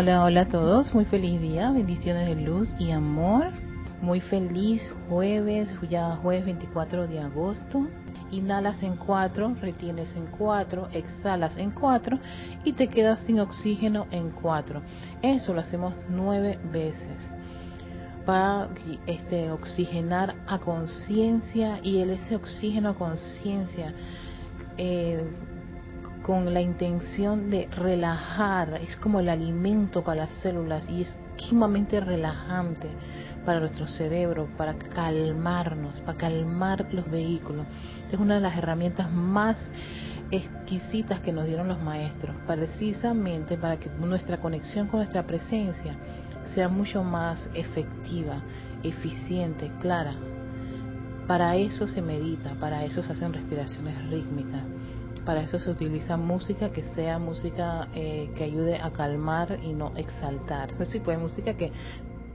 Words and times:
Hola, 0.00 0.24
hola 0.24 0.40
a 0.40 0.48
todos, 0.48 0.94
muy 0.94 1.04
feliz 1.04 1.38
día, 1.42 1.70
bendiciones 1.72 2.26
de 2.26 2.34
luz 2.34 2.74
y 2.78 2.90
amor. 2.90 3.50
Muy 4.00 4.20
feliz 4.20 4.80
jueves, 5.10 5.68
ya 5.90 6.16
jueves 6.22 6.46
24 6.46 7.06
de 7.06 7.20
agosto. 7.20 7.86
Inhalas 8.30 8.82
en 8.82 8.96
4, 8.96 9.56
retienes 9.60 10.16
en 10.16 10.24
4, 10.28 10.88
exhalas 10.94 11.54
en 11.58 11.70
4 11.72 12.18
y 12.64 12.72
te 12.72 12.88
quedas 12.88 13.18
sin 13.26 13.40
oxígeno 13.40 14.06
en 14.10 14.30
4. 14.30 14.80
Eso 15.20 15.52
lo 15.52 15.60
hacemos 15.60 15.92
9 16.08 16.58
veces 16.72 17.20
para 18.24 18.70
este, 19.06 19.50
oxigenar 19.50 20.34
a 20.46 20.60
conciencia 20.60 21.78
y 21.82 22.00
ese 22.00 22.36
oxígeno 22.36 22.88
a 22.88 22.94
conciencia 22.94 23.92
eh, 24.78 25.22
con 26.22 26.52
la 26.52 26.60
intención 26.60 27.50
de 27.50 27.66
relajar, 27.68 28.80
es 28.82 28.96
como 28.96 29.20
el 29.20 29.28
alimento 29.28 30.02
para 30.04 30.26
las 30.26 30.30
células 30.42 30.88
y 30.88 31.02
es 31.02 31.18
sumamente 31.36 32.00
relajante 32.00 32.88
para 33.44 33.60
nuestro 33.60 33.86
cerebro, 33.86 34.48
para 34.56 34.74
calmarnos, 34.74 35.98
para 36.00 36.18
calmar 36.18 36.86
los 36.92 37.10
vehículos. 37.10 37.66
Es 38.12 38.18
una 38.18 38.34
de 38.36 38.40
las 38.40 38.56
herramientas 38.56 39.10
más 39.10 39.56
exquisitas 40.30 41.20
que 41.20 41.32
nos 41.32 41.46
dieron 41.46 41.68
los 41.68 41.80
maestros, 41.80 42.36
precisamente 42.46 43.56
para 43.56 43.78
que 43.78 43.88
nuestra 43.88 44.38
conexión 44.38 44.86
con 44.88 45.00
nuestra 45.00 45.26
presencia 45.26 45.96
sea 46.54 46.68
mucho 46.68 47.02
más 47.02 47.48
efectiva, 47.54 48.42
eficiente, 48.82 49.70
clara. 49.80 50.14
Para 51.26 51.56
eso 51.56 51.86
se 51.86 52.02
medita, 52.02 52.54
para 52.54 52.84
eso 52.84 53.02
se 53.02 53.12
hacen 53.12 53.32
respiraciones 53.32 54.10
rítmicas, 54.10 54.62
para 55.24 55.42
eso 55.42 55.58
se 55.58 55.70
utiliza 55.70 56.16
música 56.16 56.70
que 56.70 56.82
sea 56.82 57.18
música 57.18 57.88
eh, 57.94 58.30
que 58.36 58.44
ayude 58.44 58.76
a 58.76 58.90
calmar 58.90 59.58
y 59.62 59.72
no 59.72 59.96
exaltar. 59.96 60.70
Sí, 60.86 61.00
pues 61.00 61.18
música 61.18 61.54
que 61.54 61.72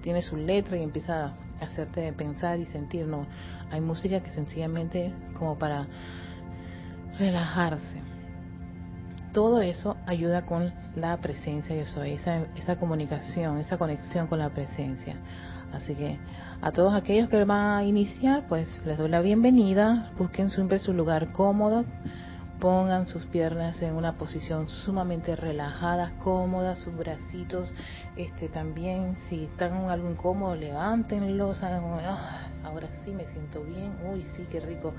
tiene 0.02 0.22
su 0.22 0.38
letra 0.38 0.78
y 0.78 0.84
empieza 0.84 1.26
a 1.26 1.34
hacerte 1.62 2.14
pensar 2.14 2.60
y 2.60 2.66
sentir, 2.68 3.08
no, 3.08 3.26
hay 3.72 3.82
música 3.82 4.22
que 4.22 4.32
sencillamente 4.32 5.14
como 5.38 5.58
para 5.58 5.88
relajarse. 7.18 8.02
Todo 9.34 9.62
eso 9.62 9.98
ayuda 10.06 10.46
con 10.46 10.74
la 10.96 11.18
presencia 11.18 11.76
de 11.76 11.82
eso, 11.82 12.04
esa, 12.04 12.46
esa 12.56 12.78
comunicación, 12.78 13.58
esa 13.58 13.78
conexión 13.78 14.28
con 14.28 14.40
la 14.40 14.50
presencia. 14.50 15.18
Así 15.74 15.94
que 15.94 16.18
a 16.62 16.72
todos 16.72 16.94
aquellos 16.94 17.30
que 17.30 17.44
van 17.44 17.80
a 17.80 17.84
iniciar, 17.84 18.48
pues 18.48 18.70
les 18.86 18.98
doy 18.98 19.10
la 19.10 19.22
bienvenida, 19.22 20.12
busquen 20.18 20.50
siempre 20.50 20.80
su 20.80 20.94
lugar 20.94 21.34
cómodo, 21.34 21.84
Pongan 22.60 23.06
sus 23.06 23.26
piernas 23.26 23.82
en 23.82 23.96
una 23.96 24.18
posición 24.18 24.70
sumamente 24.70 25.36
relajada, 25.36 26.18
cómoda, 26.20 26.78
sus 26.78 26.96
bracitos 26.96 27.74
este, 28.16 28.48
también, 28.48 29.18
si 29.28 29.44
están 29.44 29.90
algo 29.90 30.10
incómodo, 30.10 30.56
levántenlos, 30.56 31.62
ah, 31.64 32.48
ahora 32.64 32.88
sí 33.04 33.12
me 33.12 33.26
siento 33.26 33.62
bien, 33.62 33.94
uy, 34.10 34.24
sí, 34.24 34.48
qué 34.50 34.62
rico. 34.62 34.94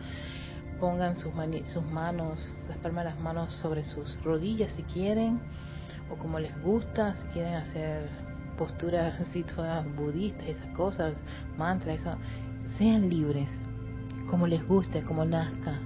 Pongan 0.79 1.17
sus, 1.17 1.33
sus 1.73 1.83
manos, 1.83 2.47
las 2.69 2.77
palmas 2.79 3.05
de 3.07 3.11
las 3.13 3.21
manos 3.21 3.51
sobre 3.55 3.85
sus 3.85 4.23
rodillas 4.23 4.73
si 4.73 4.83
quieren, 4.83 5.41
o 6.11 6.17
como 6.17 6.39
les 6.39 6.61
gusta, 6.63 7.15
si 7.15 7.27
quieren 7.29 7.55
hacer 7.55 8.11
posturas 8.59 9.19
así 9.21 9.43
todas 9.45 9.87
budistas, 9.97 10.47
esas 10.47 10.71
cosas, 10.77 11.17
mantras, 11.57 12.01
eso, 12.01 12.17
sean 12.77 13.09
libres, 13.09 13.49
como 14.29 14.47
les 14.47 14.67
guste, 14.69 15.03
como 15.05 15.25
nazca 15.25 15.81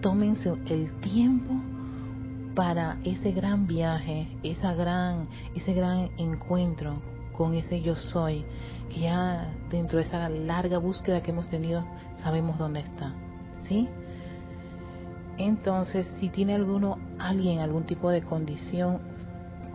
tómense 0.00 0.52
el 0.66 0.92
tiempo 1.00 1.54
para 2.54 2.98
ese 3.04 3.32
gran 3.32 3.66
viaje, 3.66 4.28
esa 4.42 4.74
gran, 4.74 5.28
ese 5.54 5.72
gran 5.72 6.10
encuentro 6.18 7.00
con 7.32 7.54
ese 7.54 7.80
yo 7.80 7.94
soy, 7.94 8.44
que 8.90 9.00
ya 9.00 9.54
dentro 9.70 9.98
de 9.98 10.04
esa 10.04 10.28
larga 10.28 10.78
búsqueda 10.78 11.22
que 11.22 11.30
hemos 11.30 11.46
tenido 11.46 11.84
sabemos 12.16 12.58
dónde 12.58 12.80
está, 12.80 13.14
¿sí? 13.62 13.88
Entonces, 15.36 16.10
si 16.18 16.30
tiene 16.30 16.56
alguno, 16.56 16.98
alguien 17.18 17.60
algún 17.60 17.84
tipo 17.84 18.10
de 18.10 18.22
condición 18.22 18.98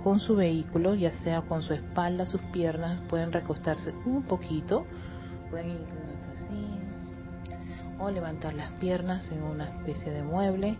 con 0.04 0.20
su 0.20 0.36
vehículo, 0.36 0.94
ya 0.96 1.12
sea 1.24 1.42
con 1.44 1.64
su 1.64 1.74
espalda, 1.74 2.26
sus 2.26 2.42
piernas, 2.52 3.00
pueden 3.08 3.32
recostarse 3.32 3.94
un 4.06 4.24
poquito, 4.24 4.86
pueden 5.50 5.78
o 8.00 8.10
levantar 8.10 8.54
las 8.54 8.72
piernas 8.80 9.32
en 9.32 9.44
una 9.44 9.66
especie 9.66 10.12
de 10.12 10.24
mueble 10.24 10.78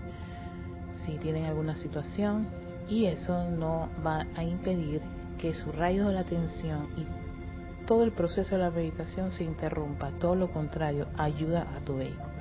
si 1.06 1.18
tienen 1.18 1.46
alguna 1.46 1.76
situación 1.76 2.48
y 2.88 3.06
eso 3.06 3.50
no 3.50 3.90
va 4.06 4.26
a 4.36 4.44
impedir 4.44 5.02
que 5.38 5.54
su 5.54 5.72
rayo 5.72 6.08
de 6.08 6.14
la 6.14 6.22
atención 6.22 6.88
y 6.98 7.06
todo 7.86 8.04
el 8.04 8.12
proceso 8.12 8.56
de 8.56 8.62
la 8.62 8.72
meditación 8.72 9.32
se 9.32 9.44
interrumpa, 9.44 10.12
todo 10.20 10.36
lo 10.36 10.50
contrario, 10.50 11.08
ayuda 11.18 11.68
a 11.76 11.80
tu 11.82 11.98
vehículo. 11.98 12.32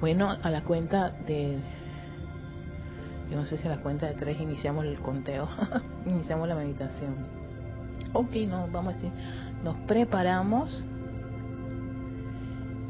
Bueno, 0.00 0.36
a 0.42 0.50
la 0.50 0.62
cuenta 0.62 1.10
de, 1.26 1.58
yo 3.30 3.36
no 3.36 3.46
sé 3.46 3.56
si 3.56 3.66
a 3.66 3.70
la 3.70 3.80
cuenta 3.80 4.06
de 4.06 4.14
tres 4.14 4.38
iniciamos 4.38 4.84
el 4.84 4.98
conteo, 5.00 5.48
iniciamos 6.06 6.46
la 6.46 6.54
meditación 6.54 7.43
ok, 8.14 8.34
no, 8.48 8.68
vamos 8.72 8.94
a 8.94 8.96
decir, 8.96 9.12
nos 9.62 9.76
preparamos 9.86 10.84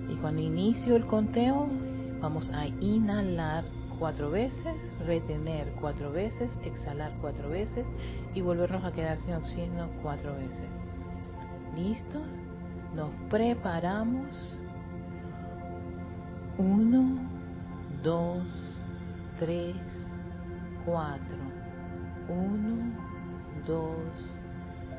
y 0.08 0.14
cuando 0.16 0.40
inicio 0.40 0.94
el 0.96 1.06
conteo 1.06 1.66
vamos 2.20 2.50
a 2.50 2.66
inhalar 2.66 3.64
cuatro 3.98 4.30
veces, 4.30 4.76
retener 5.06 5.72
cuatro 5.80 6.12
veces, 6.12 6.50
exhalar 6.64 7.12
cuatro 7.20 7.48
veces 7.48 7.84
y 8.34 8.40
volvernos 8.40 8.84
a 8.84 8.92
quedar 8.92 9.18
sin 9.18 9.34
oxígeno 9.34 9.88
cuatro 10.02 10.34
veces. 10.36 10.68
¿Listos? 11.76 12.26
Nos 12.94 13.10
preparamos. 13.30 14.60
Uno, 16.58 17.18
dos, 18.02 18.80
tres, 19.38 19.76
cuatro. 20.84 21.38
Uno, 22.28 22.94
dos, 23.66 24.38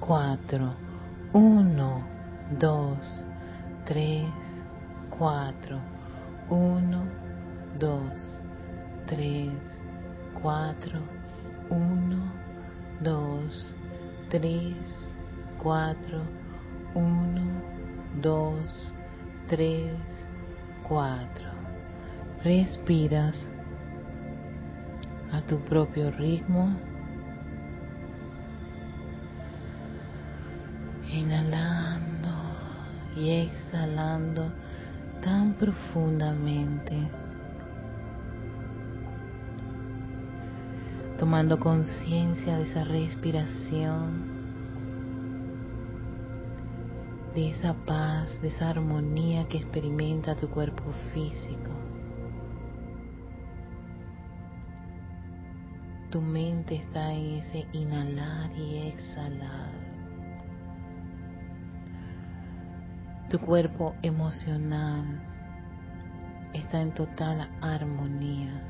cuatro 0.00 0.74
uno 1.32 2.02
dos 2.58 3.24
tres 3.84 4.26
cuatro 5.10 5.78
uno 6.48 7.04
dos 7.78 8.42
tres 9.06 9.52
cuatro 10.42 11.00
uno 11.68 12.32
dos 13.00 13.76
tres 14.30 15.14
cuatro 15.58 16.22
uno 16.94 17.44
dos 18.20 18.92
tres 19.48 19.94
cuatro. 20.88 21.50
Respiras 22.42 23.46
a 25.30 25.42
tu 25.42 25.58
propio 25.60 26.10
ritmo. 26.10 26.89
Inhalando 31.12 32.30
y 33.16 33.30
exhalando 33.30 34.52
tan 35.22 35.54
profundamente. 35.54 36.96
Tomando 41.18 41.58
conciencia 41.58 42.56
de 42.58 42.64
esa 42.64 42.84
respiración, 42.84 44.40
de 47.34 47.50
esa 47.50 47.74
paz, 47.74 48.40
de 48.40 48.48
esa 48.48 48.70
armonía 48.70 49.48
que 49.48 49.58
experimenta 49.58 50.36
tu 50.36 50.48
cuerpo 50.48 50.84
físico. 51.12 51.70
Tu 56.10 56.20
mente 56.20 56.76
está 56.76 57.12
en 57.12 57.36
ese 57.36 57.66
inhalar 57.72 58.50
y 58.56 58.88
exhalar. 58.88 59.79
Tu 63.30 63.38
cuerpo 63.38 63.94
emocional 64.02 65.20
está 66.52 66.80
en 66.80 66.92
total 66.92 67.48
armonía. 67.60 68.60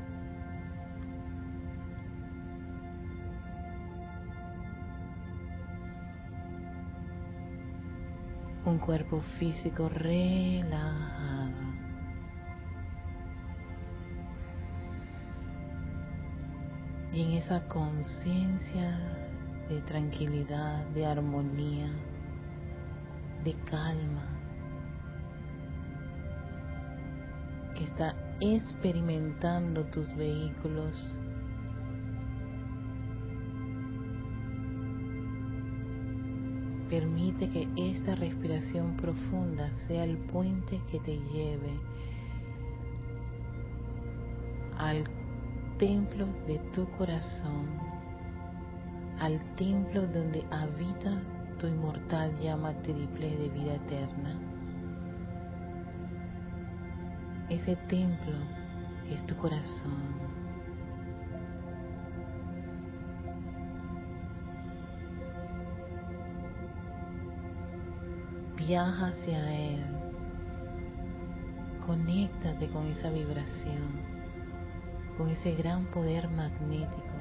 Un 8.63 8.77
cuerpo 8.77 9.21
físico 9.39 9.89
relajado. 9.89 11.51
Y 17.11 17.23
en 17.23 17.31
esa 17.31 17.67
conciencia 17.67 18.99
de 19.69 19.81
tranquilidad, 19.81 20.85
de 20.89 21.07
armonía, 21.07 21.89
de 23.43 23.53
calma, 23.65 24.30
que 27.75 27.83
está 27.85 28.15
experimentando 28.39 29.83
tus 29.85 30.13
vehículos 30.15 31.19
Permite 36.91 37.49
que 37.49 37.69
esta 37.77 38.15
respiración 38.15 38.97
profunda 38.97 39.71
sea 39.87 40.03
el 40.03 40.17
puente 40.17 40.81
que 40.91 40.99
te 40.99 41.17
lleve 41.19 41.79
al 44.77 45.05
templo 45.77 46.27
de 46.47 46.59
tu 46.73 46.85
corazón, 46.97 47.65
al 49.21 49.39
templo 49.55 50.01
donde 50.01 50.43
habita 50.51 51.23
tu 51.59 51.67
inmortal 51.67 52.37
llama 52.39 52.73
triple 52.81 53.37
de 53.37 53.47
vida 53.47 53.75
eterna. 53.75 54.37
Ese 57.51 57.75
templo 57.75 58.37
es 59.11 59.23
tu 59.27 59.35
corazón. 59.35 60.15
Viaja 68.57 69.07
hacia 69.07 69.53
Él. 69.53 69.83
Conéctate 71.85 72.67
con 72.69 72.87
esa 72.87 73.09
vibración 73.09 74.21
con 75.21 75.29
ese 75.29 75.51
gran 75.53 75.85
poder 75.85 76.29
magnético, 76.29 77.13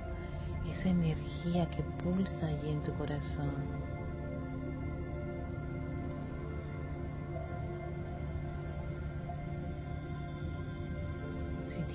esa 0.71 0.89
energía 0.89 1.69
que 1.71 1.83
pulsa 2.03 2.47
allí 2.47 2.71
en 2.71 2.83
tu 2.83 2.95
corazón. 2.95 3.53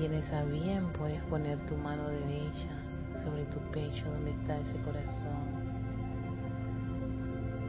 Tienes 0.08 0.32
a 0.34 0.44
bien, 0.44 0.86
puedes 1.00 1.20
poner 1.24 1.58
tu 1.66 1.76
mano 1.78 2.08
derecha 2.08 2.70
sobre 3.24 3.44
tu 3.46 3.60
pecho 3.72 4.06
donde 4.12 4.30
está 4.30 4.60
ese 4.60 4.78
corazón, 4.82 5.34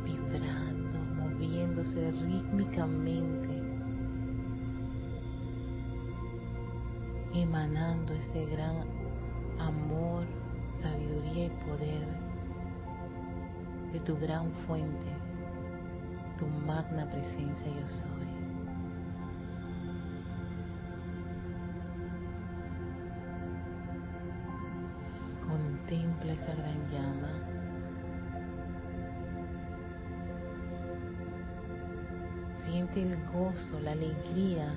vibrando, 0.04 0.98
moviéndose 1.14 2.10
rítmicamente 2.10 3.62
emanando 7.32 8.12
ese 8.12 8.44
gran 8.44 8.84
amor, 9.58 10.26
sabiduría 10.82 11.46
y 11.46 11.50
poder 11.66 12.06
de 13.94 14.00
tu 14.00 14.14
gran 14.18 14.50
fuente, 14.66 15.10
tu 16.38 16.46
magna 16.66 17.06
presencia 17.10 17.66
yo 17.80 17.88
soy. 17.88 18.25
Contempla 25.88 26.32
esa 26.32 26.52
gran 26.52 26.90
llama. 26.90 27.30
Siente 32.64 33.02
el 33.02 33.16
gozo, 33.32 33.78
la 33.78 33.92
alegría 33.92 34.74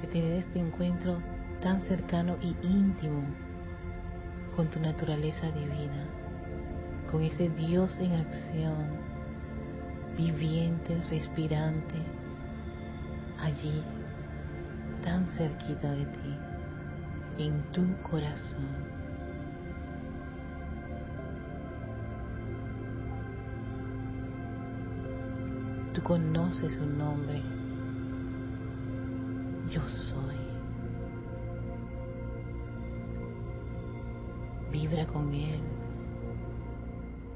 de 0.00 0.06
tener 0.06 0.32
este 0.34 0.60
encuentro 0.60 1.20
tan 1.60 1.82
cercano 1.82 2.36
y 2.40 2.54
íntimo 2.64 3.24
con 4.54 4.68
tu 4.68 4.78
naturaleza 4.78 5.50
divina, 5.50 6.04
con 7.10 7.24
ese 7.24 7.48
Dios 7.48 7.98
en 7.98 8.12
acción, 8.12 8.86
viviente, 10.16 10.96
respirante, 11.10 11.96
allí, 13.40 13.82
tan 15.02 15.26
cerquita 15.36 15.90
de 15.90 16.04
ti, 16.04 16.36
en 17.38 17.62
tu 17.72 17.84
corazón. 18.08 18.95
Tú 25.96 26.02
conoces 26.02 26.74
su 26.74 26.84
nombre. 26.84 27.42
Yo 29.70 29.80
soy. 29.88 30.36
Vibra 34.70 35.06
con 35.06 35.32
Él. 35.32 35.58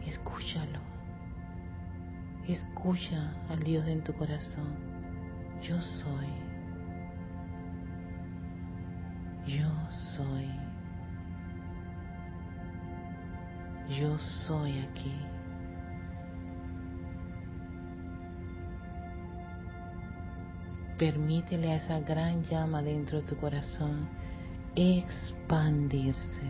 Escúchalo. 0.05 0.79
Escucha 2.47 3.33
al 3.49 3.61
Dios 3.61 3.87
en 3.87 4.05
tu 4.05 4.12
corazón. 4.12 4.75
Yo 5.62 5.81
soy. 5.81 6.29
Yo 9.47 9.90
soy. 9.90 10.50
Yo 13.99 14.19
soy 14.19 14.81
aquí. 14.81 15.29
Permítele 21.00 21.73
a 21.73 21.76
esa 21.76 21.99
gran 22.00 22.42
llama 22.42 22.83
dentro 22.83 23.23
de 23.23 23.26
tu 23.26 23.35
corazón 23.35 24.07
expandirse. 24.76 26.42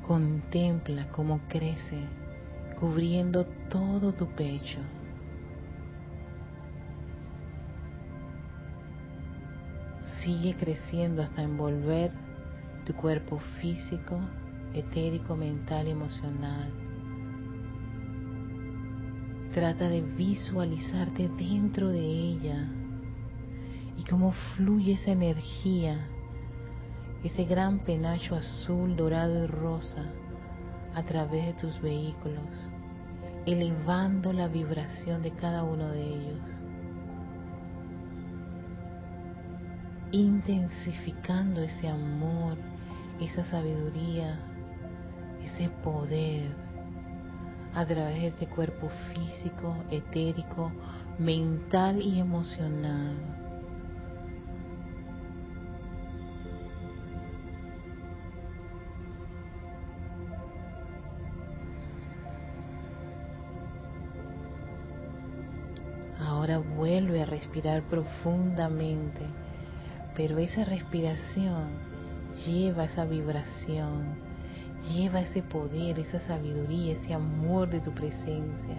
Contempla 0.00 1.08
cómo 1.08 1.42
crece, 1.46 2.08
cubriendo 2.80 3.44
todo 3.68 4.14
tu 4.14 4.28
pecho. 4.28 4.80
Sigue 10.22 10.56
creciendo 10.56 11.22
hasta 11.22 11.42
envolver 11.42 12.12
tu 12.86 12.94
cuerpo 12.94 13.38
físico, 13.60 14.18
etérico, 14.72 15.36
mental 15.36 15.86
y 15.86 15.90
emocional. 15.90 16.91
Trata 19.52 19.86
de 19.90 20.00
visualizarte 20.00 21.28
dentro 21.28 21.90
de 21.90 22.00
ella 22.00 22.70
y 23.98 24.04
cómo 24.04 24.32
fluye 24.56 24.94
esa 24.94 25.10
energía, 25.10 26.06
ese 27.22 27.44
gran 27.44 27.80
penacho 27.80 28.34
azul, 28.34 28.96
dorado 28.96 29.44
y 29.44 29.46
rosa 29.46 30.06
a 30.94 31.02
través 31.02 31.44
de 31.44 31.52
tus 31.52 31.82
vehículos, 31.82 32.72
elevando 33.44 34.32
la 34.32 34.48
vibración 34.48 35.20
de 35.20 35.32
cada 35.32 35.64
uno 35.64 35.88
de 35.88 36.02
ellos, 36.02 36.48
intensificando 40.12 41.60
ese 41.60 41.88
amor, 41.88 42.56
esa 43.20 43.44
sabiduría, 43.44 44.40
ese 45.44 45.68
poder 45.84 46.71
a 47.74 47.86
través 47.86 48.20
de 48.20 48.26
este 48.28 48.46
cuerpo 48.46 48.90
físico, 49.14 49.76
etérico, 49.90 50.70
mental 51.18 52.00
y 52.02 52.18
emocional. 52.18 53.16
Ahora 66.18 66.58
vuelve 66.58 67.22
a 67.22 67.26
respirar 67.26 67.82
profundamente, 67.82 69.26
pero 70.14 70.38
esa 70.38 70.64
respiración 70.64 71.70
lleva 72.44 72.84
esa 72.84 73.04
vibración 73.04 74.21
Lleva 74.90 75.20
ese 75.20 75.42
poder, 75.42 75.98
esa 75.98 76.20
sabiduría, 76.20 76.94
ese 76.94 77.14
amor 77.14 77.70
de 77.70 77.80
tu 77.80 77.92
presencia. 77.92 78.76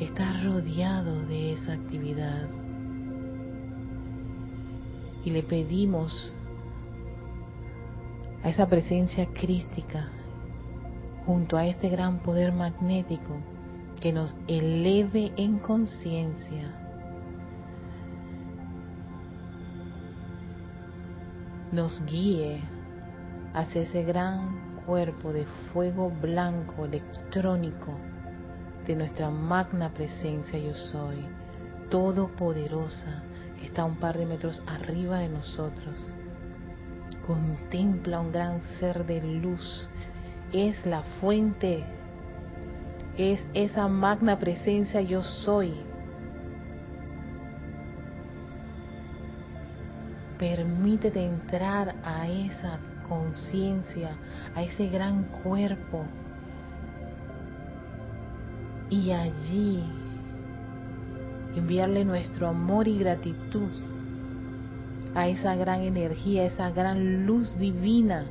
Estás 0.00 0.44
rodeado 0.44 1.26
de 1.26 1.54
esa 1.54 1.72
actividad. 1.72 2.48
Y 5.24 5.30
le 5.30 5.42
pedimos 5.42 6.36
a 8.44 8.48
esa 8.48 8.68
presencia 8.68 9.26
crística, 9.26 10.08
junto 11.26 11.56
a 11.56 11.66
este 11.66 11.88
gran 11.88 12.20
poder 12.20 12.52
magnético, 12.52 13.36
que 14.00 14.12
nos 14.12 14.36
eleve 14.46 15.32
en 15.36 15.58
conciencia. 15.58 16.72
Nos 21.72 22.02
guíe 22.06 22.62
hacia 23.54 23.82
ese 23.82 24.02
gran 24.02 24.78
cuerpo 24.86 25.32
de 25.32 25.44
fuego 25.72 26.10
blanco 26.10 26.84
electrónico 26.84 27.92
de 28.86 28.96
nuestra 28.96 29.30
magna 29.30 29.90
presencia 29.90 30.58
yo 30.58 30.74
soy, 30.74 31.18
todopoderosa, 31.90 33.22
que 33.58 33.66
está 33.66 33.84
un 33.84 33.96
par 33.96 34.16
de 34.16 34.24
metros 34.24 34.62
arriba 34.66 35.18
de 35.18 35.28
nosotros. 35.28 36.10
Contempla 37.26 38.20
un 38.20 38.32
gran 38.32 38.62
ser 38.78 39.04
de 39.04 39.20
luz, 39.22 39.90
es 40.52 40.86
la 40.86 41.02
fuente, 41.20 41.84
es 43.18 43.44
esa 43.52 43.88
magna 43.88 44.38
presencia 44.38 45.02
yo 45.02 45.22
soy. 45.22 45.74
Permítete 50.38 51.22
entrar 51.22 51.96
a 52.04 52.28
esa 52.28 52.78
conciencia, 53.08 54.10
a 54.54 54.62
ese 54.62 54.88
gran 54.88 55.24
cuerpo. 55.42 56.04
Y 58.90 59.10
allí 59.10 59.84
enviarle 61.56 62.04
nuestro 62.04 62.48
amor 62.48 62.88
y 62.88 62.98
gratitud 62.98 63.70
a 65.14 65.28
esa 65.28 65.56
gran 65.56 65.82
energía, 65.82 66.44
esa 66.44 66.70
gran 66.70 67.26
luz 67.26 67.58
divina. 67.58 68.26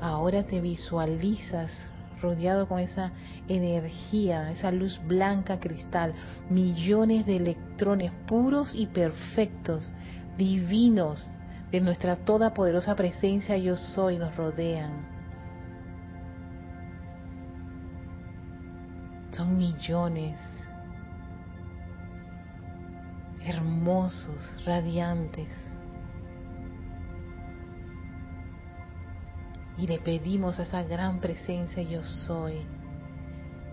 Ahora 0.00 0.44
te 0.44 0.60
visualizas 0.60 1.70
rodeado 2.20 2.68
con 2.68 2.78
esa 2.78 3.12
energía, 3.48 4.52
esa 4.52 4.70
luz 4.70 5.00
blanca 5.06 5.58
cristal, 5.58 6.14
millones 6.48 7.26
de 7.26 7.36
electrones 7.36 8.12
puros 8.26 8.72
y 8.74 8.86
perfectos 8.86 9.92
divinos 10.36 11.30
de 11.70 11.80
nuestra 11.80 12.16
toda 12.16 12.52
poderosa 12.54 12.94
presencia 12.94 13.56
yo 13.56 13.76
soy 13.76 14.18
nos 14.18 14.36
rodean. 14.36 15.06
Son 19.32 19.56
millones 19.56 20.38
hermosos, 23.44 24.64
radiantes. 24.64 25.48
Y 29.78 29.86
le 29.86 29.98
pedimos 29.98 30.58
a 30.58 30.64
esa 30.64 30.82
gran 30.82 31.18
presencia 31.20 31.82
yo 31.82 32.04
soy 32.04 32.60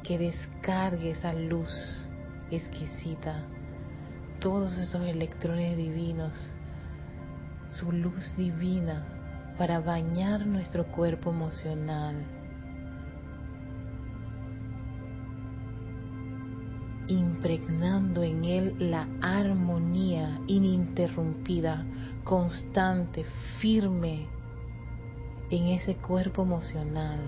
que 0.04 0.18
descargue 0.18 1.12
esa 1.12 1.34
luz 1.34 2.10
exquisita 2.50 3.44
todos 4.40 4.78
esos 4.78 5.02
electrones 5.06 5.78
divinos, 5.78 6.34
su 7.72 7.92
luz 7.92 8.36
divina 8.38 9.06
para 9.58 9.80
bañar 9.80 10.46
nuestro 10.46 10.88
cuerpo 10.88 11.30
emocional. 11.30 12.16
impregnando 17.10 18.22
en 18.22 18.46
él 18.46 18.76
la 18.78 19.08
armonía 19.22 20.40
ininterrumpida, 20.46 21.84
constante, 22.24 23.26
firme 23.60 24.28
en 25.50 25.68
ese 25.70 25.96
cuerpo 25.96 26.44
emocional. 26.44 27.20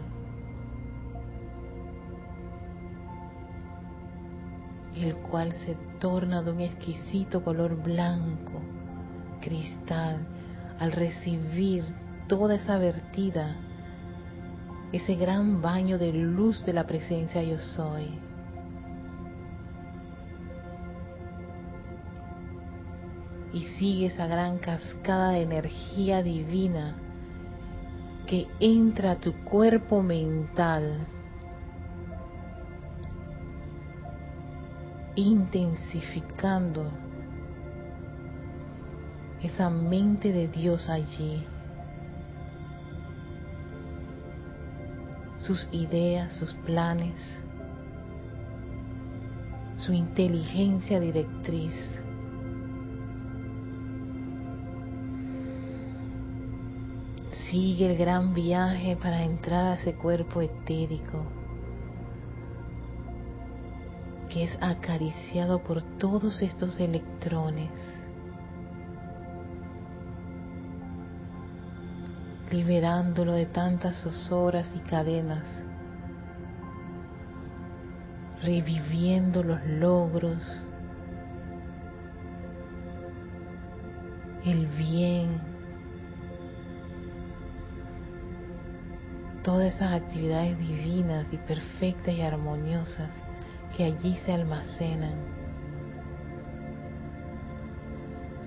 El 4.95 5.15
cual 5.15 5.51
se 5.65 5.75
torna 5.99 6.41
de 6.41 6.51
un 6.51 6.59
exquisito 6.59 7.43
color 7.43 7.81
blanco, 7.81 8.61
cristal, 9.39 10.19
al 10.79 10.91
recibir 10.91 11.83
toda 12.27 12.55
esa 12.55 12.77
vertida, 12.77 13.55
ese 14.91 15.15
gran 15.15 15.61
baño 15.61 15.97
de 15.97 16.11
luz 16.11 16.65
de 16.65 16.73
la 16.73 16.85
presencia 16.85 17.41
yo 17.43 17.57
soy. 17.57 18.09
Y 23.53 23.65
sigue 23.77 24.07
esa 24.07 24.27
gran 24.27 24.59
cascada 24.59 25.31
de 25.31 25.41
energía 25.41 26.23
divina 26.23 26.95
que 28.27 28.47
entra 28.59 29.11
a 29.11 29.15
tu 29.17 29.33
cuerpo 29.43 30.01
mental 30.01 31.05
intensificando 35.15 36.89
esa 39.43 39.69
mente 39.69 40.31
de 40.31 40.47
Dios 40.47 40.89
allí, 40.89 41.43
sus 45.39 45.67
ideas, 45.71 46.35
sus 46.35 46.53
planes, 46.65 47.15
su 49.77 49.93
inteligencia 49.93 50.99
directriz. 50.99 51.73
Sigue 57.49 57.91
el 57.91 57.97
gran 57.97 58.33
viaje 58.33 58.95
para 58.95 59.23
entrar 59.23 59.73
a 59.73 59.73
ese 59.73 59.95
cuerpo 59.95 60.41
etérico 60.41 61.40
que 64.31 64.45
es 64.45 64.57
acariciado 64.61 65.61
por 65.61 65.81
todos 65.97 66.41
estos 66.41 66.79
electrones. 66.79 67.69
liberándolo 72.49 73.31
de 73.31 73.45
tantas 73.45 74.01
zozobras 74.01 74.69
y 74.75 74.79
cadenas, 74.79 75.47
reviviendo 78.43 79.41
los 79.41 79.65
logros, 79.65 80.67
el 84.43 84.65
bien, 84.65 85.29
todas 89.43 89.73
esas 89.73 89.93
actividades 89.93 90.59
divinas 90.59 91.27
y 91.31 91.37
perfectas 91.37 92.13
y 92.13 92.21
armoniosas 92.21 93.11
que 93.75 93.85
allí 93.85 94.17
se 94.25 94.33
almacenan, 94.33 95.15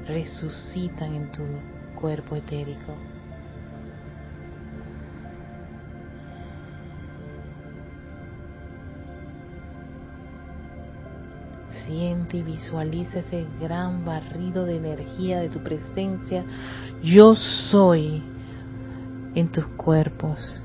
resucitan 0.07 1.15
en 1.15 1.33
tu 1.33 1.43
cuerpo 1.99 2.37
etérico. 2.37 2.95
Siente 11.87 12.39
y 12.39 12.43
visualiza 12.43 13.19
ese 13.19 13.47
gran 13.61 14.05
barrido 14.05 14.65
de 14.65 14.77
energía 14.77 15.41
de 15.41 15.51
tu 15.51 15.63
presencia. 15.63 16.45
Yo 17.03 17.35
soy 17.35 18.23
en 19.35 19.49
tus 19.49 19.67
cuerpos. 19.67 20.64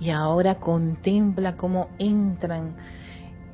Y 0.00 0.10
ahora 0.10 0.56
contempla 0.56 1.56
cómo 1.56 1.88
entran 1.98 2.74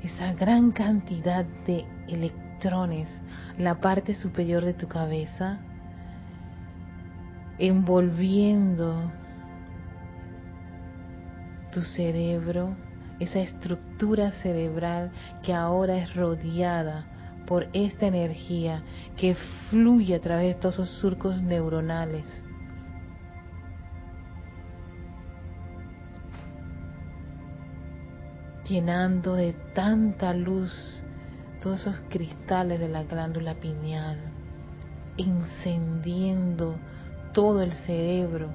esa 0.03 0.33
gran 0.33 0.73
cantidad 0.73 1.45
de 1.67 1.85
electrones 2.09 3.09
la 3.59 3.81
parte 3.81 4.15
superior 4.15 4.65
de 4.65 4.75
tu 4.75 4.89
cabeza, 4.89 5.59
envolviendo 7.59 9.13
tu 11.73 11.83
cerebro, 11.83 12.75
esa 13.19 13.41
estructura 13.41 14.33
cerebral 14.43 15.11
que 15.43 15.53
ahora 15.53 15.99
es 15.99 16.15
rodeada 16.15 17.07
por 17.47 17.69
esta 17.73 18.07
energía 18.07 18.83
que 19.17 19.35
fluye 19.69 20.15
a 20.15 20.21
través 20.21 20.55
de 20.55 20.61
todos 20.61 20.77
esos 20.77 20.91
surcos 21.01 21.43
neuronales 21.43 22.25
llenando 28.71 29.35
de 29.35 29.53
tanta 29.75 30.33
luz 30.33 31.05
todos 31.61 31.81
esos 31.81 32.01
cristales 32.09 32.79
de 32.79 32.89
la 32.89 33.03
glándula 33.03 33.55
pineal, 33.55 34.19
encendiendo 35.19 36.77
todo 37.35 37.63
el 37.63 37.73
cerebro 37.73 38.49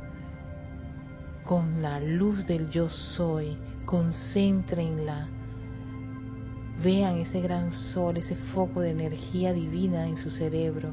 con 1.43 1.81
la 1.81 1.99
luz 1.99 2.47
del 2.47 2.69
yo 2.69 2.87
soy, 2.87 3.57
concéntrenla, 3.85 5.27
vean 6.81 7.17
ese 7.17 7.41
gran 7.41 7.71
sol, 7.71 8.17
ese 8.17 8.35
foco 8.53 8.79
de 8.79 8.91
energía 8.91 9.51
divina 9.53 10.07
en 10.07 10.17
su 10.17 10.31
cerebro 10.31 10.91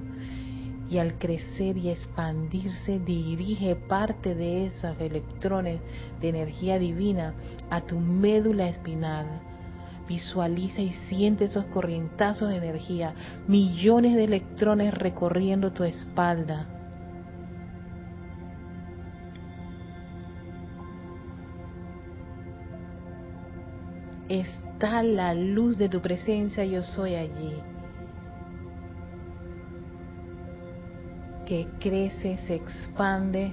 y 0.92 0.98
al 0.98 1.14
crecer 1.14 1.78
y 1.78 1.88
expandirse 1.88 2.98
dirige 2.98 3.74
parte 3.76 4.34
de 4.34 4.66
esos 4.66 5.00
electrones 5.00 5.80
de 6.20 6.28
energía 6.28 6.78
divina 6.78 7.32
a 7.70 7.80
tu 7.80 7.98
médula 7.98 8.68
espinal. 8.68 9.24
Visualiza 10.06 10.82
y 10.82 10.90
siente 11.08 11.46
esos 11.46 11.64
corrientazos 11.66 12.50
de 12.50 12.56
energía, 12.56 13.14
millones 13.48 14.16
de 14.16 14.24
electrones 14.24 14.92
recorriendo 14.92 15.72
tu 15.72 15.84
espalda. 15.84 16.66
Está 24.28 25.02
la 25.02 25.32
luz 25.32 25.78
de 25.78 25.88
tu 25.88 26.02
presencia, 26.02 26.66
yo 26.66 26.82
soy 26.82 27.14
allí. 27.14 27.71
Que 31.52 31.68
crece, 31.80 32.38
se 32.46 32.54
expande 32.54 33.52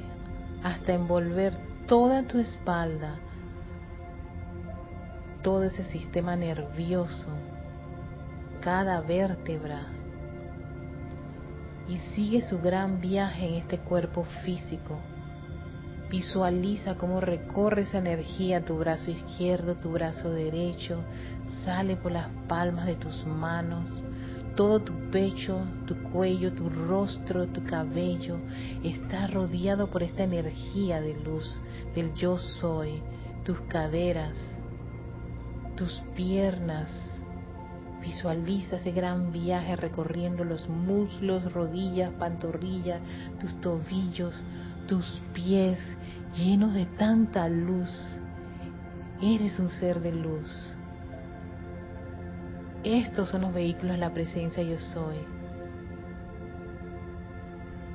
hasta 0.63 0.93
envolver 0.93 1.53
toda 1.85 2.23
tu 2.23 2.39
espalda, 2.39 3.17
todo 5.43 5.63
ese 5.63 5.83
sistema 5.83 6.37
nervioso, 6.37 7.27
cada 8.61 9.01
vértebra, 9.01 9.87
y 11.89 11.97
sigue 12.15 12.39
su 12.39 12.61
gran 12.61 13.01
viaje 13.01 13.45
en 13.45 13.55
este 13.55 13.79
cuerpo 13.79 14.23
físico. 14.45 14.97
Visualiza 16.09 16.95
cómo 16.95 17.19
recorre 17.19 17.81
esa 17.81 17.97
energía 17.97 18.63
tu 18.63 18.77
brazo 18.77 19.11
izquierdo, 19.11 19.75
tu 19.75 19.91
brazo 19.91 20.29
derecho, 20.29 21.03
sale 21.65 21.97
por 21.97 22.13
las 22.13 22.29
palmas 22.47 22.85
de 22.85 22.95
tus 22.95 23.25
manos, 23.25 24.01
todo 24.59 24.81
tu 24.81 24.91
pecho, 25.09 25.61
tu 25.87 25.95
cuello, 26.11 26.51
tu 26.51 26.67
rostro, 26.67 27.47
tu 27.47 27.63
cabello 27.63 28.39
está 28.83 29.25
rodeado 29.27 29.89
por 29.89 30.03
esta 30.03 30.23
energía 30.23 30.99
de 30.99 31.17
luz 31.17 31.61
del 31.95 32.13
yo 32.15 32.37
soy, 32.37 33.01
tus 33.45 33.57
caderas, 33.69 34.37
tus 35.77 36.03
piernas. 36.13 36.91
Visualiza 38.01 38.75
ese 38.75 38.91
gran 38.91 39.31
viaje 39.31 39.77
recorriendo 39.77 40.43
los 40.43 40.67
muslos, 40.67 41.53
rodillas, 41.53 42.11
pantorrillas, 42.19 42.99
tus 43.39 43.61
tobillos, 43.61 44.35
tus 44.89 45.21
pies 45.31 45.79
llenos 46.35 46.73
de 46.73 46.85
tanta 46.85 47.47
luz. 47.47 48.19
Eres 49.21 49.57
un 49.57 49.69
ser 49.69 50.01
de 50.01 50.11
luz. 50.11 50.75
Estos 52.83 53.29
son 53.29 53.41
los 53.41 53.53
vehículos 53.53 53.91
de 53.91 53.97
la 53.97 54.13
presencia 54.13 54.63
yo 54.63 54.77
soy. 54.77 55.17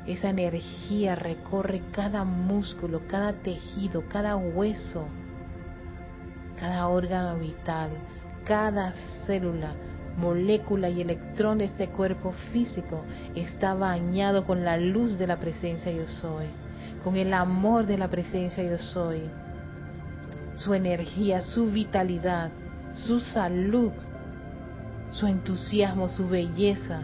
Esa 0.06 0.28
energía 0.28 1.14
recorre 1.14 1.80
cada 1.90 2.24
músculo, 2.24 3.00
cada 3.08 3.32
tejido, 3.32 4.04
cada 4.08 4.36
hueso, 4.36 5.06
cada 6.60 6.88
órgano 6.88 7.38
vital, 7.38 7.90
cada 8.44 8.92
célula, 9.24 9.72
molécula 10.18 10.90
y 10.90 11.00
electrón 11.00 11.58
de 11.58 11.64
este 11.64 11.88
cuerpo 11.88 12.32
físico 12.52 13.02
está 13.34 13.72
bañado 13.72 14.44
con 14.44 14.66
la 14.66 14.76
luz 14.76 15.18
de 15.18 15.26
la 15.26 15.38
presencia 15.38 15.90
yo 15.90 16.06
soy, 16.06 16.46
con 17.02 17.16
el 17.16 17.32
amor 17.32 17.86
de 17.86 17.96
la 17.96 18.08
presencia 18.08 18.62
yo 18.62 18.76
soy. 18.76 19.22
Su 20.56 20.74
energía, 20.74 21.40
su 21.40 21.70
vitalidad, 21.70 22.50
su 22.92 23.20
salud 23.20 23.92
su 25.14 25.28
entusiasmo, 25.28 26.08
su 26.08 26.28
belleza, 26.28 27.02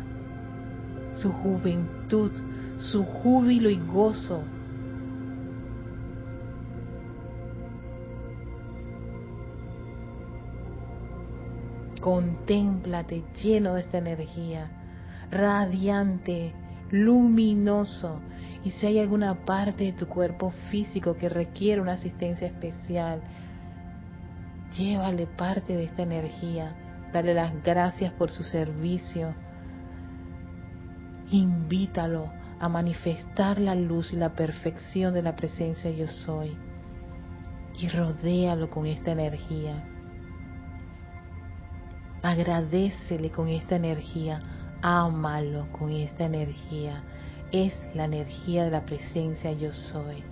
su 1.15 1.33
juventud, 1.33 2.33
su 2.79 3.05
júbilo 3.05 3.71
y 3.71 3.79
gozo. 3.79 4.43
Contémplate 12.01 13.23
lleno 13.43 13.75
de 13.75 13.83
esta 13.83 13.99
energía, 13.99 14.71
radiante, 15.31 16.53
luminoso. 16.91 18.21
Y 18.65 18.71
si 18.73 18.87
hay 18.87 18.99
alguna 18.99 19.45
parte 19.45 19.85
de 19.85 19.93
tu 19.93 20.07
cuerpo 20.07 20.51
físico 20.71 21.17
que 21.17 21.29
requiere 21.29 21.81
una 21.81 21.93
asistencia 21.93 22.49
especial, 22.49 23.21
llévale 24.77 25.27
parte 25.27 25.77
de 25.77 25.85
esta 25.85 26.03
energía 26.03 26.75
Dale 27.13 27.35
las 27.35 27.63
gracias 27.63 28.13
por 28.13 28.31
su 28.31 28.43
servicio. 28.43 29.35
Invítalo 31.31 32.31
a 32.59 32.69
manifestar 32.69 33.61
la 33.61 33.75
luz 33.75 34.13
y 34.13 34.17
la 34.17 34.31
perfección 34.31 35.15
de 35.15 35.23
la 35.23 35.37
presencia 35.37 35.91
yo 35.91 36.07
soy. 36.07 36.57
Y 37.79 37.89
rodéalo 37.89 38.69
con 38.71 38.87
esta 38.87 39.13
energía. 39.13 39.85
Agradecele 42.23 43.31
con 43.31 43.49
esta 43.49 43.77
energía 43.77 44.43
ámalo 44.83 45.71
con 45.73 45.91
esta 45.91 46.25
energía. 46.25 47.03
Es 47.53 47.77
la 47.95 48.05
energía 48.05 48.65
de 48.65 48.71
la 48.71 48.85
presencia 48.85 49.53
yo 49.53 49.73
soy. 49.73 50.23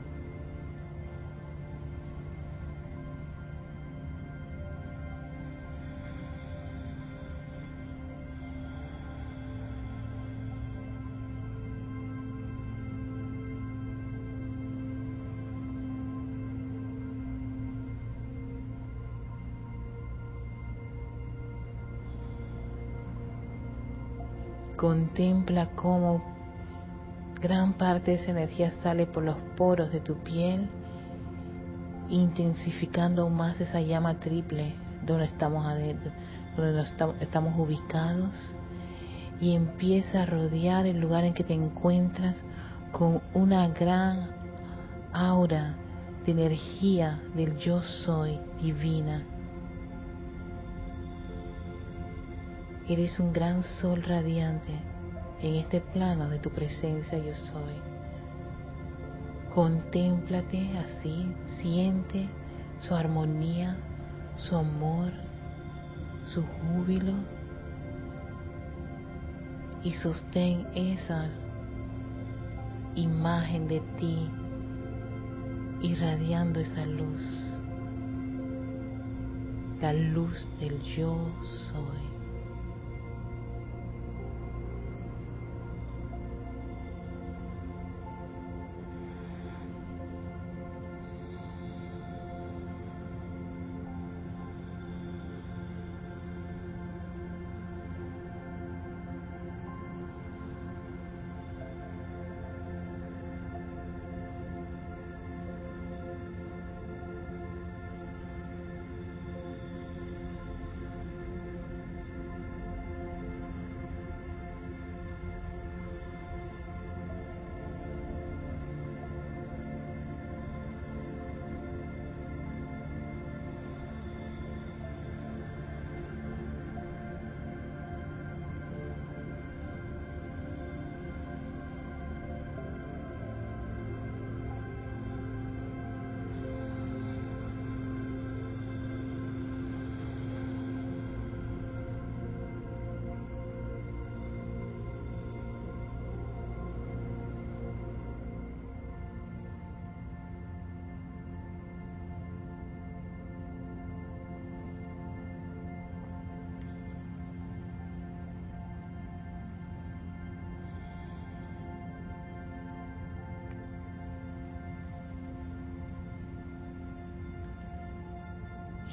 Contempla 24.79 25.67
cómo 25.75 26.23
gran 27.41 27.73
parte 27.73 28.13
de 28.13 28.19
esa 28.19 28.31
energía 28.31 28.71
sale 28.81 29.07
por 29.07 29.25
los 29.25 29.35
poros 29.57 29.91
de 29.91 29.99
tu 29.99 30.15
piel, 30.19 30.69
intensificando 32.09 33.23
aún 33.23 33.35
más 33.35 33.61
esa 33.61 33.81
llama 33.81 34.21
triple 34.21 34.77
donde 35.05 35.25
estamos 35.25 35.67
adentro, 35.67 36.13
donde 36.57 36.85
estamos 37.19 37.59
ubicados 37.59 38.55
y 39.41 39.57
empieza 39.57 40.23
a 40.23 40.27
rodear 40.27 40.87
el 40.87 41.01
lugar 41.01 41.25
en 41.25 41.35
que 41.35 41.43
te 41.43 41.55
encuentras 41.55 42.37
con 42.93 43.21
una 43.35 43.67
gran 43.71 44.29
aura 45.13 45.75
de 46.25 46.31
energía 46.31 47.21
del 47.35 47.59
yo 47.59 47.83
soy 47.83 48.39
divina 48.63 49.25
Eres 52.89 53.21
un 53.21 53.35
gran 53.35 53.65
sol 53.65 54.03
radiante 54.03 54.73
en 55.43 55.57
este 55.57 55.83
plano 55.83 56.31
de 56.31 56.39
tu 56.39 56.49
presencia 56.49 57.19
yo 57.19 57.35
soy. 57.35 57.75
Contémplate 59.55 60.71
así, 60.79 61.31
siente 61.61 62.27
su 62.79 62.95
armonía, 62.95 63.77
su 64.39 64.57
amor, 64.57 65.13
su 66.25 66.43
júbilo 66.43 67.13
y 69.85 69.93
sostén 69.93 70.67
esa 70.75 71.29
imagen 72.95 73.69
de 73.69 73.81
ti 73.99 74.31
irradiando 75.83 76.59
esa 76.61 76.87
luz, 76.87 77.55
la 79.83 79.93
luz 79.93 80.49
del 80.59 80.81
yo 80.83 81.31
soy. 81.43 82.08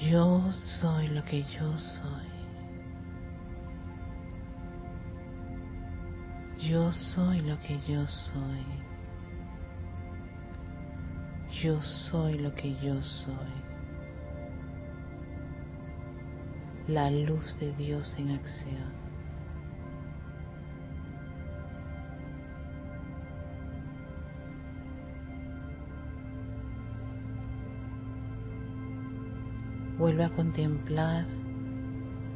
Yo 0.09 0.51
soy 0.51 1.07
lo 1.07 1.23
que 1.23 1.41
yo 1.41 1.77
soy. 1.77 2.35
Yo 6.59 6.91
soy 6.91 7.41
lo 7.41 7.59
que 7.59 7.79
yo 7.87 8.05
soy. 8.05 8.65
Yo 11.63 11.81
soy 11.81 12.37
lo 12.37 12.53
que 12.53 12.75
yo 12.75 13.01
soy. 13.01 13.53
La 16.87 17.09
luz 17.09 17.57
de 17.59 17.71
Dios 17.73 18.15
en 18.19 18.31
acción. 18.31 19.04
Vuelve 30.05 30.23
a 30.23 30.29
contemplar 30.29 31.25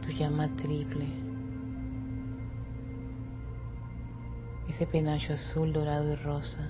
tu 0.01 0.09
llama 0.09 0.49
triple, 0.55 1.05
ese 4.67 4.87
penacho 4.87 5.33
azul, 5.33 5.71
dorado 5.71 6.11
y 6.11 6.15
rosa. 6.15 6.67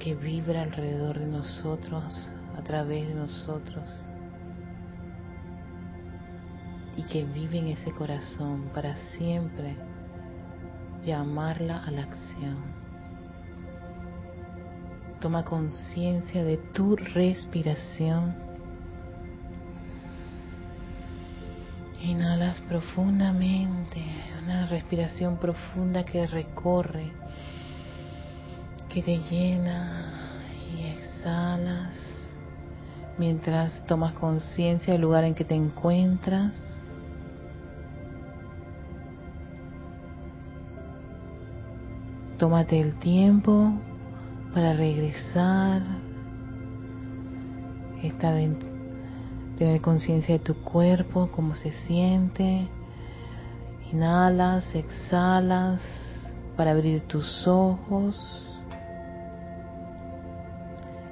que 0.00 0.16
vibra 0.16 0.62
alrededor 0.62 1.20
de 1.20 1.28
nosotros, 1.28 2.34
a 2.58 2.62
través 2.62 3.06
de 3.06 3.14
nosotros, 3.14 3.88
y 6.96 7.04
que 7.04 7.24
vive 7.26 7.58
en 7.58 7.68
ese 7.68 7.92
corazón 7.92 8.72
para 8.74 8.96
siempre 8.96 9.76
llamarla 11.04 11.84
a 11.84 11.92
la 11.92 12.02
acción. 12.02 12.79
Toma 15.20 15.44
conciencia 15.44 16.42
de 16.42 16.56
tu 16.56 16.96
respiración. 16.96 18.34
Inhalas 22.02 22.58
profundamente, 22.60 24.02
una 24.42 24.64
respiración 24.64 25.36
profunda 25.36 26.06
que 26.06 26.26
recorre, 26.26 27.12
que 28.88 29.02
te 29.02 29.18
llena 29.18 30.40
y 30.74 30.86
exhalas 30.86 31.92
mientras 33.18 33.84
tomas 33.84 34.14
conciencia 34.14 34.94
del 34.94 35.02
lugar 35.02 35.24
en 35.24 35.34
que 35.34 35.44
te 35.44 35.54
encuentras. 35.54 36.54
Tómate 42.38 42.80
el 42.80 42.98
tiempo 42.98 43.74
para 44.52 44.72
regresar, 44.72 45.82
estar 48.02 48.34
en, 48.34 48.58
tener 49.56 49.80
conciencia 49.80 50.38
de 50.38 50.44
tu 50.44 50.54
cuerpo, 50.62 51.28
cómo 51.32 51.54
se 51.54 51.70
siente. 51.70 52.68
Inhalas, 53.92 54.74
exhalas 54.74 55.80
para 56.56 56.72
abrir 56.72 57.02
tus 57.02 57.46
ojos 57.46 58.46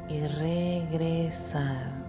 y 0.09 0.21
regresar. 0.21 2.08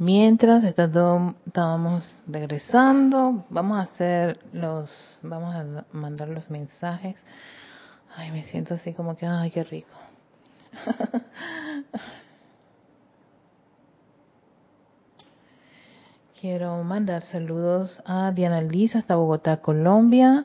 Mientras 0.00 0.62
estábamos 0.62 2.20
regresando, 2.28 3.44
vamos 3.50 3.78
a 3.78 3.82
hacer 3.82 4.38
los, 4.52 5.18
vamos 5.24 5.56
a 5.56 5.84
mandar 5.90 6.28
los 6.28 6.48
mensajes. 6.50 7.16
Ay, 8.16 8.30
me 8.30 8.44
siento 8.44 8.74
así 8.74 8.94
como 8.94 9.16
que, 9.16 9.26
ay, 9.26 9.50
qué 9.50 9.64
rico. 9.64 9.90
Quiero 16.40 16.80
mandar 16.84 17.24
saludos 17.24 18.00
a 18.06 18.30
Diana 18.30 18.60
Liz 18.60 18.94
hasta 18.94 19.16
Bogotá, 19.16 19.56
Colombia. 19.56 20.44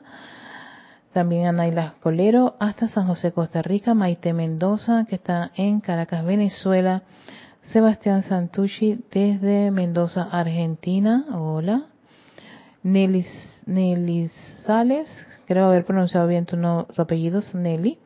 También 1.12 1.46
a 1.46 1.52
Naila 1.52 1.94
Colero 2.00 2.56
hasta 2.58 2.88
San 2.88 3.06
José, 3.06 3.30
Costa 3.30 3.62
Rica. 3.62 3.94
Maite 3.94 4.32
Mendoza, 4.32 5.04
que 5.08 5.14
está 5.14 5.52
en 5.54 5.78
Caracas, 5.78 6.24
Venezuela. 6.24 7.04
Sebastián 7.72 8.22
Santucci 8.22 9.00
desde 9.10 9.70
Mendoza, 9.70 10.28
Argentina. 10.30 11.24
Hola. 11.32 11.86
Nelly, 12.82 13.26
Nelly 13.64 14.28
Sales, 14.64 15.08
creo 15.46 15.66
haber 15.66 15.86
pronunciado 15.86 16.26
bien 16.26 16.44
tu, 16.44 16.56
no, 16.56 16.86
tu 16.94 17.00
apellido, 17.00 17.40
Nelly. 17.54 17.98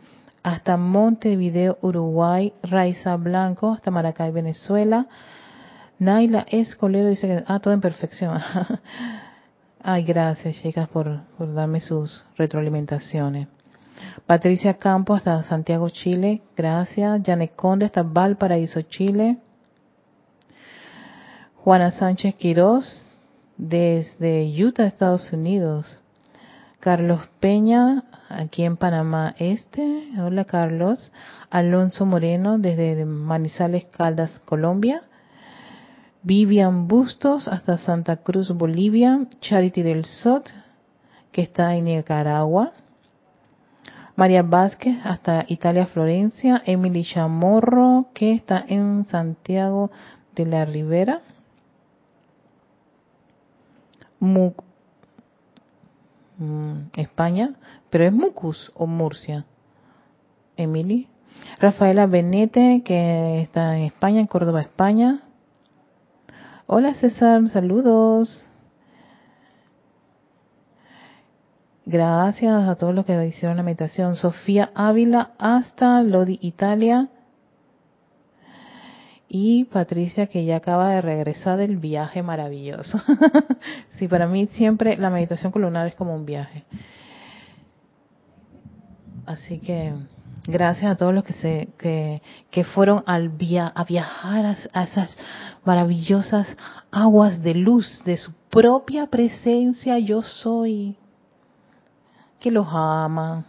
Hasta 0.44 0.77
Montevideo, 0.77 1.79
Uruguay. 1.83 2.53
Raiza 2.62 3.16
Blanco, 3.16 3.73
hasta 3.73 3.90
Maracay, 3.90 4.31
Venezuela. 4.31 5.07
Naila 5.99 6.47
Escolero 6.49 7.09
dice 7.09 7.27
que, 7.27 7.44
ah, 7.47 7.59
todo 7.59 7.75
en 7.75 7.81
perfección. 7.81 8.40
Ay, 9.83 10.05
gracias, 10.05 10.57
chicas, 10.62 10.88
por, 10.88 11.23
por 11.37 11.53
darme 11.53 11.81
sus 11.81 12.25
retroalimentaciones. 12.37 13.49
Patricia 14.27 14.75
Campos 14.75 15.18
hasta 15.18 15.42
Santiago, 15.42 15.88
Chile. 15.88 16.42
Gracias. 16.57 17.21
Janet 17.25 17.57
Conde 17.57 17.87
hasta 17.87 18.03
Valparaíso, 18.03 18.83
Chile. 18.83 19.38
Juana 21.69 21.91
Sánchez 21.91 22.35
Quirós 22.37 23.11
desde 23.59 24.51
Utah, 24.59 24.87
Estados 24.87 25.31
Unidos. 25.35 26.01
Carlos 26.81 27.29
Peña 27.41 28.05
aquí 28.31 28.63
en 28.65 28.79
Panamá 28.79 29.35
Este. 29.39 30.09
Hola 30.19 30.47
Carlos. 30.47 31.13
Alonso 31.51 32.07
Moreno 32.07 32.59
desde 32.59 33.05
Manizales 33.05 33.85
Caldas, 33.85 34.39
Colombia. 34.47 35.03
Vivian 36.23 36.89
Bustos 36.89 37.49
hasta 37.49 37.77
Santa 37.77 38.17
Cruz, 38.17 38.51
Bolivia. 38.51 39.27
Charity 39.43 39.83
del 39.83 40.07
Sot, 40.07 40.51
que 41.33 41.43
está 41.43 41.77
en 41.77 41.85
Nicaragua. 41.85 42.73
María 44.17 44.43
Vázquez 44.43 44.97
hasta 45.05 45.45
Italia, 45.49 45.85
Florencia. 45.85 46.63
Emily 46.65 47.05
Chamorro, 47.05 48.07
que 48.15 48.33
está 48.33 48.65
en 48.67 49.05
Santiago 49.05 49.91
de 50.35 50.47
la 50.47 50.65
Ribera. 50.65 51.21
Mm, 54.21 54.49
España, 56.97 57.55
pero 57.91 58.05
es 58.05 58.13
Mucus 58.13 58.73
o 58.75 58.87
Murcia. 58.87 59.45
Emily. 60.57 61.09
Rafaela 61.61 62.07
Benete, 62.07 62.83
que 62.85 63.41
está 63.41 63.77
en 63.77 63.85
España, 63.85 64.21
en 64.21 64.27
Córdoba, 64.27 64.61
España. 64.61 65.23
Hola 66.67 66.95
César, 66.95 67.47
saludos. 67.49 68.45
Gracias 71.87 72.69
a 72.69 72.75
todos 72.75 72.95
los 72.95 73.07
que 73.07 73.27
hicieron 73.27 73.57
la 73.57 73.63
meditación. 73.63 74.17
Sofía 74.17 74.71
Ávila 74.75 75.33
hasta 75.39 76.03
Lodi, 76.03 76.39
Italia. 76.43 77.09
Y 79.29 79.64
Patricia 79.64 80.27
que 80.27 80.45
ya 80.45 80.57
acaba 80.57 80.91
de 80.91 81.03
regresar 81.03 81.59
del 81.59 81.77
viaje 81.77 82.23
maravilloso. 82.23 82.99
sí, 83.99 84.09
para 84.09 84.27
mí 84.27 84.47
siempre 84.47 84.97
la 84.97 85.11
meditación 85.11 85.53
columnar 85.53 85.87
es 85.87 85.95
como 85.95 86.14
un 86.14 86.25
viaje. 86.25 86.64
Así 89.27 89.59
que 89.59 89.93
Gracias 90.51 90.91
a 90.91 90.97
todos 90.97 91.12
los 91.12 91.25
que 91.25 91.35
se 91.35 91.69
que, 91.77 92.64
fueron 92.64 93.05
al 93.05 93.29
via, 93.29 93.67
a 93.67 93.85
viajar 93.85 94.57
a, 94.73 94.83
esas 94.83 95.14
maravillosas 95.62 96.57
aguas 96.91 97.43
de 97.43 97.53
luz 97.53 98.03
de 98.07 98.17
su 98.17 98.33
propia 98.49 99.09
presencia. 99.09 99.99
Yo 99.99 100.23
soy 100.23 100.97
que 102.41 102.51
los 102.51 102.67
ama, 102.71 103.45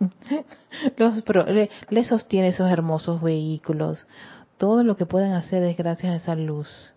los 0.96 1.22
le, 1.46 1.70
le 1.90 2.02
sostiene 2.02 2.48
esos 2.48 2.68
hermosos 2.68 3.22
vehículos. 3.22 4.04
Todo 4.58 4.84
lo 4.84 4.96
que 4.96 5.06
pueden 5.06 5.32
hacer 5.32 5.62
es 5.62 5.76
gracias 5.76 6.12
a 6.12 6.16
esa 6.16 6.34
luz. 6.34 6.94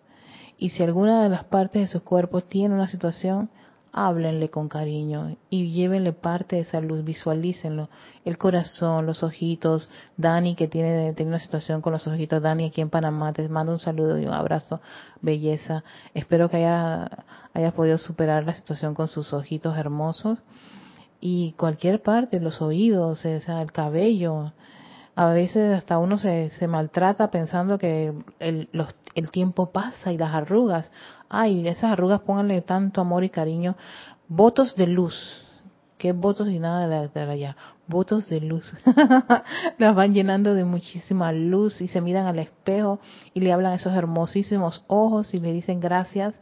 Y 0.58 0.70
si 0.70 0.82
alguna 0.82 1.22
de 1.22 1.28
las 1.28 1.44
partes 1.44 1.82
de 1.82 1.86
su 1.86 2.04
cuerpo 2.04 2.42
tiene 2.42 2.74
una 2.74 2.88
situación, 2.88 3.50
háblenle 3.92 4.50
con 4.50 4.68
cariño 4.68 5.36
y 5.48 5.72
llévenle 5.72 6.12
parte 6.12 6.56
de 6.56 6.62
esa 6.62 6.80
luz, 6.80 7.04
visualícenlo, 7.04 7.88
el 8.24 8.38
corazón, 8.38 9.06
los 9.06 9.22
ojitos, 9.22 9.90
Dani 10.16 10.54
que 10.54 10.68
tiene, 10.68 11.12
tiene 11.14 11.30
una 11.30 11.38
situación 11.38 11.80
con 11.80 11.92
los 11.92 12.06
ojitos, 12.06 12.42
Dani 12.42 12.66
aquí 12.66 12.80
en 12.80 12.90
Panamá, 12.90 13.32
te 13.32 13.48
mando 13.48 13.72
un 13.72 13.78
saludo 13.78 14.18
y 14.18 14.26
un 14.26 14.32
abrazo, 14.32 14.80
belleza, 15.20 15.82
espero 16.14 16.48
que 16.48 16.58
haya, 16.58 17.24
haya 17.52 17.72
podido 17.72 17.98
superar 17.98 18.44
la 18.44 18.54
situación 18.54 18.94
con 18.94 19.08
sus 19.08 19.32
ojitos 19.32 19.76
hermosos. 19.76 20.38
Y 21.22 21.52
cualquier 21.58 22.00
parte, 22.00 22.40
los 22.40 22.62
oídos, 22.62 23.24
o 23.26 23.28
el 23.28 23.72
cabello, 23.72 24.52
a 25.20 25.34
veces 25.34 25.76
hasta 25.76 25.98
uno 25.98 26.16
se, 26.16 26.48
se 26.48 26.66
maltrata 26.66 27.30
pensando 27.30 27.76
que 27.76 28.14
el, 28.38 28.70
los, 28.72 28.96
el 29.14 29.30
tiempo 29.30 29.70
pasa 29.70 30.14
y 30.14 30.16
las 30.16 30.34
arrugas, 30.34 30.90
ay, 31.28 31.68
esas 31.68 31.92
arrugas 31.92 32.20
pónganle 32.20 32.62
tanto 32.62 33.02
amor 33.02 33.22
y 33.22 33.28
cariño, 33.28 33.76
votos 34.28 34.74
de 34.76 34.86
luz, 34.86 35.46
que 35.98 36.12
votos 36.12 36.48
y 36.48 36.58
nada 36.58 37.06
de, 37.06 37.20
allá, 37.20 37.54
votos 37.86 38.30
de 38.30 38.40
luz, 38.40 38.74
las 39.78 39.94
van 39.94 40.14
llenando 40.14 40.54
de 40.54 40.64
muchísima 40.64 41.32
luz 41.32 41.82
y 41.82 41.88
se 41.88 42.00
miran 42.00 42.26
al 42.26 42.38
espejo 42.38 42.98
y 43.34 43.42
le 43.42 43.52
hablan 43.52 43.74
esos 43.74 43.92
hermosísimos 43.92 44.86
ojos 44.86 45.34
y 45.34 45.38
le 45.38 45.52
dicen 45.52 45.80
gracias, 45.80 46.34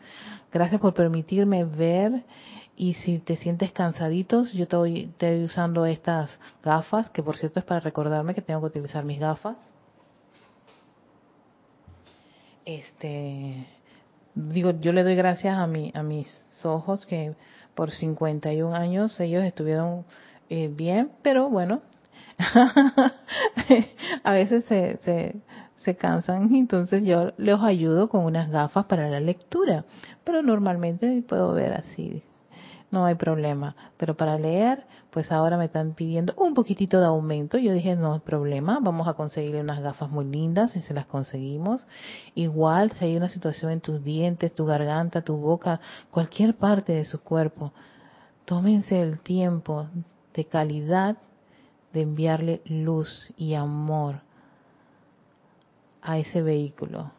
gracias 0.52 0.80
por 0.80 0.94
permitirme 0.94 1.64
ver 1.64 2.22
y 2.78 2.94
si 2.94 3.18
te 3.18 3.34
sientes 3.34 3.72
cansaditos, 3.72 4.52
yo 4.52 4.62
estoy, 4.62 5.10
estoy 5.10 5.42
usando 5.42 5.84
estas 5.84 6.30
gafas, 6.62 7.10
que 7.10 7.24
por 7.24 7.36
cierto 7.36 7.58
es 7.58 7.64
para 7.64 7.80
recordarme 7.80 8.36
que 8.36 8.40
tengo 8.40 8.60
que 8.60 8.66
utilizar 8.66 9.04
mis 9.04 9.18
gafas. 9.18 9.56
Este, 12.64 13.66
digo, 14.32 14.70
yo 14.80 14.92
le 14.92 15.02
doy 15.02 15.16
gracias 15.16 15.58
a 15.58 15.66
mi, 15.66 15.90
a 15.92 16.04
mis 16.04 16.28
ojos 16.62 17.04
que 17.04 17.34
por 17.74 17.90
51 17.90 18.72
años 18.72 19.18
ellos 19.18 19.42
estuvieron 19.42 20.04
eh, 20.48 20.68
bien, 20.72 21.10
pero 21.22 21.50
bueno, 21.50 21.82
a 24.22 24.32
veces 24.32 24.64
se, 24.66 24.98
se, 24.98 25.34
se 25.78 25.96
cansan, 25.96 26.54
entonces 26.54 27.02
yo 27.02 27.32
les 27.38 27.58
ayudo 27.58 28.08
con 28.08 28.24
unas 28.24 28.50
gafas 28.50 28.84
para 28.84 29.10
la 29.10 29.18
lectura, 29.18 29.84
pero 30.22 30.42
normalmente 30.42 31.24
puedo 31.26 31.52
ver 31.54 31.72
así 31.72 32.22
no 32.90 33.04
hay 33.04 33.14
problema. 33.14 33.76
Pero 33.96 34.16
para 34.16 34.38
leer, 34.38 34.84
pues 35.10 35.32
ahora 35.32 35.56
me 35.56 35.66
están 35.66 35.94
pidiendo 35.94 36.34
un 36.36 36.54
poquitito 36.54 37.00
de 37.00 37.06
aumento. 37.06 37.58
Yo 37.58 37.72
dije, 37.72 37.96
no 37.96 38.14
hay 38.14 38.20
problema, 38.20 38.78
vamos 38.80 39.08
a 39.08 39.14
conseguirle 39.14 39.60
unas 39.60 39.82
gafas 39.82 40.10
muy 40.10 40.24
lindas 40.24 40.74
y 40.76 40.80
se 40.80 40.94
las 40.94 41.06
conseguimos. 41.06 41.86
Igual, 42.34 42.92
si 42.92 43.04
hay 43.04 43.16
una 43.16 43.28
situación 43.28 43.72
en 43.72 43.80
tus 43.80 44.02
dientes, 44.02 44.54
tu 44.54 44.64
garganta, 44.66 45.22
tu 45.22 45.36
boca, 45.36 45.80
cualquier 46.10 46.54
parte 46.54 46.92
de 46.92 47.04
su 47.04 47.20
cuerpo, 47.20 47.72
tómense 48.44 49.00
el 49.00 49.20
tiempo 49.20 49.88
de 50.34 50.44
calidad 50.44 51.16
de 51.92 52.02
enviarle 52.02 52.62
luz 52.64 53.32
y 53.36 53.54
amor 53.54 54.20
a 56.02 56.18
ese 56.18 56.42
vehículo. 56.42 57.12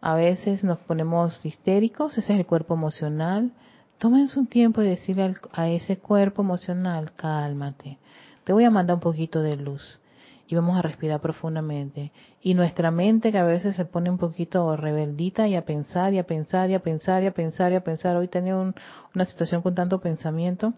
A 0.00 0.14
veces 0.14 0.62
nos 0.62 0.78
ponemos 0.78 1.44
histéricos, 1.44 2.16
ese 2.18 2.32
es 2.32 2.38
el 2.38 2.46
cuerpo 2.46 2.74
emocional, 2.74 3.52
tómense 4.04 4.38
un 4.38 4.46
tiempo 4.46 4.82
y 4.82 4.86
decirle 4.86 5.34
a 5.54 5.70
ese 5.70 5.96
cuerpo 5.96 6.42
emocional, 6.42 7.12
cálmate, 7.16 7.96
te 8.44 8.52
voy 8.52 8.64
a 8.64 8.70
mandar 8.70 8.96
un 8.96 9.00
poquito 9.00 9.40
de 9.40 9.56
luz 9.56 9.98
y 10.46 10.54
vamos 10.54 10.76
a 10.76 10.82
respirar 10.82 11.22
profundamente. 11.22 12.12
Y 12.42 12.52
nuestra 12.52 12.90
mente 12.90 13.32
que 13.32 13.38
a 13.38 13.44
veces 13.44 13.76
se 13.76 13.86
pone 13.86 14.10
un 14.10 14.18
poquito 14.18 14.76
rebeldita 14.76 15.48
y 15.48 15.56
a 15.56 15.64
pensar 15.64 16.12
y 16.12 16.18
a 16.18 16.26
pensar 16.26 16.68
y 16.68 16.74
a 16.74 16.80
pensar 16.80 17.22
y 17.22 17.28
a 17.28 17.32
pensar 17.32 17.72
y 17.72 17.76
a 17.76 17.80
pensar. 17.80 18.16
Hoy 18.16 18.28
tenía 18.28 18.56
una 18.56 19.24
situación 19.24 19.62
con 19.62 19.74
tanto 19.74 19.98
pensamiento. 20.02 20.74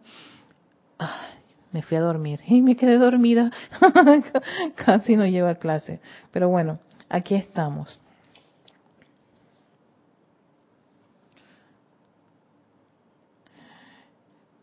me 1.72 1.82
fui 1.82 1.96
a 1.96 2.02
dormir 2.02 2.38
y 2.46 2.62
me 2.62 2.76
quedé 2.76 2.96
dormida. 2.96 3.50
Casi 4.76 5.16
no 5.16 5.26
llevo 5.26 5.48
a 5.48 5.56
clase. 5.56 5.98
Pero 6.30 6.48
bueno, 6.48 6.78
aquí 7.08 7.34
estamos. 7.34 8.00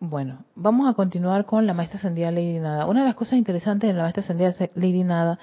Bueno, 0.06 0.40
vamos 0.54 0.90
a 0.90 0.96
continuar 0.96 1.46
con 1.46 1.66
la 1.66 1.74
maestra 1.74 1.98
ascendida 1.98 2.30
Lady 2.30 2.60
Nada. 2.60 2.88
Una 2.88 3.00
de 3.00 3.06
las 3.06 3.16
cosas 3.16 3.36
interesantes 3.38 3.88
de 3.88 3.94
la 3.94 4.02
maestra 4.02 4.22
ascendida 4.22 4.54
Lady 4.76 5.02
Nada 5.02 5.40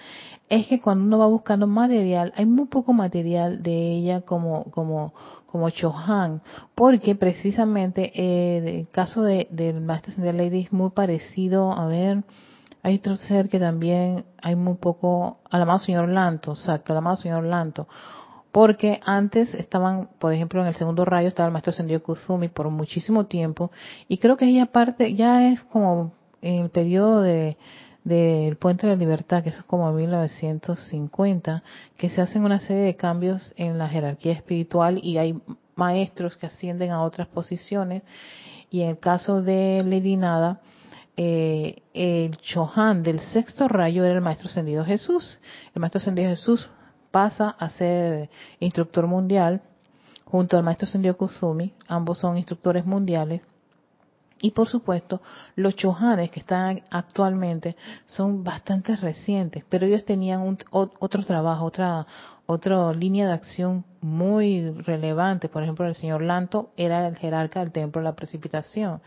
es 0.51 0.67
que 0.67 0.83
cuando 0.83 1.03
uno 1.03 1.19
va 1.19 1.27
buscando 1.29 1.67
material, 1.67 2.35
hay 2.37 2.45
muy 2.45 2.67
poco 2.67 2.93
material 2.93 3.63
de 3.63 3.93
ella 3.93 4.21
como 4.21 4.65
como 4.65 5.15
como 5.47 5.71
Chohan, 5.71 6.43
porque 6.75 7.15
precisamente 7.15 8.13
eh, 8.15 8.81
el 8.81 8.89
caso 8.91 9.23
de, 9.23 9.49
del 9.51 9.81
maestra 9.81 10.13
ascendida 10.13 10.35
Lady 10.35 10.65
es 10.65 10.73
muy 10.75 10.91
parecido, 10.91 11.73
a 11.73 11.87
ver, 11.87 12.25
hay 12.83 12.97
otro 12.97 13.17
ser 13.17 13.49
que 13.49 13.59
también 13.59 14.27
hay 14.43 14.57
muy 14.57 14.75
poco, 14.75 15.39
al 15.51 15.63
amado 15.63 15.79
señor 15.79 16.11
Lanto, 16.11 16.51
exacto, 16.51 16.93
al 16.93 16.99
amado 16.99 17.17
señor 17.17 17.45
Lanto 17.45 17.89
porque 18.53 19.01
antes 19.05 19.55
estaban, 19.55 20.09
por 20.19 20.33
ejemplo, 20.33 20.61
en 20.61 20.69
el 20.69 20.75
segundo 20.75 21.05
rayo 21.05 21.29
estaba 21.29 21.47
el 21.47 21.53
maestro 21.53 21.73
Sendio 21.73 22.03
Kuzumi 22.03 22.49
por 22.49 22.69
muchísimo 22.71 23.27
tiempo 23.27 23.71
y 24.09 24.19
creo 24.19 24.37
que 24.37 24.47
ella 24.47 24.67
parte, 24.67 25.15
ya 25.15 25.49
es 25.49 25.61
como 25.63 26.13
en 26.43 26.65
el 26.65 26.71
periodo 26.71 27.23
de 27.23 27.57
del 28.05 28.57
Puente 28.57 28.87
de 28.87 28.95
la 28.95 28.99
Libertad, 28.99 29.43
que 29.43 29.51
es 29.51 29.63
como 29.65 29.93
1950, 29.93 31.63
que 31.99 32.09
se 32.09 32.23
hacen 32.23 32.45
una 32.45 32.59
serie 32.59 32.83
de 32.83 32.97
cambios 32.97 33.53
en 33.57 33.77
la 33.77 33.89
jerarquía 33.89 34.33
espiritual 34.33 34.99
y 35.03 35.19
hay 35.19 35.39
maestros 35.75 36.37
que 36.37 36.47
ascienden 36.47 36.93
a 36.93 37.03
otras 37.03 37.29
posiciones 37.29 38.03
y 38.71 38.83
en 38.83 38.91
el 38.91 38.99
caso 38.99 39.43
de 39.43 39.83
Lady 39.85 40.19
eh, 41.17 41.83
el 41.93 42.37
Chohan 42.39 43.03
del 43.03 43.21
sexto 43.21 43.69
rayo 43.69 44.05
era 44.05 44.15
el 44.15 44.21
maestro 44.21 44.49
ascendido 44.49 44.85
Jesús. 44.85 45.41
El 45.75 45.81
maestro 45.81 45.99
ascendido 45.99 46.31
Jesús 46.31 46.71
pasa 47.11 47.51
a 47.51 47.71
ser 47.71 48.31
instructor 48.61 49.07
mundial 49.07 49.63
junto 50.25 50.57
al 50.57 50.63
maestro 50.63 50.87
Sendio 50.87 51.17
Kusumi, 51.17 51.75
ambos 51.89 52.19
son 52.19 52.37
instructores 52.37 52.87
mundiales. 52.87 53.43
Y 54.43 54.53
por 54.53 54.69
supuesto, 54.69 55.21
los 55.55 55.77
chohanes 55.77 56.31
que 56.31 56.41
están 56.41 56.83
actualmente 56.91 57.77
son 58.07 58.43
bastante 58.43 58.97
recientes, 58.97 59.65
pero 59.69 59.87
ellos 59.87 60.07
tenían 60.07 60.41
un, 60.41 60.57
otro 60.71 61.25
trabajo, 61.25 61.67
otra, 61.67 62.07
otra 62.47 62.93
línea 62.95 63.27
de 63.27 63.35
acción 63.35 63.85
muy 64.01 64.71
relevante. 64.71 65.51
Por 65.51 65.63
ejemplo, 65.63 65.87
el 65.87 65.95
señor 65.95 66.23
Lanto 66.23 66.71
era 66.79 67.07
el 67.07 67.19
jerarca 67.19 67.61
del 67.61 67.73
templo 67.73 68.01
de 68.01 68.05
la 68.05 68.17
precipitación. 68.17 69.03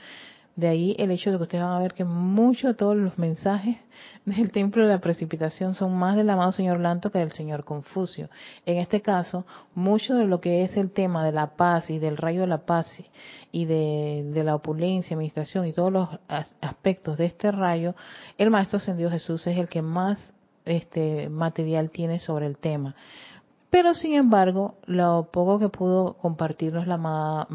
De 0.55 0.67
ahí 0.67 0.95
el 0.99 1.09
hecho 1.09 1.31
de 1.31 1.37
que 1.37 1.43
ustedes 1.43 1.63
van 1.63 1.73
a 1.73 1.79
ver 1.79 1.93
que 1.93 2.03
muchos 2.03 2.71
de 2.71 2.73
todos 2.75 2.95
los 2.95 3.17
mensajes 3.17 3.77
del 4.25 4.51
templo 4.51 4.83
de 4.83 4.89
la 4.89 4.99
precipitación 4.99 5.73
son 5.73 5.97
más 5.97 6.15
del 6.15 6.29
amado 6.29 6.51
señor 6.51 6.79
Lanto 6.79 7.11
que 7.11 7.19
del 7.19 7.31
señor 7.31 7.63
Confucio. 7.63 8.29
En 8.65 8.77
este 8.77 9.01
caso, 9.01 9.45
mucho 9.73 10.15
de 10.15 10.25
lo 10.25 10.39
que 10.39 10.63
es 10.63 10.77
el 10.77 10.91
tema 10.91 11.25
de 11.25 11.31
la 11.31 11.55
paz 11.55 11.89
y 11.89 11.97
del 11.97 12.17
rayo 12.17 12.41
de 12.41 12.47
la 12.47 12.65
paz 12.65 12.87
y 13.51 13.65
de, 13.65 14.43
la 14.43 14.55
opulencia, 14.55 15.15
administración 15.15 15.65
y 15.65 15.73
todos 15.73 15.91
los 15.91 16.09
aspectos 16.61 17.17
de 17.17 17.25
este 17.25 17.51
rayo, 17.51 17.95
el 18.37 18.51
maestro 18.51 18.77
ascendido 18.77 19.09
Jesús 19.09 19.47
es 19.47 19.57
el 19.57 19.69
que 19.69 19.81
más 19.81 20.19
este 20.65 21.29
material 21.29 21.89
tiene 21.89 22.19
sobre 22.19 22.45
el 22.45 22.57
tema. 22.57 22.95
Pero 23.73 23.95
sin 23.95 24.13
embargo, 24.13 24.75
lo 24.86 25.31
poco 25.31 25.57
que 25.57 25.67
pudo 25.67 26.15
compartirnos 26.17 26.86
la 26.86 26.93
amada, 26.93 27.47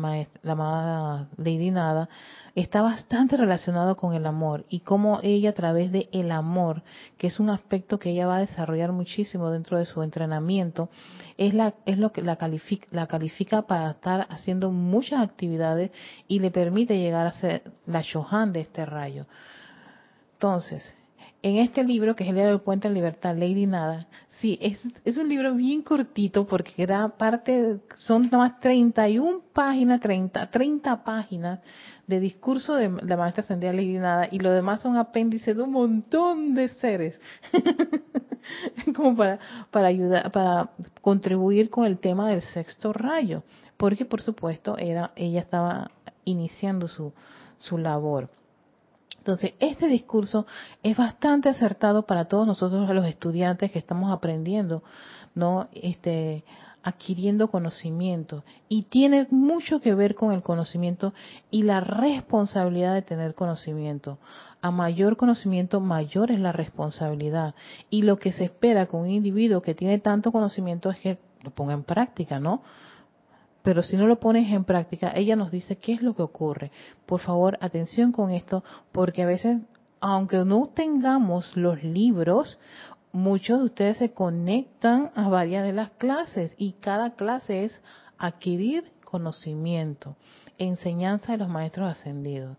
la 0.42 0.52
amada 0.52 1.28
Lady 1.37 1.70
Nada 1.70 2.09
está 2.57 2.83
bastante 2.83 3.37
relacionado 3.37 3.96
con 3.96 4.14
el 4.14 4.26
amor 4.26 4.64
y 4.68 4.81
cómo 4.81 5.20
ella 5.22 5.50
a 5.50 5.52
través 5.52 5.92
de 5.92 6.09
el 6.11 6.33
amor, 6.33 6.83
que 7.18 7.28
es 7.28 7.38
un 7.38 7.50
aspecto 7.50 8.00
que 8.00 8.11
ella 8.11 8.26
va 8.26 8.38
a 8.38 8.40
desarrollar 8.40 8.90
muchísimo 8.90 9.52
dentro 9.52 9.78
de 9.78 9.85
su 9.85 10.02
entrenamiento, 10.02 10.88
es 11.37 11.54
la 11.54 11.74
es 11.87 11.98
lo 11.98 12.11
que 12.11 12.22
la 12.22 12.35
califica, 12.35 12.88
la 12.90 13.07
califica 13.07 13.62
para 13.62 13.92
estar 13.92 14.26
haciendo 14.28 14.72
muchas 14.72 15.22
actividades 15.22 15.92
y 16.26 16.40
le 16.40 16.50
permite 16.50 16.98
llegar 16.98 17.28
a 17.28 17.33
ser 17.35 17.62
la 17.87 18.02
Shohan 18.02 18.52
de 18.52 18.62
este 18.62 18.85
rayo. 18.85 19.26
Entonces, 20.33 20.96
en 21.42 21.57
este 21.59 21.85
libro, 21.85 22.16
que 22.16 22.24
es 22.24 22.31
el 22.31 22.37
Día 22.37 22.46
del 22.46 22.61
Puente 22.61 22.88
en 22.88 22.94
Libertad, 22.94 23.37
Lady 23.37 23.66
Nada, 23.66 24.09
sí, 24.40 24.59
es, 24.61 24.79
es 25.05 25.16
un 25.16 25.29
libro 25.29 25.55
bien 25.55 25.83
cortito 25.83 26.46
porque 26.46 26.72
era 26.77 27.09
parte, 27.09 27.79
son 27.96 28.24
nada 28.24 28.38
más 28.38 28.61
31 28.61 29.42
páginas, 29.53 30.01
30, 30.01 30.51
30 30.51 31.05
páginas 31.05 31.61
de 32.07 32.20
discurso 32.20 32.74
de 32.74 32.90
la 33.03 33.16
maestra 33.16 33.42
ascendida 33.44 33.72
Lady 33.72 33.98
Nada 33.98 34.29
y 34.31 34.38
lo 34.38 34.51
demás 34.51 34.81
son 34.81 34.96
apéndices 34.96 35.55
de 35.57 35.62
un 35.62 35.72
montón 35.72 36.55
de 36.55 36.68
seres. 36.68 37.20
Como 38.96 39.14
para 39.14 39.38
para 39.70 39.88
ayudar 39.88 40.33
para 40.33 40.70
contribuir 41.03 41.68
con 41.68 41.85
el 41.85 41.98
tema 41.98 42.31
del 42.31 42.40
sexto 42.40 42.94
rayo 42.94 43.42
porque 43.77 44.07
por 44.07 44.22
supuesto 44.22 44.79
era 44.79 45.12
ella 45.16 45.40
estaba 45.40 45.90
iniciando 46.24 46.88
su 46.88 47.12
su 47.59 47.77
labor 47.77 48.31
entonces, 49.18 49.52
este 49.59 49.88
discurso 49.88 50.46
es 50.83 50.96
bastante 50.96 51.48
acertado 51.48 52.07
para 52.07 52.26
todos 52.26 52.46
nosotros 52.46 52.88
los 52.90 53.07
estudiantes 53.07 53.70
que 53.70 53.78
estamos 53.78 54.12
aprendiendo, 54.12 54.83
¿no? 55.35 55.68
Este 55.72 56.44
adquiriendo 56.83 57.50
conocimiento 57.50 58.44
y 58.68 58.85
tiene 58.85 59.26
mucho 59.31 59.81
que 59.81 59.94
ver 59.94 60.14
con 60.14 60.33
el 60.33 60.42
conocimiento 60.42 61.12
y 61.50 61.64
la 61.64 61.81
responsabilidad 61.81 62.94
de 62.94 63.02
tener 63.02 63.35
conocimiento. 63.35 64.18
A 64.62 64.70
mayor 64.70 65.16
conocimiento, 65.16 65.81
mayor 65.81 66.31
es 66.31 66.40
la 66.40 66.52
responsabilidad. 66.52 67.54
Y 67.90 68.02
lo 68.02 68.18
que 68.18 68.33
se 68.33 68.44
espera 68.44 68.87
con 68.87 69.02
un 69.02 69.11
individuo 69.11 69.61
que 69.61 69.74
tiene 69.74 69.98
tanto 69.98 70.33
conocimiento 70.33 70.90
es 70.90 70.98
que 71.00 71.18
lo 71.42 71.50
ponga 71.50 71.74
en 71.74 71.85
práctica, 71.85 72.40
¿no? 72.40 72.62
Pero 73.68 73.83
si 73.83 73.98
no 73.98 74.07
lo 74.07 74.18
pones 74.18 74.50
en 74.50 74.64
práctica, 74.64 75.12
ella 75.14 75.37
nos 75.37 75.50
dice 75.50 75.76
qué 75.76 75.92
es 75.92 76.00
lo 76.00 76.16
que 76.16 76.22
ocurre. 76.22 76.72
Por 77.04 77.20
favor, 77.20 77.59
atención 77.61 78.12
con 78.12 78.31
esto, 78.31 78.64
porque 78.92 79.22
a 79.22 79.26
veces, 79.26 79.59
aunque 80.00 80.38
no 80.38 80.70
tengamos 80.74 81.54
los 81.54 81.83
libros, 81.85 82.59
muchos 83.12 83.59
de 83.59 83.64
ustedes 83.66 83.98
se 83.98 84.12
conectan 84.12 85.11
a 85.14 85.28
varias 85.28 85.64
de 85.64 85.74
las 85.74 85.90
clases 85.90 86.54
y 86.57 86.76
cada 86.81 87.11
clase 87.11 87.66
es 87.66 87.78
adquirir 88.16 88.85
conocimiento, 89.04 90.16
enseñanza 90.57 91.33
de 91.33 91.38
los 91.38 91.50
maestros 91.50 91.90
ascendidos. 91.90 92.57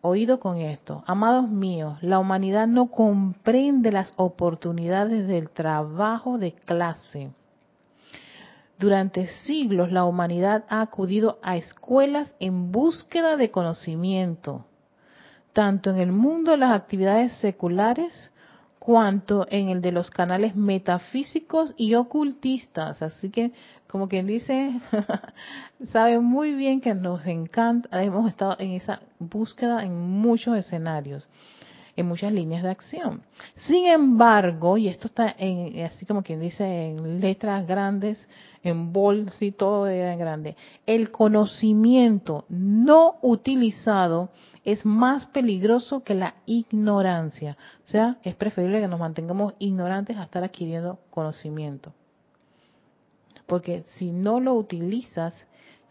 Oído 0.00 0.40
con 0.40 0.58
esto, 0.58 1.04
amados 1.06 1.48
míos, 1.48 1.98
la 2.02 2.18
humanidad 2.18 2.66
no 2.66 2.90
comprende 2.90 3.92
las 3.92 4.12
oportunidades 4.16 5.28
del 5.28 5.50
trabajo 5.50 6.36
de 6.36 6.50
clase. 6.50 7.30
Durante 8.84 9.24
siglos 9.46 9.90
la 9.90 10.04
humanidad 10.04 10.66
ha 10.68 10.82
acudido 10.82 11.38
a 11.42 11.56
escuelas 11.56 12.34
en 12.38 12.70
búsqueda 12.70 13.38
de 13.38 13.50
conocimiento, 13.50 14.66
tanto 15.54 15.88
en 15.88 16.00
el 16.00 16.12
mundo 16.12 16.50
de 16.50 16.58
las 16.58 16.78
actividades 16.78 17.32
seculares 17.38 18.30
cuanto 18.78 19.46
en 19.48 19.70
el 19.70 19.80
de 19.80 19.90
los 19.90 20.10
canales 20.10 20.54
metafísicos 20.54 21.72
y 21.78 21.94
ocultistas. 21.94 23.00
Así 23.00 23.30
que, 23.30 23.52
como 23.86 24.06
quien 24.06 24.26
dice, 24.26 24.78
sabe 25.90 26.18
muy 26.18 26.52
bien 26.52 26.82
que 26.82 26.92
nos 26.92 27.24
encanta, 27.24 28.04
hemos 28.04 28.28
estado 28.28 28.56
en 28.58 28.72
esa 28.72 29.00
búsqueda 29.18 29.82
en 29.82 29.98
muchos 29.98 30.58
escenarios, 30.58 31.26
en 31.96 32.04
muchas 32.04 32.34
líneas 32.34 32.62
de 32.62 32.68
acción. 32.68 33.22
Sin 33.54 33.86
embargo, 33.86 34.76
y 34.76 34.88
esto 34.88 35.06
está 35.06 35.34
en, 35.38 35.82
así 35.86 36.04
como 36.04 36.22
quien 36.22 36.40
dice 36.40 36.66
en 36.66 37.20
letras 37.22 37.66
grandes, 37.66 38.28
en 38.64 38.92
bold, 38.92 39.30
y 39.40 39.52
todo 39.52 39.88
en 39.88 40.18
grande, 40.18 40.56
el 40.86 41.10
conocimiento 41.10 42.46
no 42.48 43.16
utilizado 43.22 44.30
es 44.64 44.86
más 44.86 45.26
peligroso 45.26 46.02
que 46.02 46.14
la 46.14 46.34
ignorancia. 46.46 47.58
O 47.84 47.88
sea, 47.88 48.18
es 48.22 48.34
preferible 48.34 48.80
que 48.80 48.88
nos 48.88 48.98
mantengamos 48.98 49.52
ignorantes 49.58 50.16
a 50.16 50.24
estar 50.24 50.42
adquiriendo 50.42 50.98
conocimiento. 51.10 51.92
Porque 53.46 53.84
si 53.98 54.10
no 54.10 54.40
lo 54.40 54.54
utilizas, 54.54 55.34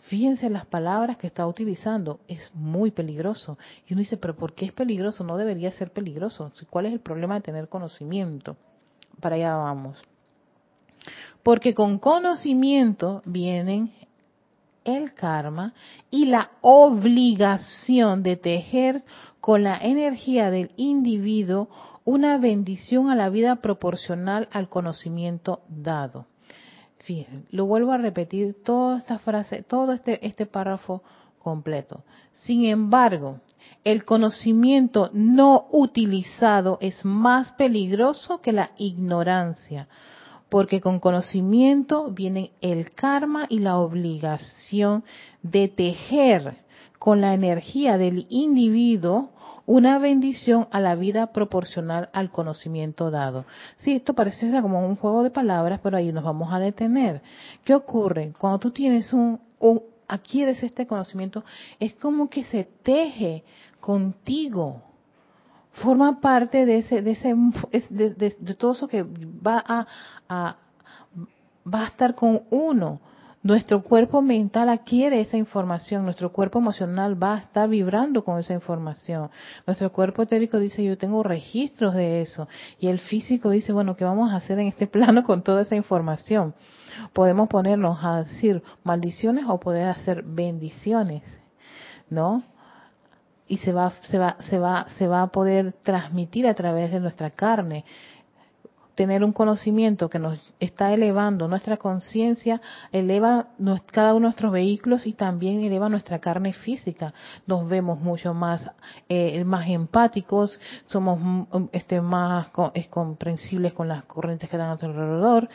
fíjense 0.02 0.50
las 0.50 0.66
palabras 0.66 1.18
que 1.18 1.28
está 1.28 1.46
utilizando, 1.46 2.20
es 2.28 2.52
muy 2.56 2.90
peligroso. 2.90 3.60
Y 3.88 3.94
uno 3.94 4.00
dice, 4.00 4.18
pero 4.18 4.36
¿por 4.36 4.54
qué 4.54 4.66
es 4.66 4.72
peligroso? 4.72 5.24
No 5.24 5.38
debería 5.38 5.70
ser 5.70 5.92
peligroso. 5.92 6.52
¿Cuál 6.72 6.88
es 6.88 6.94
el 6.94 7.00
problema 7.00 7.36
de 7.36 7.42
tener 7.42 7.70
conocimiento? 7.70 8.58
Para 9.22 9.36
allá 9.36 9.56
vamos. 9.56 10.04
Porque 11.44 11.74
con 11.74 12.00
conocimiento 12.00 13.22
vienen 13.26 13.92
el 14.84 15.14
karma 15.14 15.74
y 16.10 16.26
la 16.26 16.52
obligación 16.62 18.24
de 18.24 18.36
tejer 18.36 19.04
con 19.40 19.64
la 19.64 19.78
energía 19.78 20.52
del 20.52 20.72
individuo 20.78 21.70
una 22.06 22.38
bendición 22.38 23.10
a 23.10 23.16
la 23.16 23.30
vida 23.30 23.58
proporcional 23.58 24.50
al 24.52 24.70
conocimiento 24.70 25.62
dado. 25.70 26.28
Fíjense, 27.00 27.46
lo 27.52 27.66
vuelvo 27.66 27.92
a 27.92 27.98
repetir 27.98 28.64
toda 28.64 28.98
esta 28.98 29.20
frase, 29.20 29.64
todo 29.64 29.92
este, 29.92 30.26
este 30.26 30.46
párrafo 30.46 31.04
completo. 31.40 32.04
Sin 32.34 32.66
embargo, 32.66 33.42
el 33.84 34.06
conocimiento 34.06 35.10
no 35.14 35.68
utilizado 35.72 36.78
es 36.80 37.04
más 37.04 37.52
peligroso 37.54 38.40
que 38.40 38.54
la 38.54 38.72
ignorancia, 38.78 39.90
porque 40.54 40.82
con 40.82 41.00
conocimiento 41.00 42.12
viene 42.12 42.52
el 42.62 42.92
karma 42.92 43.48
y 43.50 43.58
la 43.58 43.80
obligación 43.80 45.04
de 45.42 45.68
tejer 45.68 46.58
con 47.00 47.22
la 47.22 47.34
energía 47.34 47.98
del 47.98 48.28
individuo 48.30 49.32
una 49.66 49.98
bendición 49.98 50.68
a 50.70 50.80
la 50.80 50.94
vida 50.94 51.34
proporcional 51.34 52.10
al 52.14 52.30
conocimiento 52.30 53.10
dado. 53.10 53.46
Sí, 53.78 53.94
esto 53.94 54.14
parece 54.14 54.52
ser 54.52 54.62
como 54.62 54.88
un 54.88 54.96
juego 54.96 55.24
de 55.24 55.32
palabras, 55.32 55.80
pero 55.82 55.98
ahí 55.98 56.12
nos 56.12 56.24
vamos 56.24 56.54
a 56.54 56.60
detener. 56.60 57.24
¿Qué 57.64 57.74
ocurre? 57.74 58.32
Cuando 58.38 58.60
tú 58.60 58.70
tienes 58.70 59.12
un, 59.12 59.40
adquieres 60.08 60.62
este 60.62 60.86
conocimiento, 60.86 61.44
es 61.80 61.96
como 61.96 62.30
que 62.30 62.44
se 62.44 62.66
teje 62.84 63.44
contigo. 63.80 64.84
Forma 65.74 66.22
parte 66.22 66.66
de 66.66 66.78
ese, 66.80 67.02
de 67.02 67.12
ese, 67.12 67.36
de, 67.90 68.56
todo 68.56 68.74
eso 68.74 68.88
que 68.88 69.04
va 69.04 69.64
a, 69.66 69.88
a, 70.30 70.58
va 71.72 71.84
a 71.84 71.88
estar 71.88 72.16
con 72.16 72.44
uno. 72.52 73.00
Nuestro 73.44 73.84
cuerpo 73.84 74.22
mental 74.22 74.70
adquiere 74.70 75.20
esa 75.20 75.36
información, 75.36 76.06
nuestro 76.06 76.32
cuerpo 76.32 76.60
emocional 76.60 77.22
va 77.22 77.36
a 77.36 77.40
estar 77.40 77.68
vibrando 77.68 78.24
con 78.24 78.40
esa 78.40 78.54
información. 78.54 79.32
Nuestro 79.68 79.92
cuerpo 79.92 80.22
etérico 80.22 80.60
dice, 80.60 80.82
yo 80.82 80.98
tengo 80.98 81.24
registros 81.24 81.94
de 81.94 82.22
eso. 82.22 82.48
Y 82.80 82.88
el 82.88 83.00
físico 83.00 83.50
dice, 83.50 83.74
bueno, 83.74 83.98
¿qué 83.98 84.06
vamos 84.06 84.32
a 84.32 84.38
hacer 84.38 84.60
en 84.60 84.68
este 84.68 84.88
plano 84.96 85.24
con 85.24 85.44
toda 85.44 85.64
esa 85.64 85.76
información? 85.76 86.56
Podemos 87.12 87.50
ponernos 87.50 88.00
a 88.02 88.20
decir 88.20 88.64
maldiciones 88.86 89.44
o 89.50 89.60
poder 89.60 89.90
hacer 89.90 90.24
bendiciones, 90.24 91.24
¿no? 92.10 92.44
Y 93.48 93.58
se 93.58 93.72
va, 93.72 93.94
se 94.02 94.18
va, 94.18 94.38
se 94.50 94.58
va, 94.58 94.88
se 94.98 95.08
va 95.08 95.22
a 95.24 95.28
poder 95.28 95.74
transmitir 95.84 96.48
a 96.48 96.54
través 96.54 96.92
de 96.92 97.00
nuestra 97.00 97.30
carne. 97.30 97.86
Tener 98.96 99.24
un 99.24 99.34
conocimiento 99.34 100.08
que 100.08 100.20
nos 100.20 100.54
está 100.60 100.94
elevando 100.94 101.48
nuestra 101.48 101.78
conciencia, 101.78 102.62
eleva 102.92 103.48
cada 103.92 104.12
uno 104.12 104.20
de 104.20 104.26
nuestros 104.28 104.52
vehículos 104.52 105.08
y 105.08 105.14
también 105.14 105.64
eleva 105.64 105.90
nuestra 105.90 106.20
carne 106.20 106.54
física. 106.54 107.14
Nos 107.48 107.68
vemos 107.68 108.00
mucho 108.00 108.36
más, 108.36 108.70
eh, 109.10 109.44
más 109.46 109.68
empáticos, 109.68 110.60
somos 110.86 111.20
mm, 111.20 111.70
este, 111.72 112.02
más 112.02 112.50
comprensibles 112.92 113.74
con 113.74 113.88
las 113.88 114.04
corrientes 114.06 114.48
que 114.48 114.58
dan 114.58 114.68
a 114.68 114.70
nuestro 114.70 114.90
alrededor, 114.90 115.50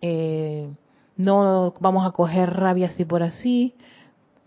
eh, 0.00 0.68
no 1.16 1.74
vamos 1.78 2.06
a 2.06 2.10
coger 2.10 2.52
rabia 2.54 2.88
así 2.88 3.04
por 3.04 3.22
así, 3.22 3.74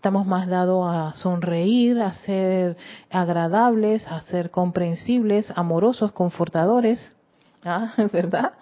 estamos 0.06 0.24
más 0.24 0.46
dados 0.46 0.86
a 0.88 1.14
sonreír, 1.14 2.00
a 2.00 2.12
ser 2.12 2.76
agradables, 3.10 4.06
a 4.06 4.20
ser 4.20 4.52
comprensibles, 4.52 5.52
amorosos, 5.56 6.12
confortadores 6.12 7.12
¿Ah? 7.64 7.92
¿Verdad? 8.12 8.52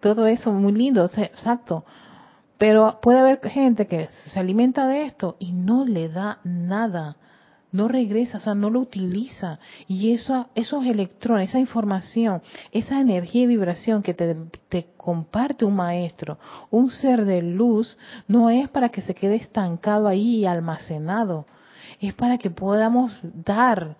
Todo 0.00 0.26
eso 0.26 0.50
muy 0.50 0.72
lindo, 0.72 1.04
exacto. 1.04 1.84
Pero 2.58 2.98
puede 3.00 3.20
haber 3.20 3.40
gente 3.50 3.86
que 3.86 4.08
se 4.32 4.40
alimenta 4.40 4.88
de 4.88 5.04
esto 5.04 5.36
y 5.38 5.52
no 5.52 5.84
le 5.84 6.08
da 6.08 6.40
nada, 6.42 7.14
no 7.72 7.88
regresa, 7.88 8.38
o 8.38 8.40
sea, 8.40 8.54
no 8.54 8.70
lo 8.70 8.80
utiliza. 8.80 9.58
Y 9.86 10.12
eso, 10.12 10.48
esos 10.54 10.84
electrones, 10.86 11.50
esa 11.50 11.58
información, 11.58 12.42
esa 12.72 13.00
energía 13.00 13.42
y 13.42 13.46
vibración 13.46 14.02
que 14.02 14.14
te, 14.14 14.36
te 14.68 14.86
comparte 14.96 15.64
un 15.64 15.76
maestro, 15.76 16.38
un 16.70 16.88
ser 16.88 17.24
de 17.24 17.42
luz, 17.42 17.96
no 18.28 18.50
es 18.50 18.68
para 18.68 18.88
que 18.88 19.02
se 19.02 19.14
quede 19.14 19.36
estancado 19.36 20.08
ahí 20.08 20.38
y 20.38 20.46
almacenado, 20.46 21.46
es 22.00 22.14
para 22.14 22.38
que 22.38 22.50
podamos 22.50 23.18
dar. 23.22 23.96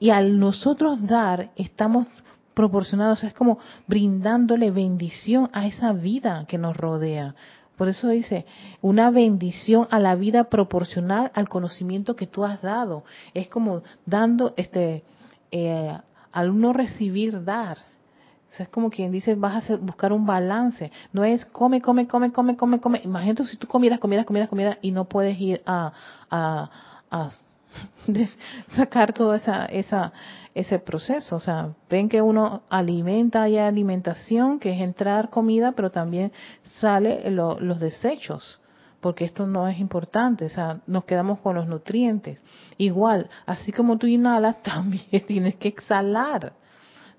Y 0.00 0.10
al 0.10 0.38
nosotros 0.38 1.06
dar, 1.06 1.50
estamos 1.56 2.06
proporcionados, 2.54 3.24
es 3.24 3.34
como 3.34 3.58
brindándole 3.86 4.70
bendición 4.70 5.50
a 5.52 5.66
esa 5.66 5.92
vida 5.92 6.44
que 6.48 6.58
nos 6.58 6.76
rodea. 6.76 7.34
Por 7.76 7.88
eso 7.88 8.08
dice, 8.08 8.46
una 8.82 9.10
bendición 9.10 9.88
a 9.90 9.98
la 9.98 10.14
vida 10.14 10.44
proporcional 10.44 11.32
al 11.34 11.48
conocimiento 11.48 12.14
que 12.14 12.26
tú 12.26 12.44
has 12.44 12.62
dado. 12.62 13.04
Es 13.34 13.48
como 13.48 13.82
dando, 14.06 14.54
este, 14.56 15.02
eh, 15.50 15.98
al 16.32 16.50
uno 16.50 16.72
recibir, 16.72 17.44
dar. 17.44 17.78
O 18.58 18.62
es 18.62 18.68
como 18.68 18.90
quien 18.90 19.10
dice, 19.10 19.34
vas 19.34 19.68
a 19.68 19.76
buscar 19.76 20.12
un 20.12 20.26
balance. 20.26 20.92
No 21.12 21.24
es 21.24 21.44
come, 21.44 21.80
come, 21.80 22.06
come, 22.06 22.30
come, 22.32 22.56
come, 22.56 22.80
come. 22.80 23.00
Imagínate 23.04 23.44
si 23.44 23.56
tú 23.56 23.66
comieras, 23.66 23.98
comieras, 23.98 24.26
comieras, 24.26 24.48
comieras 24.48 24.78
y 24.80 24.92
no 24.92 25.06
puedes 25.06 25.38
ir 25.40 25.60
a, 25.66 25.92
a, 26.30 26.70
a 27.10 27.30
sacar 28.76 29.12
toda 29.12 29.36
esa, 29.36 29.66
esa, 29.66 30.12
ese 30.54 30.78
proceso. 30.78 31.36
O 31.36 31.40
sea, 31.40 31.74
ven 31.90 32.08
que 32.08 32.22
uno 32.22 32.62
alimenta, 32.68 33.42
hay 33.42 33.58
alimentación, 33.58 34.58
que 34.58 34.72
es 34.72 34.80
entrar 34.80 35.30
comida, 35.30 35.72
pero 35.72 35.90
también 35.90 36.32
sale 36.80 37.30
los 37.30 37.80
desechos, 37.80 38.60
porque 39.00 39.24
esto 39.24 39.46
no 39.46 39.68
es 39.68 39.78
importante. 39.78 40.44
O 40.44 40.50
sea, 40.50 40.80
nos 40.86 41.04
quedamos 41.04 41.40
con 41.40 41.56
los 41.56 41.66
nutrientes. 41.66 42.40
Igual, 42.78 43.28
así 43.46 43.72
como 43.72 43.98
tú 43.98 44.06
inhalas, 44.06 44.62
también 44.62 45.06
tienes 45.26 45.56
que 45.56 45.68
exhalar. 45.68 46.52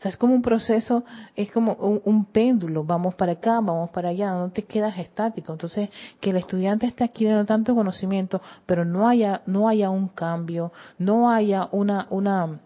Es 0.10 0.18
como 0.18 0.34
un 0.34 0.42
proceso, 0.42 1.04
es 1.36 1.52
como 1.52 1.74
un, 1.74 2.26
péndulo, 2.26 2.84
vamos 2.84 3.16
para 3.16 3.34
acá, 3.34 3.54
vamos 3.54 3.90
para 3.90 4.10
allá, 4.10 4.32
no 4.32 4.52
te 4.52 4.64
quedas 4.64 4.98
estático. 4.98 5.52
Entonces, 5.52 5.90
que 6.20 6.30
el 6.30 6.38
estudiante 6.38 6.86
esté 6.86 7.04
adquiriendo 7.04 7.46
tanto 7.46 7.74
conocimiento, 7.74 8.42
pero 8.66 8.86
no 8.86 9.08
haya, 9.08 9.42
no 9.46 9.68
haya 9.68 9.90
un 9.90 10.08
cambio, 10.10 10.72
no 10.98 11.30
haya 11.30 11.70
una, 11.72 12.08
una, 12.10 12.60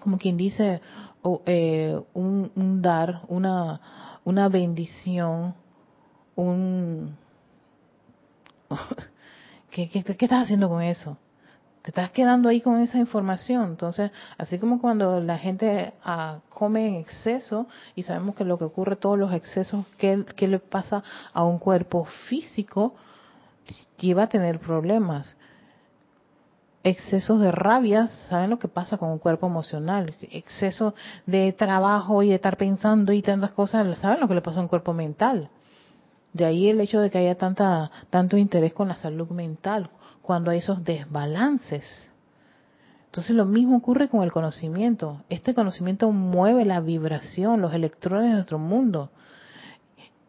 como 0.00 0.18
quien 0.18 0.36
dice, 0.36 0.80
eh, 1.46 2.00
un, 2.14 2.82
dar, 2.82 3.22
una, 3.28 3.80
una 4.24 4.48
bendición, 4.48 5.54
un... 6.36 7.16
¿Qué, 9.70 9.88
qué, 9.88 10.02
qué 10.04 10.24
estás 10.26 10.44
haciendo 10.44 10.68
con 10.68 10.82
eso? 10.82 11.16
Te 11.82 11.90
estás 11.90 12.12
quedando 12.12 12.48
ahí 12.48 12.60
con 12.60 12.80
esa 12.80 12.98
información. 12.98 13.70
Entonces, 13.70 14.12
así 14.38 14.58
como 14.58 14.80
cuando 14.80 15.20
la 15.20 15.36
gente 15.38 15.92
ah, 16.04 16.38
come 16.48 16.86
en 16.86 16.94
exceso, 16.94 17.66
y 17.96 18.04
sabemos 18.04 18.36
que 18.36 18.44
lo 18.44 18.56
que 18.56 18.64
ocurre, 18.64 18.96
todos 18.96 19.18
los 19.18 19.32
excesos 19.32 19.84
que, 19.98 20.24
le 20.46 20.58
pasa 20.60 21.02
a 21.32 21.44
un 21.44 21.58
cuerpo 21.58 22.04
físico, 22.28 22.94
lleva 23.98 24.24
a 24.24 24.28
tener 24.28 24.60
problemas 24.60 25.36
excesos 26.84 27.40
de 27.40 27.52
rabia, 27.52 28.08
¿saben 28.28 28.50
lo 28.50 28.58
que 28.58 28.66
pasa 28.66 28.96
con 28.96 29.10
un 29.10 29.18
cuerpo 29.18 29.46
emocional? 29.46 30.14
Exceso 30.20 30.94
de 31.26 31.52
trabajo 31.52 32.22
y 32.22 32.28
de 32.28 32.36
estar 32.36 32.56
pensando 32.56 33.12
y 33.12 33.22
tantas 33.22 33.52
cosas, 33.52 33.98
¿saben 33.98 34.20
lo 34.20 34.28
que 34.28 34.34
le 34.34 34.40
pasa 34.40 34.58
a 34.58 34.62
un 34.62 34.68
cuerpo 34.68 34.92
mental? 34.92 35.48
De 36.32 36.44
ahí 36.44 36.68
el 36.68 36.80
hecho 36.80 37.00
de 37.00 37.10
que 37.10 37.18
haya 37.18 37.36
tanta, 37.36 37.90
tanto 38.10 38.36
interés 38.36 38.72
con 38.72 38.88
la 38.88 38.96
salud 38.96 39.28
mental, 39.28 39.90
cuando 40.22 40.50
hay 40.50 40.58
esos 40.58 40.84
desbalances. 40.84 42.08
Entonces 43.06 43.36
lo 43.36 43.44
mismo 43.44 43.76
ocurre 43.76 44.08
con 44.08 44.22
el 44.22 44.32
conocimiento. 44.32 45.22
Este 45.28 45.52
conocimiento 45.52 46.10
mueve 46.12 46.64
la 46.64 46.80
vibración, 46.80 47.60
los 47.60 47.74
electrones 47.74 48.30
de 48.30 48.34
nuestro 48.36 48.58
mundo. 48.58 49.10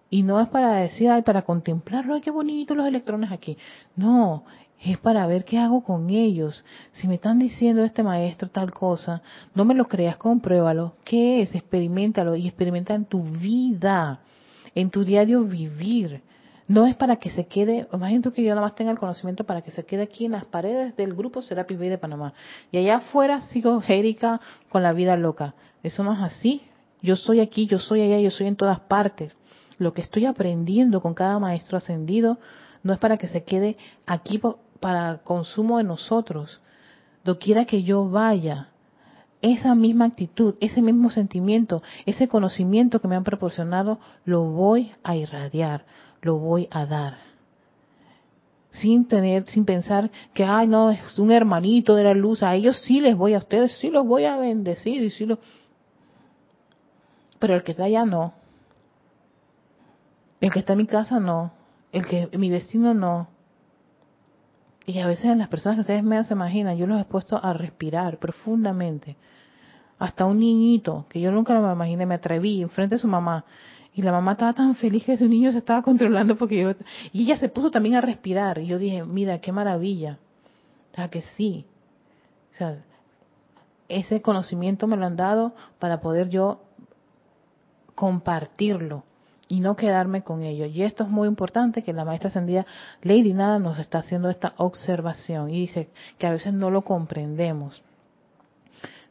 Y 0.10 0.24
no 0.24 0.42
es 0.42 0.50
para 0.50 0.74
decir, 0.74 1.10
ay, 1.10 1.22
para 1.22 1.44
contemplarlo, 1.44 2.14
ay, 2.14 2.22
qué 2.22 2.30
bonito 2.30 2.76
los 2.76 2.86
electrones 2.86 3.32
aquí. 3.32 3.58
No, 3.96 4.44
es 4.84 4.98
para 4.98 5.26
ver 5.28 5.46
qué 5.46 5.58
hago 5.60 5.84
con 5.84 6.10
ellos. 6.10 6.66
Si 6.92 7.08
me 7.08 7.16
están 7.16 7.40
diciendo 7.40 7.84
este 7.84 8.04
maestro 8.04 8.50
tal 8.50 8.72
cosa, 8.72 9.22
no 9.56 9.64
me 9.64 9.74
lo 9.74 9.86
creas, 9.86 10.18
compruébalo. 10.18 10.96
¿Qué 11.06 11.42
es? 11.42 11.56
Experimentalo 11.56 12.36
y 12.36 12.48
experimenta 12.48 12.94
en 12.94 13.06
tu 13.06 13.24
vida, 13.24 14.20
en 14.76 14.90
tu 14.90 15.06
diario 15.06 15.46
vivir. 15.46 16.22
No 16.68 16.86
es 16.86 16.96
para 16.96 17.18
que 17.18 17.30
se 17.30 17.46
quede, 17.46 17.88
imagínate 17.92 18.32
que 18.32 18.44
yo 18.44 18.50
nada 18.50 18.62
más 18.62 18.76
tenga 18.76 18.92
el 18.92 18.98
conocimiento 18.98 19.44
para 19.44 19.62
que 19.62 19.72
se 19.72 19.86
quede 19.86 20.04
aquí 20.04 20.26
en 20.26 20.32
las 20.32 20.46
paredes 20.46 20.96
del 20.96 21.14
grupo 21.14 21.42
Serapis 21.42 21.78
Bay 21.78 21.90
de 21.90 21.98
Panamá. 21.98 22.34
Y 22.72 22.78
allá 22.78 22.98
afuera 22.98 23.42
sigo 23.42 23.82
Jérica 23.82 24.40
con 24.70 24.82
la 24.82 24.94
vida 24.94 25.18
loca. 25.18 25.56
Eso 25.84 26.04
no 26.04 26.14
es 26.14 26.22
así. 26.22 26.64
Yo 27.02 27.18
soy 27.18 27.42
aquí, 27.42 27.68
yo 27.68 27.80
soy 27.80 28.02
allá, 28.02 28.20
yo 28.20 28.32
soy 28.32 28.48
en 28.48 28.56
todas 28.56 28.80
partes. 28.80 29.34
Lo 29.78 29.94
que 29.94 30.02
estoy 30.02 30.26
aprendiendo 30.26 31.02
con 31.02 31.14
cada 31.14 31.38
maestro 31.38 31.78
ascendido 31.78 32.40
no 32.82 32.94
es 32.94 33.00
para 33.00 33.18
que 33.18 33.28
se 33.28 33.44
quede 33.44 33.76
aquí 34.06 34.40
para 34.80 35.18
consumo 35.24 35.80
de 35.80 35.84
nosotros. 35.84 36.62
Doquiera 37.26 37.66
que 37.66 37.84
yo 37.84 38.10
vaya, 38.10 38.70
esa 39.42 39.76
misma 39.76 40.06
actitud, 40.06 40.56
ese 40.62 40.82
mismo 40.82 41.10
sentimiento, 41.10 41.84
ese 42.06 42.30
conocimiento 42.30 43.02
que 43.02 43.10
me 43.10 43.18
han 43.18 43.26
proporcionado, 43.26 44.00
lo 44.24 44.44
voy 44.44 44.94
a 45.04 45.18
irradiar, 45.18 45.86
lo 46.24 46.38
voy 46.38 46.68
a 46.72 46.86
dar. 46.86 47.18
Sin 48.72 49.08
tener, 49.08 49.46
sin 49.46 49.66
pensar 49.66 50.10
que, 50.34 50.44
ay, 50.44 50.68
no, 50.68 50.90
es 50.90 51.20
un 51.20 51.32
hermanito 51.32 51.96
de 51.96 52.04
la 52.06 52.14
luz, 52.14 52.42
a 52.42 52.56
ellos 52.56 52.82
sí 52.82 53.02
les 53.02 53.16
voy, 53.16 53.36
a 53.36 53.38
ustedes 53.38 53.78
sí 53.78 53.92
los 53.92 54.06
voy 54.06 54.26
a 54.26 54.38
bendecir 54.38 55.04
y 55.04 55.12
sí 55.12 55.26
lo... 55.26 55.38
Pero 57.38 57.56
el 57.56 57.64
que 57.64 57.72
está 57.72 57.84
allá 57.84 58.06
no. 58.06 58.34
El 60.42 60.52
que 60.52 60.60
está 60.60 60.74
en 60.74 60.80
mi 60.80 60.88
casa 60.88 61.20
no. 61.20 61.52
El 61.92 62.08
que, 62.08 62.30
mi 62.38 62.50
vecino 62.50 62.94
no. 62.94 63.28
Y 64.86 65.00
a 65.00 65.08
veces 65.08 65.26
en 65.26 65.40
las 65.40 65.48
personas 65.48 65.78
que 65.78 65.82
ustedes 65.82 66.04
menos 66.04 66.28
se 66.28 66.34
imaginan, 66.34 66.78
yo 66.78 66.88
los 66.88 67.00
he 67.00 67.06
puesto 67.06 67.40
a 67.42 67.54
respirar 67.54 68.18
profundamente. 68.18 69.16
Hasta 70.00 70.26
un 70.26 70.40
niñito, 70.40 71.06
que 71.10 71.22
yo 71.22 71.32
nunca 71.32 71.58
me 71.58 71.72
imaginé, 71.72 72.06
me 72.06 72.16
atreví 72.16 72.62
enfrente 72.62 72.96
de 72.96 73.00
su 73.00 73.08
mamá. 73.08 73.46
Y 73.96 74.02
la 74.02 74.12
mamá 74.12 74.34
estaba 74.34 74.54
tan 74.54 74.76
feliz 74.76 75.04
que 75.04 75.18
su 75.18 75.28
niño 75.28 75.52
se 75.52 75.60
estaba 75.60 75.82
controlando 75.82 76.36
porque 76.36 76.62
yo... 76.62 76.72
Y 77.12 77.24
ella 77.24 77.38
se 77.38 77.50
puso 77.50 77.70
también 77.70 77.96
a 77.96 78.02
respirar. 78.02 78.58
Y 78.60 78.68
yo 78.68 78.80
dije, 78.80 79.04
mira, 79.04 79.40
qué 79.40 79.52
maravilla. 79.52 80.18
O 80.92 80.96
sea 80.96 81.10
que 81.10 81.22
sí. 81.36 81.66
O 82.54 82.58
sea, 82.58 82.84
ese 83.90 84.22
conocimiento 84.22 84.88
me 84.88 84.98
lo 84.98 85.06
han 85.06 85.16
dado 85.16 85.54
para 85.80 86.02
poder 86.02 86.30
yo 86.30 86.62
compartirlo 87.96 89.04
y 89.48 89.60
no 89.60 89.76
quedarme 89.76 90.24
con 90.24 90.42
ello. 90.42 90.66
Y 90.66 90.82
esto 90.82 91.04
es 91.04 91.10
muy 91.10 91.28
importante 91.28 91.84
que 91.84 91.94
la 91.94 92.06
maestra 92.06 92.30
ascendida 92.30 92.66
Lady 93.02 93.34
Nada 93.34 93.60
nos 93.60 93.78
está 93.78 94.00
haciendo 94.00 94.30
esta 94.30 94.54
observación 94.58 95.50
y 95.50 95.62
dice 95.62 95.90
que 96.18 96.28
a 96.28 96.32
veces 96.32 96.54
no 96.54 96.72
lo 96.72 96.84
comprendemos. 96.84 97.84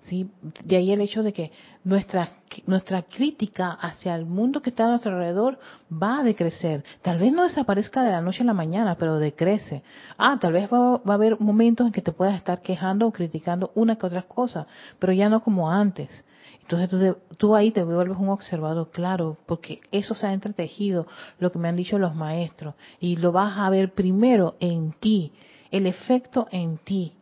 ¿Sí? 0.04 0.28
De 0.64 0.76
ahí 0.76 0.92
el 0.92 1.00
hecho 1.00 1.22
de 1.22 1.32
que 1.32 1.52
nuestra, 1.84 2.30
nuestra 2.66 3.02
crítica 3.02 3.70
hacia 3.70 4.14
el 4.14 4.26
mundo 4.26 4.60
que 4.60 4.70
está 4.70 4.84
a 4.84 4.88
nuestro 4.88 5.12
alrededor 5.12 5.58
va 5.90 6.18
a 6.18 6.22
decrecer. 6.22 6.84
Tal 7.02 7.18
vez 7.18 7.32
no 7.32 7.44
desaparezca 7.44 8.02
de 8.02 8.10
la 8.10 8.20
noche 8.20 8.42
a 8.42 8.46
la 8.46 8.54
mañana, 8.54 8.96
pero 8.96 9.18
decrece. 9.18 9.82
Ah, 10.18 10.38
tal 10.40 10.52
vez 10.52 10.68
va, 10.72 10.98
va 10.98 11.12
a 11.12 11.14
haber 11.14 11.40
momentos 11.40 11.86
en 11.86 11.92
que 11.92 12.02
te 12.02 12.12
puedas 12.12 12.36
estar 12.36 12.62
quejando 12.62 13.06
o 13.06 13.12
criticando 13.12 13.70
una 13.74 13.96
que 13.96 14.06
otra 14.06 14.22
cosa, 14.22 14.66
pero 14.98 15.12
ya 15.12 15.28
no 15.28 15.42
como 15.42 15.70
antes. 15.70 16.24
Entonces 16.62 17.16
tú, 17.36 17.54
ahí 17.54 17.70
te 17.70 17.82
vuelves 17.82 18.16
un 18.18 18.30
observador, 18.30 18.90
claro, 18.90 19.36
porque 19.46 19.80
eso 19.90 20.14
se 20.14 20.26
ha 20.26 20.32
entretejido, 20.32 21.06
lo 21.38 21.50
que 21.50 21.58
me 21.58 21.68
han 21.68 21.76
dicho 21.76 21.98
los 21.98 22.14
maestros, 22.14 22.74
y 23.00 23.16
lo 23.16 23.32
vas 23.32 23.58
a 23.58 23.68
ver 23.68 23.92
primero 23.92 24.56
en 24.60 24.92
ti, 24.92 25.32
el 25.70 25.86
efecto 25.86 26.48
en 26.50 26.78
ti 26.78 27.14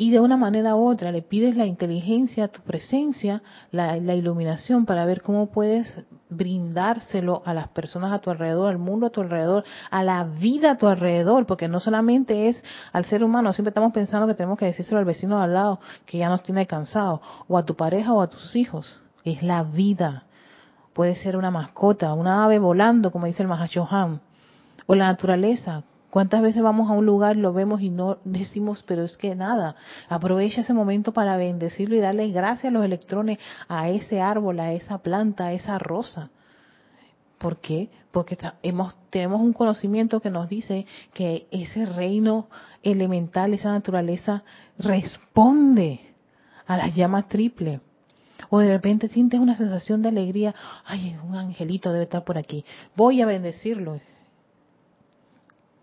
y 0.00 0.12
de 0.12 0.20
una 0.20 0.36
manera 0.36 0.76
u 0.76 0.88
otra 0.88 1.10
le 1.10 1.22
pides 1.22 1.56
la 1.56 1.66
inteligencia, 1.66 2.46
tu 2.46 2.62
presencia, 2.62 3.42
la, 3.72 3.96
iluminación 3.96 4.86
para 4.86 5.04
ver 5.04 5.22
cómo 5.22 5.50
puedes 5.50 6.04
brindárselo 6.30 7.42
a 7.44 7.52
las 7.52 7.68
personas 7.68 8.12
a 8.12 8.20
tu 8.20 8.30
alrededor, 8.30 8.70
al 8.70 8.78
mundo 8.78 9.06
a 9.06 9.10
tu 9.10 9.20
alrededor, 9.20 9.64
a 9.90 10.04
la 10.04 10.22
vida 10.22 10.72
a 10.72 10.78
tu 10.78 10.86
alrededor, 10.86 11.46
porque 11.46 11.66
no 11.66 11.80
solamente 11.80 12.48
es 12.48 12.62
al 12.92 13.06
ser 13.06 13.24
humano, 13.24 13.52
siempre 13.52 13.70
estamos 13.70 13.92
pensando 13.92 14.28
que 14.28 14.34
tenemos 14.34 14.56
que 14.56 14.66
decírselo 14.66 15.00
al 15.00 15.04
vecino 15.04 15.42
al 15.42 15.52
lado 15.52 15.80
que 16.06 16.18
ya 16.18 16.28
nos 16.28 16.44
tiene 16.44 16.68
cansado, 16.68 17.20
o 17.48 17.58
a 17.58 17.64
tu 17.64 17.74
pareja 17.74 18.12
o 18.12 18.22
a 18.22 18.28
tus 18.28 18.54
hijos, 18.54 19.00
es 19.24 19.42
la 19.42 19.64
vida. 19.64 20.24
Puede 20.92 21.16
ser 21.16 21.36
una 21.36 21.50
mascota, 21.50 22.14
una 22.14 22.44
ave 22.44 22.60
volando, 22.60 23.10
como 23.10 23.26
dice 23.26 23.42
el 23.42 23.48
Mahashohan, 23.48 24.20
o 24.86 24.94
la 24.94 25.06
naturaleza, 25.06 25.82
¿Cuántas 26.10 26.40
veces 26.40 26.62
vamos 26.62 26.90
a 26.90 26.94
un 26.94 27.04
lugar, 27.04 27.36
lo 27.36 27.52
vemos 27.52 27.82
y 27.82 27.90
no 27.90 28.18
decimos, 28.24 28.82
pero 28.86 29.02
es 29.04 29.16
que 29.18 29.34
nada, 29.34 29.76
aprovecha 30.08 30.62
ese 30.62 30.72
momento 30.72 31.12
para 31.12 31.36
bendecirlo 31.36 31.96
y 31.96 32.00
darle 32.00 32.28
gracias 32.30 32.70
a 32.70 32.74
los 32.74 32.84
electrones 32.84 33.38
a 33.68 33.90
ese 33.90 34.20
árbol, 34.22 34.58
a 34.60 34.72
esa 34.72 34.98
planta, 34.98 35.46
a 35.46 35.52
esa 35.52 35.78
rosa? 35.78 36.30
¿Por 37.36 37.58
qué? 37.58 37.90
Porque 38.10 38.38
tenemos 39.10 39.40
un 39.40 39.52
conocimiento 39.52 40.20
que 40.20 40.30
nos 40.30 40.48
dice 40.48 40.86
que 41.12 41.46
ese 41.50 41.84
reino 41.84 42.48
elemental, 42.82 43.52
esa 43.52 43.70
naturaleza, 43.70 44.42
responde 44.78 46.00
a 46.66 46.78
las 46.78 46.94
llamas 46.96 47.28
triple. 47.28 47.80
O 48.48 48.60
de 48.60 48.72
repente 48.72 49.08
sientes 49.08 49.38
una 49.40 49.56
sensación 49.56 50.00
de 50.00 50.08
alegría, 50.08 50.54
ay, 50.86 51.18
un 51.22 51.36
angelito 51.36 51.92
debe 51.92 52.04
estar 52.04 52.24
por 52.24 52.38
aquí, 52.38 52.64
voy 52.96 53.20
a 53.20 53.26
bendecirlo 53.26 54.00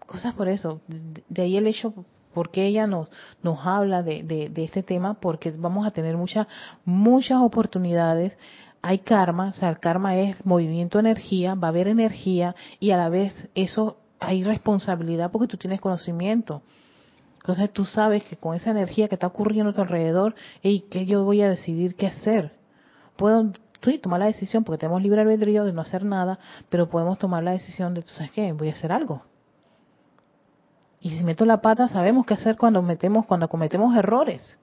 cosas 0.06 0.34
por 0.34 0.48
eso. 0.48 0.82
De 0.88 1.42
ahí 1.42 1.58
el 1.58 1.68
hecho 1.68 1.94
porque 2.34 2.66
ella 2.66 2.86
nos 2.86 3.10
nos 3.42 3.66
habla 3.66 4.04
de, 4.04 4.24
de, 4.24 4.64
este 4.64 4.84
tema 4.84 5.16
porque 5.16 5.52
vamos 5.52 5.88
a 5.88 5.92
tener 5.92 6.18
muchas 6.18 6.48
muchas 6.84 7.40
oportunidades. 7.42 8.38
Hay 8.82 9.00
karma 9.00 9.50
o 9.50 9.54
sea 9.54 9.70
el 9.70 9.80
karma 9.80 10.18
es 10.18 10.46
movimiento 10.46 11.00
energía 11.00 11.56
va 11.56 11.70
a 11.70 11.70
haber 11.70 11.88
energía 11.88 12.56
y 12.80 12.92
a 12.92 12.98
la 12.98 13.10
vez 13.10 13.50
eso 13.56 13.98
hay 14.20 14.44
responsabilidad 14.44 15.32
porque 15.32 15.48
tú 15.48 15.58
tienes 15.58 15.82
conocimiento. 15.82 16.62
Entonces 17.38 17.72
tú 17.72 17.86
sabes 17.86 18.24
que 18.24 18.38
con 18.38 18.56
esa 18.56 18.72
energía 18.72 19.08
que 19.08 19.16
está 19.16 19.28
ocurriendo 19.28 19.70
a 19.70 19.74
tu 19.74 19.82
alrededor 19.82 20.36
y 20.62 20.82
que 20.82 21.06
yo 21.06 21.24
voy 21.24 21.42
a 21.42 21.50
decidir 21.50 21.96
qué 21.96 22.08
hacer 22.08 22.52
puedo 23.16 23.52
tomar 24.02 24.20
la 24.20 24.26
decisión 24.26 24.64
porque 24.64 24.80
tenemos 24.80 25.02
libre 25.02 25.22
albedrío 25.22 25.64
de 25.64 25.72
no 25.72 25.82
hacer 25.82 26.04
nada 26.04 26.40
pero 26.70 26.90
podemos 26.90 27.20
tomar 27.20 27.44
la 27.44 27.52
decisión 27.52 27.94
de 27.94 28.02
tú 28.02 28.10
sabes 28.10 28.32
qué 28.32 28.52
voy 28.52 28.70
a 28.70 28.74
hacer 28.74 28.92
algo 28.92 29.22
y 31.06 31.12
si 31.12 31.24
meto 31.24 31.46
la 31.46 31.62
pata, 31.62 31.88
sabemos 31.88 32.26
qué 32.26 32.34
hacer 32.34 32.58
cuando 32.58 32.82
metemos, 32.82 33.28
cuando 33.28 33.48
cometemos 33.48 33.96
errores. 33.96 34.58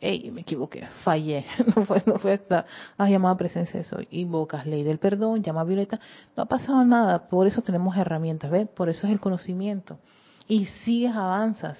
Ey, 0.00 0.28
me 0.32 0.40
equivoqué, 0.40 0.88
fallé. 1.04 1.46
No 1.76 1.84
fue, 1.84 2.02
no 2.06 2.18
fue 2.18 2.34
esta 2.34 2.66
ah, 2.98 3.08
llamada 3.08 3.36
presencia 3.36 3.78
de 3.78 3.84
soy. 3.84 4.08
Invocas 4.10 4.66
ley 4.66 4.82
del 4.82 4.98
perdón, 4.98 5.44
llama 5.44 5.62
violeta. 5.62 6.00
No 6.36 6.42
ha 6.42 6.46
pasado 6.46 6.84
nada. 6.84 7.28
Por 7.28 7.46
eso 7.46 7.62
tenemos 7.62 7.96
herramientas, 7.96 8.50
¿ves? 8.50 8.66
Por 8.66 8.88
eso 8.88 9.06
es 9.06 9.12
el 9.12 9.20
conocimiento. 9.20 10.00
Y 10.48 10.64
sigues, 10.64 11.14
avanzas. 11.14 11.78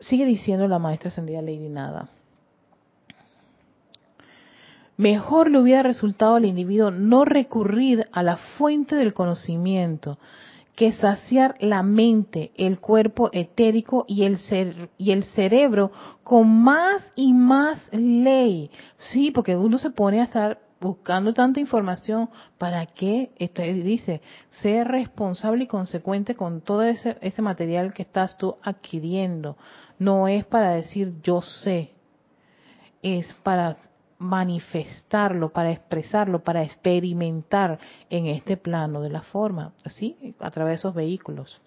Sigue 0.00 0.26
diciendo 0.26 0.68
la 0.68 0.78
maestra 0.78 1.08
ascendida 1.08 1.40
Lady 1.40 1.70
Nada. 1.70 2.10
Mejor 4.98 5.50
le 5.50 5.58
hubiera 5.58 5.82
resultado 5.82 6.34
al 6.34 6.44
individuo 6.44 6.90
no 6.90 7.24
recurrir 7.24 8.06
a 8.12 8.22
la 8.22 8.36
fuente 8.36 8.96
del 8.96 9.14
conocimiento, 9.14 10.18
que 10.74 10.92
saciar 10.92 11.56
la 11.60 11.82
mente, 11.82 12.52
el 12.56 12.80
cuerpo 12.80 13.30
etérico 13.32 14.04
y 14.08 14.24
el, 14.24 14.38
y 14.96 15.10
el 15.10 15.24
cerebro 15.24 15.92
con 16.22 16.48
más 16.48 17.12
y 17.16 17.32
más 17.32 17.90
ley. 17.92 18.70
Sí, 19.12 19.30
porque 19.30 19.56
uno 19.56 19.78
se 19.78 19.90
pone 19.90 20.20
a 20.20 20.24
estar 20.24 20.58
buscando 20.80 21.34
tanta 21.34 21.60
información, 21.60 22.30
¿para? 22.56 22.82
Este, 22.82 23.74
dice, 23.74 24.22
ser 24.62 24.88
responsable 24.88 25.64
y 25.64 25.66
consecuente 25.66 26.34
con 26.34 26.62
todo 26.62 26.82
ese, 26.82 27.18
ese 27.20 27.42
material 27.42 27.92
que 27.92 28.02
estás 28.02 28.38
tú 28.38 28.56
adquiriendo. 28.62 29.56
No 29.98 30.28
es 30.28 30.46
para 30.46 30.70
decir 30.70 31.20
yo 31.22 31.42
sé, 31.42 31.92
es 33.02 33.32
para 33.42 33.76
manifestarlo, 34.20 35.48
para 35.48 35.72
expresarlo, 35.72 36.44
para 36.44 36.62
experimentar 36.62 37.80
en 38.10 38.26
este 38.26 38.56
plano 38.56 39.00
de 39.00 39.08
la 39.10 39.22
forma, 39.22 39.72
así, 39.82 40.34
a 40.38 40.50
través 40.50 40.72
de 40.72 40.76
esos 40.76 40.94
vehículos. 40.94 41.60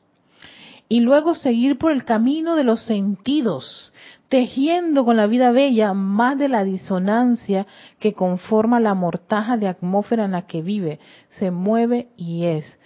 Y 0.88 1.00
luego 1.00 1.34
seguir 1.34 1.80
por 1.80 1.92
el 1.92 2.06
camino 2.06 2.56
de 2.56 2.64
los 2.64 2.84
sentidos, 2.84 3.92
tejiendo 4.30 5.04
con 5.04 5.18
la 5.18 5.26
vida 5.26 5.52
bella 5.52 5.94
más 5.94 6.38
de 6.38 6.48
la 6.48 6.64
disonancia 6.64 7.66
que 8.00 8.14
conforma 8.14 8.80
la 8.80 8.94
mortaja 8.94 9.58
de 9.58 9.68
atmósfera 9.68 10.26
en 10.26 10.34
la 10.34 10.46
que 10.46 10.62
vive, 10.62 11.00
se 11.32 11.50
mueve 11.50 12.10
y 12.18 12.46
es. 12.46 12.80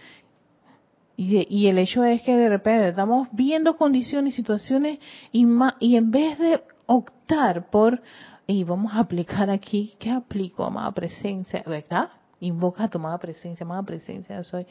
Y, 1.17 1.67
el 1.67 1.79
hecho 1.79 2.03
es 2.05 2.21
que 2.21 2.37
de 2.37 2.47
repente 2.47 2.89
estamos 2.89 3.27
viendo 3.31 3.75
condiciones 3.75 4.35
situaciones 4.35 4.99
y, 5.31 5.47
y 5.79 5.95
en 5.97 6.11
vez 6.11 6.37
de 6.37 6.61
optar 6.85 7.69
por 7.71 8.01
y 8.47 8.63
vamos 8.63 8.93
a 8.93 8.99
aplicar 8.99 9.49
aquí, 9.49 9.95
¿qué 9.99 10.09
aplico? 10.09 10.63
Amada 10.63 10.91
presencia, 10.93 11.61
¿verdad? 11.67 12.09
Invoca 12.39 12.85
a 12.85 12.89
tu 12.89 12.97
amada 12.97 13.17
presencia, 13.17 13.65
amada 13.65 13.83
presencia, 13.83 14.41
soy. 14.43 14.65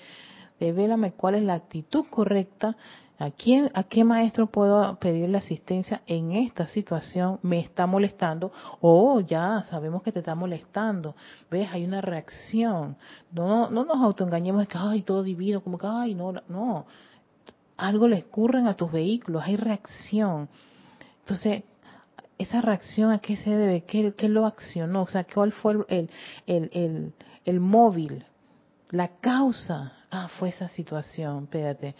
Revélame 0.58 1.12
cuál 1.12 1.34
es 1.34 1.42
la 1.42 1.54
actitud 1.54 2.06
correcta, 2.08 2.74
a 3.18 3.30
quién, 3.30 3.70
a 3.74 3.82
qué 3.84 4.04
maestro 4.04 4.46
puedo 4.46 4.98
pedirle 4.98 5.38
asistencia 5.38 6.02
en 6.06 6.32
esta 6.32 6.68
situación, 6.68 7.38
me 7.42 7.60
está 7.60 7.86
molestando, 7.86 8.52
o 8.80 9.20
ya 9.20 9.62
sabemos 9.64 10.02
que 10.02 10.12
te 10.12 10.20
está 10.20 10.34
molestando, 10.34 11.14
ves, 11.50 11.68
hay 11.72 11.84
una 11.84 12.00
reacción, 12.00 12.96
no, 13.32 13.70
no 13.70 13.84
nos 13.84 13.98
autoengañemos 13.98 14.66
que, 14.68 14.78
ay, 14.78 15.02
todo 15.02 15.22
divino, 15.22 15.62
como 15.62 15.76
que, 15.76 15.86
ay, 15.86 16.14
no, 16.14 16.32
no, 16.48 16.86
algo 17.76 18.08
le 18.08 18.20
ocurre 18.20 18.66
a 18.66 18.74
tus 18.74 18.90
vehículos, 18.90 19.42
hay 19.44 19.56
reacción. 19.56 20.48
Entonces, 21.20 21.64
esa 22.39 22.61
reacción 22.61 23.11
a 23.11 23.18
qué 23.18 23.37
se 23.37 23.51
debe, 23.51 23.84
qué, 23.84 24.12
qué 24.16 24.28
lo 24.28 24.47
accionó, 24.47 25.03
o 25.03 25.09
sea, 25.09 25.24
cuál 25.24 25.53
fue 25.53 25.74
el, 25.89 26.11
el, 26.47 26.70
el, 26.72 27.12
el, 27.45 27.61
móvil, 27.61 28.24
la 28.91 29.09
causa. 29.20 29.93
Ah, 30.11 30.28
fue 30.39 30.51
esa 30.51 30.68
situación, 30.68 31.45
espérate. 31.45 31.95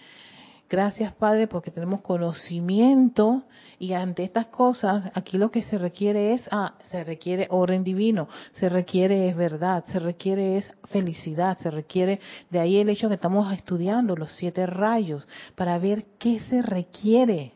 Gracias, 0.69 1.15
Padre, 1.15 1.47
porque 1.47 1.71
tenemos 1.71 2.01
conocimiento 2.01 3.45
y 3.79 3.93
ante 3.93 4.25
estas 4.25 4.47
cosas, 4.47 5.13
aquí 5.15 5.39
lo 5.39 5.53
que 5.53 5.63
se 5.63 5.79
requiere 5.79 6.35
es, 6.35 6.49
ah, 6.51 6.75
se 6.91 7.05
requiere 7.05 7.47
orden 7.51 7.85
divino, 7.85 8.29
se 8.53 8.69
requiere 8.69 9.29
es 9.29 9.37
verdad, 9.37 9.85
se 9.87 10.01
requiere 10.01 10.57
es 10.57 10.69
felicidad, 10.87 11.57
se 11.59 11.71
requiere, 11.71 12.19
de 12.51 12.59
ahí 12.59 12.79
el 12.79 12.89
hecho 12.89 13.09
que 13.09 13.15
estamos 13.15 13.53
estudiando 13.53 14.17
los 14.17 14.33
siete 14.33 14.67
rayos 14.67 15.29
para 15.55 15.79
ver 15.79 16.05
qué 16.19 16.41
se 16.41 16.63
requiere 16.63 17.53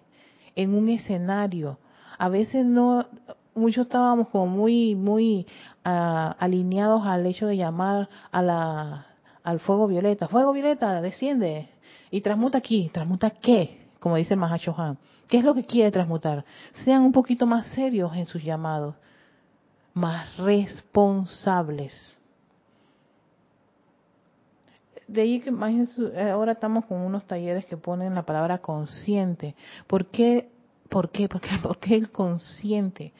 en 0.55 0.74
un 0.74 0.89
escenario 0.89 1.78
a 2.20 2.28
veces 2.28 2.66
no, 2.66 3.06
muchos 3.54 3.86
estábamos 3.86 4.28
como 4.28 4.46
muy, 4.46 4.94
muy 4.94 5.46
ah, 5.84 6.36
alineados 6.38 7.06
al 7.06 7.24
hecho 7.24 7.46
de 7.46 7.56
llamar 7.56 8.10
a 8.30 8.42
la, 8.42 9.06
al 9.42 9.58
fuego 9.58 9.86
violeta. 9.86 10.28
Fuego 10.28 10.52
violeta, 10.52 11.00
desciende 11.00 11.70
y 12.10 12.20
transmuta 12.20 12.58
aquí. 12.58 12.90
¿Transmuta 12.92 13.30
qué? 13.30 13.88
Como 14.00 14.16
dice 14.16 14.34
el 14.34 14.40
Mahashohan. 14.40 14.98
¿Qué 15.28 15.38
es 15.38 15.44
lo 15.44 15.54
que 15.54 15.64
quiere 15.64 15.90
transmutar? 15.90 16.44
Sean 16.84 17.04
un 17.04 17.12
poquito 17.12 17.46
más 17.46 17.68
serios 17.68 18.14
en 18.14 18.26
sus 18.26 18.44
llamados, 18.44 18.96
más 19.94 20.36
responsables. 20.36 22.18
de 25.08 25.22
ahí 25.22 25.40
que 25.40 25.50
ahora 26.30 26.52
estamos 26.52 26.84
con 26.84 26.98
unos 26.98 27.24
talleres 27.26 27.64
que 27.64 27.76
ponen 27.76 28.14
la 28.14 28.22
palabra 28.22 28.58
consciente. 28.58 29.56
¿Por 29.88 30.06
qué? 30.06 30.50
¿Por 30.91 31.11
qué? 31.11 31.28
¿Por 31.28 31.41
qué, 31.41 31.51
¿Por 31.62 31.78
qué 31.78 31.97
el 31.97 32.11
consciente? 32.11 33.12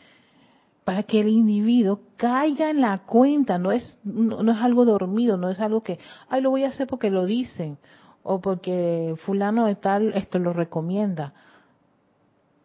Para 0.85 1.03
que 1.05 1.21
el 1.21 1.29
individuo 1.29 2.01
caiga 2.17 2.71
en 2.71 2.81
la 2.81 2.99
cuenta, 2.99 3.59
no 3.59 3.73
es, 3.73 3.99
no, 4.05 4.43
no 4.43 4.53
es 4.53 4.59
algo 4.59 4.85
dormido, 4.85 5.37
no 5.37 5.49
es 5.51 5.61
algo 5.61 5.83
que, 5.83 5.99
ay, 6.29 6.43
lo 6.43 6.51
voy 6.51 6.65
a 6.65 6.69
hacer 6.69 6.87
porque 6.87 7.11
lo 7.11 7.27
dicen, 7.27 7.79
o 8.23 8.41
porque 8.41 9.15
fulano 9.25 9.67
de 9.67 9.77
tal 9.77 10.13
esto 10.15 10.39
lo 10.39 10.53
recomienda. 10.53 11.33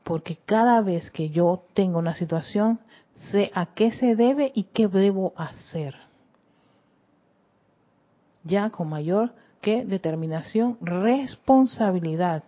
Porque 0.04 0.38
cada 0.46 0.82
vez 0.82 1.10
que 1.12 1.30
yo 1.30 1.64
tengo 1.74 2.00
una 2.00 2.16
situación, 2.16 2.80
sé 3.32 3.52
a 3.54 3.68
qué 3.68 3.92
se 3.92 4.16
debe 4.16 4.52
y 4.54 4.64
qué 4.64 4.88
debo 4.88 5.34
hacer 5.38 5.96
ya 8.46 8.70
con 8.70 8.88
mayor 8.88 9.34
que 9.60 9.84
determinación, 9.84 10.78
responsabilidad 10.80 12.44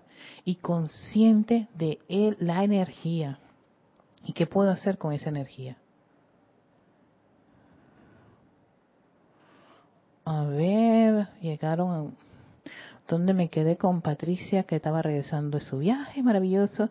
y 0.47 0.55
consciente 0.55 1.67
de 1.75 1.99
él, 2.07 2.37
la 2.39 2.63
energía. 2.63 3.37
¿Y 4.23 4.31
qué 4.31 4.47
puedo 4.47 4.71
hacer 4.71 4.97
con 4.97 5.11
esa 5.11 5.27
energía? 5.27 5.75
A 10.23 10.43
ver, 10.45 11.27
llegaron 11.41 11.91
a 11.91 12.11
donde 13.09 13.33
me 13.33 13.49
quedé 13.49 13.75
con 13.75 14.01
Patricia 14.01 14.63
que 14.63 14.77
estaba 14.77 15.01
regresando 15.01 15.57
de 15.57 15.65
su 15.65 15.79
viaje 15.79 16.23
maravilloso. 16.23 16.89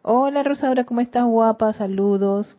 Hola 0.00 0.42
Rosaura, 0.42 0.84
¿cómo 0.84 1.02
estás 1.02 1.26
guapa? 1.26 1.74
Saludos. 1.74 2.56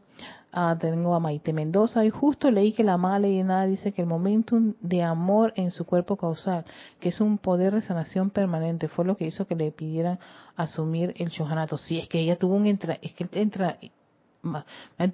Ah, 0.55 0.77
tengo 0.79 1.15
a 1.15 1.19
Maite 1.19 1.51
Mendoza 1.51 2.05
y 2.05 2.11
justo 2.11 2.51
leí 2.51 2.73
que 2.73 2.83
la 2.83 2.93
y 3.23 3.41
nada 3.41 3.65
dice 3.65 3.91
que 3.91 4.03
el 4.03 4.07
momentum 4.07 4.75
de 4.81 5.01
amor 5.01 5.51
en 5.55 5.71
su 5.71 5.83
cuerpo 5.83 6.15
causal, 6.15 6.63
que 6.99 7.09
es 7.09 7.19
un 7.19 7.39
poder 7.39 7.73
de 7.73 7.81
sanación 7.81 8.29
permanente, 8.29 8.87
fue 8.87 9.03
lo 9.03 9.17
que 9.17 9.25
hizo 9.25 9.47
que 9.47 9.55
le 9.55 9.71
pidieran 9.71 10.19
asumir 10.55 11.15
el 11.17 11.29
shohanato. 11.29 11.75
Sí, 11.77 11.97
es 11.97 12.07
que 12.07 12.19
ella 12.19 12.37
tuvo 12.37 12.53
un 12.53 12.67
entra, 12.67 12.99
es 13.01 13.13
que 13.13 13.27
entra, 13.31 13.79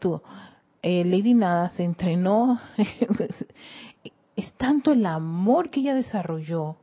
tuvo, 0.01 0.23
eh, 0.81 1.05
Lady 1.05 1.33
Nada 1.33 1.69
se 1.69 1.85
entrenó, 1.85 2.59
es 4.35 4.53
tanto 4.57 4.91
el 4.91 5.05
amor 5.05 5.69
que 5.69 5.79
ella 5.79 5.95
desarrolló 5.95 6.75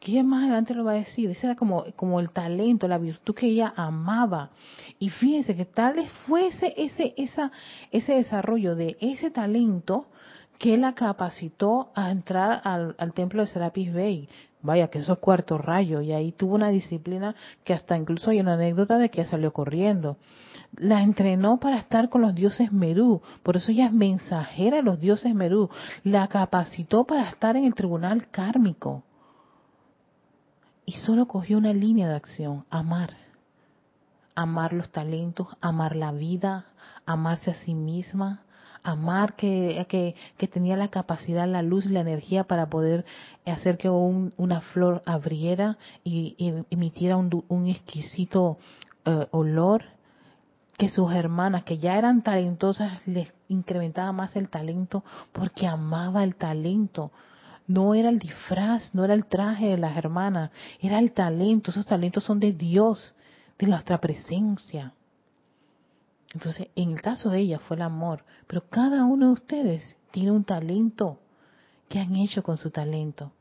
ella 0.00 0.22
más 0.22 0.44
adelante 0.44 0.74
lo 0.74 0.84
va 0.84 0.92
a 0.92 0.96
decir, 0.96 1.30
ese 1.30 1.46
era 1.46 1.56
como, 1.56 2.20
el 2.20 2.30
talento, 2.30 2.88
la 2.88 2.98
virtud 2.98 3.34
que 3.34 3.46
ella 3.46 3.72
amaba. 3.76 4.50
Y 4.98 5.10
fíjense 5.10 5.56
que 5.56 5.64
tal 5.64 5.94
vez 5.94 6.10
fuese 6.26 6.74
ese, 6.76 7.14
esa, 7.16 7.50
ese 7.90 8.14
desarrollo 8.14 8.76
de 8.76 8.96
ese 9.00 9.30
talento 9.30 10.06
que 10.58 10.76
la 10.76 10.94
capacitó 10.94 11.90
a 11.94 12.10
entrar 12.10 12.60
al, 12.64 12.94
al 12.98 13.12
templo 13.12 13.42
de 13.42 13.48
Serapis 13.48 13.92
Bay. 13.92 14.28
Vaya, 14.62 14.88
que 14.88 14.98
eso 14.98 15.12
es 15.12 15.18
cuarto 15.18 15.58
rayo, 15.58 16.00
y 16.00 16.12
ahí 16.12 16.32
tuvo 16.32 16.54
una 16.54 16.70
disciplina 16.70 17.36
que 17.62 17.74
hasta 17.74 17.96
incluso 17.96 18.30
hay 18.30 18.40
una 18.40 18.54
anécdota 18.54 18.98
de 18.98 19.10
que 19.10 19.24
salió 19.24 19.52
corriendo. 19.52 20.16
La 20.76 21.02
entrenó 21.02 21.58
para 21.58 21.78
estar 21.78 22.08
con 22.08 22.22
los 22.22 22.34
dioses 22.34 22.72
Merú, 22.72 23.22
por 23.42 23.56
eso 23.56 23.70
ella 23.70 23.86
es 23.86 23.92
mensajera 23.92 24.78
de 24.78 24.82
los 24.82 24.98
dioses 24.98 25.34
Merú. 25.34 25.68
La 26.04 26.26
capacitó 26.28 27.04
para 27.04 27.28
estar 27.28 27.56
en 27.56 27.64
el 27.64 27.74
tribunal 27.74 28.28
kármico 28.28 29.04
y 30.86 30.92
solo 30.92 31.26
cogió 31.26 31.58
una 31.58 31.72
línea 31.72 32.08
de 32.08 32.14
acción, 32.14 32.64
amar. 32.70 33.10
Amar 34.36 34.72
los 34.72 34.88
talentos, 34.90 35.48
amar 35.60 35.96
la 35.96 36.12
vida, 36.12 36.66
amarse 37.04 37.50
a 37.50 37.54
sí 37.54 37.74
misma, 37.74 38.42
amar 38.84 39.34
que, 39.34 39.84
que, 39.88 40.48
tenía 40.48 40.76
la 40.76 40.88
capacidad, 40.88 41.48
la 41.48 41.62
luz 41.62 41.86
y 41.86 41.88
la 41.88 42.00
energía 42.00 42.44
para 42.44 42.68
poder 42.68 43.04
hacer 43.44 43.78
que 43.78 43.90
una 43.90 44.60
flor 44.60 45.02
abriera 45.06 45.76
y, 46.04 46.36
emitiera 46.70 47.16
un, 47.16 47.66
exquisito 47.66 48.58
eh, 49.04 49.26
olor, 49.32 49.84
que 50.78 50.88
sus 50.88 51.10
hermanas, 51.12 51.64
que 51.64 51.78
ya 51.78 51.98
eran 51.98 52.22
talentosas, 52.22 53.00
les 53.08 53.32
incrementaba 53.48 54.12
más 54.12 54.36
el 54.36 54.50
talento 54.50 55.02
porque 55.32 55.66
amaba 55.66 56.22
el 56.22 56.36
talento 56.36 57.10
no 57.66 57.94
era 57.94 58.08
el 58.08 58.18
disfraz, 58.18 58.94
no 58.94 59.04
era 59.04 59.14
el 59.14 59.26
traje 59.26 59.66
de 59.66 59.78
las 59.78 59.96
hermanas, 59.96 60.50
era 60.80 60.98
el 60.98 61.12
talento. 61.12 61.70
Esos 61.70 61.86
talentos 61.86 62.24
son 62.24 62.38
de 62.38 62.52
Dios, 62.52 63.14
de 63.58 63.66
nuestra 63.66 64.00
presencia. 64.00 64.92
Entonces, 66.32 66.68
en 66.76 66.90
el 66.90 67.02
caso 67.02 67.30
de 67.30 67.40
ella 67.40 67.58
fue 67.58 67.76
el 67.76 67.82
amor, 67.82 68.24
pero 68.46 68.68
cada 68.68 69.04
uno 69.04 69.26
de 69.26 69.32
ustedes 69.32 69.96
tiene 70.10 70.30
un 70.30 70.44
talento. 70.44 71.18
¿Qué 71.88 71.98
han 71.98 72.14
hecho 72.16 72.42
con 72.42 72.58
su 72.58 72.70
talento? 72.70 73.32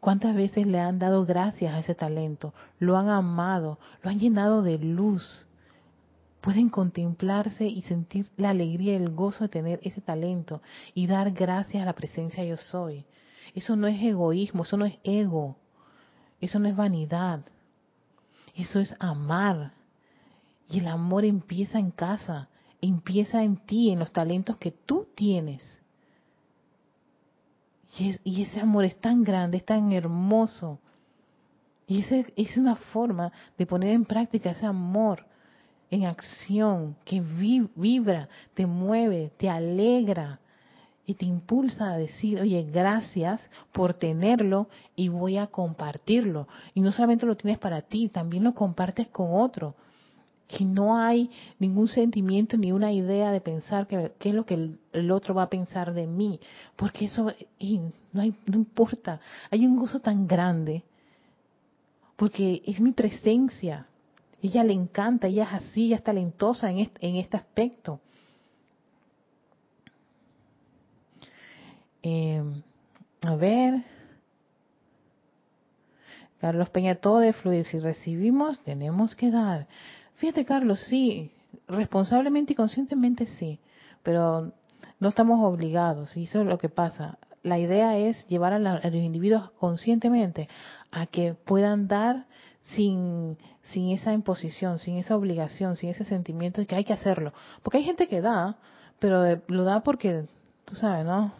¿Cuántas 0.00 0.34
veces 0.34 0.66
le 0.66 0.78
han 0.78 0.98
dado 0.98 1.24
gracias 1.26 1.74
a 1.74 1.80
ese 1.80 1.94
talento? 1.94 2.54
Lo 2.78 2.96
han 2.96 3.08
amado, 3.08 3.78
lo 4.02 4.10
han 4.10 4.18
llenado 4.18 4.62
de 4.62 4.78
luz. 4.78 5.47
Pueden 6.40 6.68
contemplarse 6.68 7.66
y 7.66 7.82
sentir 7.82 8.26
la 8.36 8.50
alegría 8.50 8.92
y 8.92 8.96
el 8.96 9.10
gozo 9.10 9.44
de 9.44 9.48
tener 9.48 9.80
ese 9.82 10.00
talento 10.00 10.62
y 10.94 11.06
dar 11.06 11.32
gracias 11.32 11.82
a 11.82 11.86
la 11.86 11.94
presencia 11.94 12.44
yo 12.44 12.56
soy. 12.56 13.04
Eso 13.54 13.74
no 13.74 13.88
es 13.88 14.00
egoísmo, 14.00 14.62
eso 14.62 14.76
no 14.76 14.86
es 14.86 14.98
ego, 15.02 15.56
eso 16.40 16.58
no 16.58 16.68
es 16.68 16.76
vanidad, 16.76 17.44
eso 18.54 18.78
es 18.78 18.94
amar. 19.00 19.72
Y 20.68 20.78
el 20.78 20.86
amor 20.86 21.24
empieza 21.24 21.78
en 21.78 21.90
casa, 21.90 22.48
empieza 22.80 23.42
en 23.42 23.56
ti, 23.56 23.90
en 23.90 23.98
los 23.98 24.12
talentos 24.12 24.58
que 24.58 24.70
tú 24.70 25.08
tienes. 25.16 25.78
Y, 27.98 28.42
ese 28.42 28.60
amor 28.60 28.84
es 28.84 29.00
tan 29.00 29.24
grande, 29.24 29.56
es 29.56 29.64
tan 29.64 29.92
hermoso. 29.92 30.78
Y 31.86 32.00
esa 32.00 32.16
es 32.36 32.56
una 32.56 32.76
forma 32.76 33.32
de 33.56 33.66
poner 33.66 33.90
en 33.90 34.04
práctica 34.04 34.50
ese 34.50 34.66
amor 34.66 35.27
en 35.90 36.04
acción, 36.04 36.96
que 37.04 37.20
vibra, 37.20 38.28
te 38.54 38.66
mueve, 38.66 39.32
te 39.36 39.48
alegra 39.48 40.40
y 41.08 41.14
te 41.14 41.24
impulsa 41.24 41.92
a 41.92 41.96
decir, 41.96 42.38
oye, 42.38 42.68
gracias 42.70 43.40
por 43.72 43.94
tenerlo 43.94 44.68
y 44.94 45.08
voy 45.08 45.38
a 45.38 45.46
compartirlo. 45.46 46.46
Y 46.74 46.82
no 46.82 46.92
solamente 46.92 47.24
lo 47.24 47.36
tienes 47.36 47.58
para 47.58 47.80
ti, 47.80 48.10
también 48.10 48.44
lo 48.44 48.52
compartes 48.54 49.08
con 49.08 49.28
otro. 49.32 49.74
Que 50.46 50.66
no 50.66 50.98
hay 50.98 51.30
ningún 51.58 51.88
sentimiento 51.88 52.58
ni 52.58 52.72
una 52.72 52.92
idea 52.92 53.32
de 53.32 53.40
pensar 53.40 53.86
qué 53.86 54.12
es 54.18 54.34
lo 54.34 54.44
que 54.44 54.76
el, 54.92 55.10
otro 55.10 55.34
va 55.34 55.44
a 55.44 55.50
pensar 55.50 55.94
de 55.94 56.06
mí. 56.06 56.40
Porque 56.76 57.06
eso 57.06 57.32
no, 58.12 58.20
hay, 58.20 58.34
no 58.44 58.56
importa. 58.56 59.18
Hay 59.50 59.66
un 59.66 59.78
gozo 59.78 60.00
tan 60.00 60.26
grande. 60.26 60.84
Porque 62.16 62.62
es 62.66 62.80
mi 62.80 62.92
presencia 62.92 63.87
ella 64.42 64.64
le 64.64 64.72
encanta, 64.72 65.26
ella 65.26 65.44
es 65.44 65.52
así, 65.52 65.86
ella 65.86 65.96
es 65.96 66.04
talentosa 66.04 66.70
en 66.70 66.78
este, 66.78 67.06
en 67.06 67.16
este 67.16 67.36
aspecto. 67.36 68.00
Eh, 72.02 72.42
a 73.22 73.34
ver. 73.34 73.82
Carlos 76.40 76.70
Peña, 76.70 76.94
todo 76.94 77.18
de 77.18 77.32
fluir. 77.32 77.64
Si 77.64 77.78
recibimos, 77.78 78.60
tenemos 78.62 79.16
que 79.16 79.30
dar. 79.30 79.66
Fíjate, 80.14 80.44
Carlos, 80.44 80.80
sí, 80.88 81.32
responsablemente 81.66 82.52
y 82.52 82.56
conscientemente 82.56 83.26
sí, 83.26 83.60
pero 84.02 84.52
no 85.00 85.08
estamos 85.08 85.40
obligados, 85.44 86.16
y 86.16 86.24
eso 86.24 86.40
es 86.40 86.46
lo 86.46 86.58
que 86.58 86.68
pasa. 86.68 87.18
La 87.42 87.58
idea 87.58 87.96
es 87.96 88.26
llevar 88.26 88.52
a, 88.52 88.58
los 88.58 88.94
individuos 88.94 89.50
conscientemente 89.52 90.48
a 90.90 91.06
que 91.06 91.34
puedan 91.34 91.86
dar 91.86 92.26
sin 92.62 93.38
sin 93.72 93.90
esa 93.90 94.12
imposición, 94.12 94.78
sin 94.78 94.98
esa 94.98 95.16
obligación, 95.16 95.76
sin 95.76 95.90
ese 95.90 96.04
sentimiento 96.04 96.60
de 96.60 96.66
que 96.66 96.74
hay 96.74 96.84
que 96.84 96.92
hacerlo. 96.92 97.32
Porque 97.62 97.78
hay 97.78 97.84
gente 97.84 98.08
que 98.08 98.20
da, 98.20 98.56
pero 98.98 99.42
lo 99.48 99.64
da 99.64 99.82
porque, 99.82 100.26
tú 100.64 100.74
sabes, 100.74 101.04
¿no? 101.04 101.32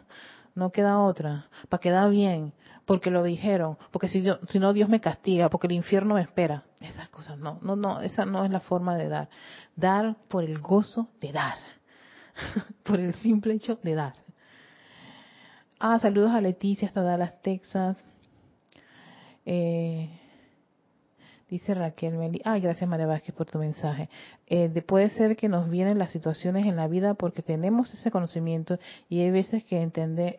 No 0.54 0.70
queda 0.70 0.98
otra, 0.98 1.46
para 1.68 1.80
quedar 1.80 2.10
bien, 2.10 2.52
porque 2.84 3.10
lo 3.10 3.22
dijeron, 3.22 3.78
porque 3.92 4.08
si, 4.08 4.24
si 4.48 4.58
no 4.58 4.72
Dios 4.72 4.88
me 4.88 5.00
castiga, 5.00 5.48
porque 5.48 5.66
el 5.68 5.74
infierno 5.74 6.14
me 6.14 6.22
espera. 6.22 6.64
Esas 6.80 7.08
cosas 7.08 7.38
no, 7.38 7.58
no, 7.62 7.76
no, 7.76 8.00
esa 8.00 8.24
no 8.24 8.44
es 8.44 8.50
la 8.50 8.60
forma 8.60 8.96
de 8.96 9.08
dar. 9.08 9.28
Dar 9.76 10.16
por 10.28 10.44
el 10.44 10.58
gozo 10.58 11.08
de 11.20 11.32
dar, 11.32 11.56
por 12.82 12.98
el 12.98 13.14
simple 13.14 13.54
hecho 13.54 13.78
de 13.82 13.94
dar. 13.94 14.14
Ah, 15.78 15.98
saludos 16.00 16.32
a 16.32 16.40
Leticia 16.40 16.88
hasta 16.88 17.02
Dallas, 17.02 17.40
Texas. 17.40 17.96
Eh, 19.46 20.10
Dice 21.48 21.72
Raquel 21.72 22.18
Meli, 22.18 22.42
ay, 22.44 22.60
gracias 22.60 22.88
María 22.88 23.06
Vázquez 23.06 23.34
por 23.34 23.46
tu 23.46 23.58
mensaje. 23.58 24.10
Eh, 24.48 24.68
puede 24.82 25.08
ser 25.08 25.34
que 25.34 25.48
nos 25.48 25.70
vienen 25.70 25.98
las 25.98 26.12
situaciones 26.12 26.66
en 26.66 26.76
la 26.76 26.88
vida 26.88 27.14
porque 27.14 27.40
tenemos 27.40 27.92
ese 27.94 28.10
conocimiento 28.10 28.78
y 29.08 29.20
hay 29.20 29.30
veces 29.30 29.64
que 29.64 29.80
entende, 29.80 30.36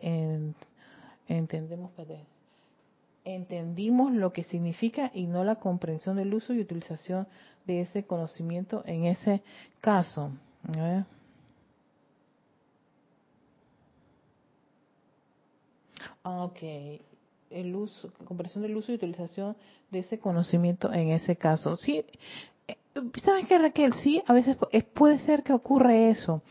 entendemos, 3.24 4.12
lo 4.12 4.32
que 4.32 4.44
significa 4.44 5.10
y 5.12 5.26
no 5.26 5.42
la 5.42 5.56
comprensión 5.56 6.16
del 6.16 6.32
uso 6.32 6.54
y 6.54 6.60
utilización 6.60 7.26
de 7.66 7.80
ese 7.80 8.04
conocimiento 8.04 8.84
en 8.86 9.06
ese 9.06 9.42
caso. 9.80 10.30
Ok, 16.22 16.62
el 17.50 17.74
uso, 17.74 18.12
comprensión 18.24 18.62
del 18.62 18.76
uso 18.76 18.92
y 18.92 18.94
utilización 18.94 19.56
de 19.90 20.00
ese 20.00 20.18
conocimiento 20.18 20.92
en 20.92 21.10
ese 21.10 21.36
caso. 21.36 21.76
Sí, 21.76 22.04
eh, 22.68 22.76
¿sabes 23.22 23.46
qué, 23.46 23.58
Raquel? 23.58 23.92
Sí, 23.94 24.22
a 24.26 24.32
veces 24.32 24.56
puede 24.94 25.18
ser 25.18 25.42
que 25.42 25.52
ocurre 25.52 26.10
eso. 26.10 26.42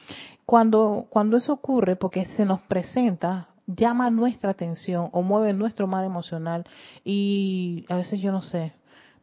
Cuando, 0.45 1.07
cuando 1.09 1.37
eso 1.37 1.53
ocurre, 1.53 1.95
porque 1.95 2.25
se 2.35 2.43
nos 2.43 2.61
presenta, 2.61 3.49
llama 3.67 4.09
nuestra 4.09 4.51
atención 4.51 5.09
o 5.11 5.21
mueve 5.21 5.53
nuestro 5.53 5.87
mar 5.87 6.03
emocional 6.03 6.65
y 7.05 7.85
a 7.87 7.95
veces 7.95 8.19
yo 8.19 8.31
no 8.31 8.41
sé, 8.41 8.73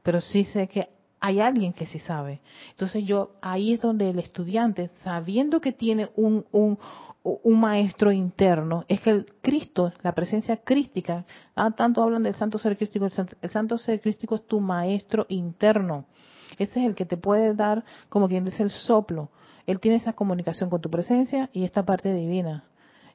pero 0.02 0.20
sí 0.20 0.44
sé 0.44 0.68
que 0.68 0.88
hay 1.18 1.40
alguien 1.40 1.72
que 1.72 1.86
sí 1.86 1.98
sabe. 1.98 2.40
Entonces 2.70 3.04
yo, 3.04 3.32
ahí 3.42 3.72
es 3.72 3.80
donde 3.80 4.10
el 4.10 4.18
estudiante, 4.18 4.90
sabiendo 5.02 5.60
que 5.60 5.72
tiene 5.72 6.10
un, 6.14 6.46
un, 6.52 6.78
un 7.26 7.58
maestro 7.58 8.12
interno, 8.12 8.84
es 8.86 9.00
que 9.00 9.10
el 9.10 9.26
Cristo, 9.42 9.92
la 10.02 10.12
presencia 10.12 10.58
crística, 10.58 11.24
ah, 11.56 11.72
tanto 11.72 12.02
hablan 12.02 12.22
del 12.22 12.36
santo 12.36 12.56
ser 12.58 12.76
crístico, 12.76 13.06
el 13.06 13.50
santo, 13.50 13.78
ser 13.78 14.00
crístico 14.00 14.36
es 14.36 14.46
tu 14.46 14.60
maestro 14.60 15.26
interno. 15.28 16.04
Ese 16.56 16.80
es 16.80 16.86
el 16.86 16.94
que 16.94 17.04
te 17.04 17.16
puede 17.16 17.54
dar, 17.54 17.84
como 18.08 18.28
quien 18.28 18.44
dice, 18.44 18.62
el 18.62 18.70
soplo. 18.70 19.30
Él 19.66 19.80
tiene 19.80 19.96
esa 19.96 20.12
comunicación 20.12 20.70
con 20.70 20.80
tu 20.80 20.88
presencia 20.88 21.50
y 21.52 21.64
esta 21.64 21.84
parte 21.84 22.14
divina. 22.14 22.64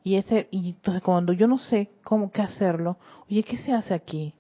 Y 0.03 0.16
ese, 0.16 0.49
y 0.51 0.72
entonces 0.72 1.01
cuando 1.01 1.32
yo 1.32 1.47
no 1.47 1.57
sé 1.57 1.89
cómo 2.03 2.32
qué 2.32 2.41
hacerlo, 2.41 2.97
oye, 3.30 3.43
¿qué 3.43 3.55
se 3.55 3.72
hace 3.72 3.93
aquí? 3.93 4.34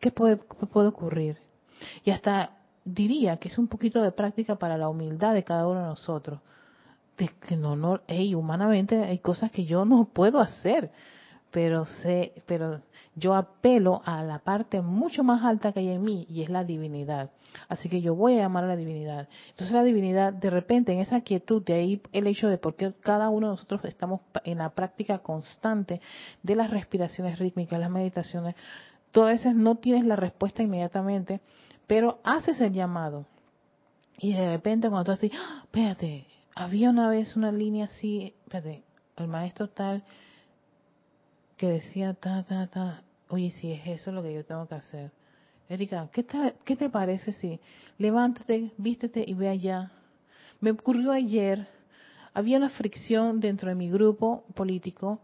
¿Qué 0.00 0.12
puede, 0.12 0.38
qué 0.38 0.66
puede 0.66 0.88
ocurrir? 0.88 1.38
Y 2.04 2.12
hasta 2.12 2.58
diría 2.84 3.38
que 3.38 3.48
es 3.48 3.58
un 3.58 3.66
poquito 3.66 4.00
de 4.00 4.12
práctica 4.12 4.54
para 4.54 4.78
la 4.78 4.88
humildad 4.88 5.34
de 5.34 5.42
cada 5.42 5.66
uno 5.66 5.80
de 5.80 5.86
nosotros 5.86 6.38
que 7.16 7.56
no, 7.56 7.76
no, 7.76 8.00
hey, 8.06 8.34
humanamente 8.34 9.04
hay 9.04 9.18
cosas 9.18 9.50
que 9.50 9.64
yo 9.64 9.84
no 9.84 10.06
puedo 10.06 10.40
hacer, 10.40 10.90
pero 11.50 11.84
sé, 11.84 12.32
pero 12.46 12.80
yo 13.14 13.34
apelo 13.34 14.02
a 14.04 14.24
la 14.24 14.40
parte 14.40 14.80
mucho 14.80 15.22
más 15.22 15.44
alta 15.44 15.72
que 15.72 15.80
hay 15.80 15.90
en 15.90 16.02
mí 16.02 16.26
y 16.28 16.42
es 16.42 16.50
la 16.50 16.64
divinidad. 16.64 17.30
Así 17.68 17.88
que 17.88 18.00
yo 18.00 18.16
voy 18.16 18.34
a 18.34 18.42
llamar 18.42 18.64
a 18.64 18.68
la 18.68 18.76
divinidad. 18.76 19.28
Entonces 19.50 19.72
la 19.72 19.84
divinidad, 19.84 20.32
de 20.32 20.50
repente, 20.50 20.92
en 20.92 20.98
esa 20.98 21.20
quietud, 21.20 21.62
de 21.64 21.74
ahí 21.74 22.02
el 22.12 22.26
hecho 22.26 22.48
de 22.48 22.58
por 22.58 22.74
qué 22.74 22.92
cada 23.00 23.28
uno 23.28 23.46
de 23.46 23.52
nosotros 23.52 23.84
estamos 23.84 24.20
en 24.44 24.58
la 24.58 24.70
práctica 24.70 25.18
constante 25.18 26.00
de 26.42 26.56
las 26.56 26.70
respiraciones 26.70 27.38
rítmicas, 27.38 27.78
las 27.78 27.90
meditaciones, 27.90 28.56
todas 29.12 29.34
veces 29.34 29.54
no 29.54 29.76
tienes 29.76 30.04
la 30.04 30.16
respuesta 30.16 30.64
inmediatamente, 30.64 31.40
pero 31.86 32.18
haces 32.24 32.60
el 32.60 32.72
llamado. 32.72 33.26
Y 34.18 34.32
de 34.32 34.48
repente 34.48 34.88
cuando 34.88 35.04
tú 35.04 35.12
así, 35.12 35.30
¡Ah! 35.34 35.60
espérate, 35.64 36.26
había 36.54 36.90
una 36.90 37.08
vez 37.08 37.36
una 37.36 37.50
línea 37.50 37.86
así, 37.86 38.34
espérate, 38.44 38.82
el 39.16 39.28
maestro 39.28 39.68
tal 39.68 40.04
que 41.56 41.68
decía 41.68 42.14
ta 42.14 42.44
ta 42.44 42.66
ta, 42.66 43.02
oye, 43.28 43.50
si 43.50 43.72
es 43.72 43.86
eso 43.86 44.12
lo 44.12 44.22
que 44.22 44.34
yo 44.34 44.44
tengo 44.44 44.66
que 44.66 44.74
hacer. 44.74 45.10
Erika, 45.68 46.08
¿qué, 46.12 46.24
¿qué 46.64 46.76
te 46.76 46.90
parece 46.90 47.32
si 47.32 47.60
levántate, 47.98 48.72
vístete 48.76 49.24
y 49.26 49.34
ve 49.34 49.48
allá? 49.48 49.90
Me 50.60 50.70
ocurrió 50.70 51.12
ayer, 51.12 51.66
había 52.34 52.58
una 52.58 52.70
fricción 52.70 53.40
dentro 53.40 53.68
de 53.68 53.74
mi 53.74 53.90
grupo 53.90 54.44
político 54.54 55.20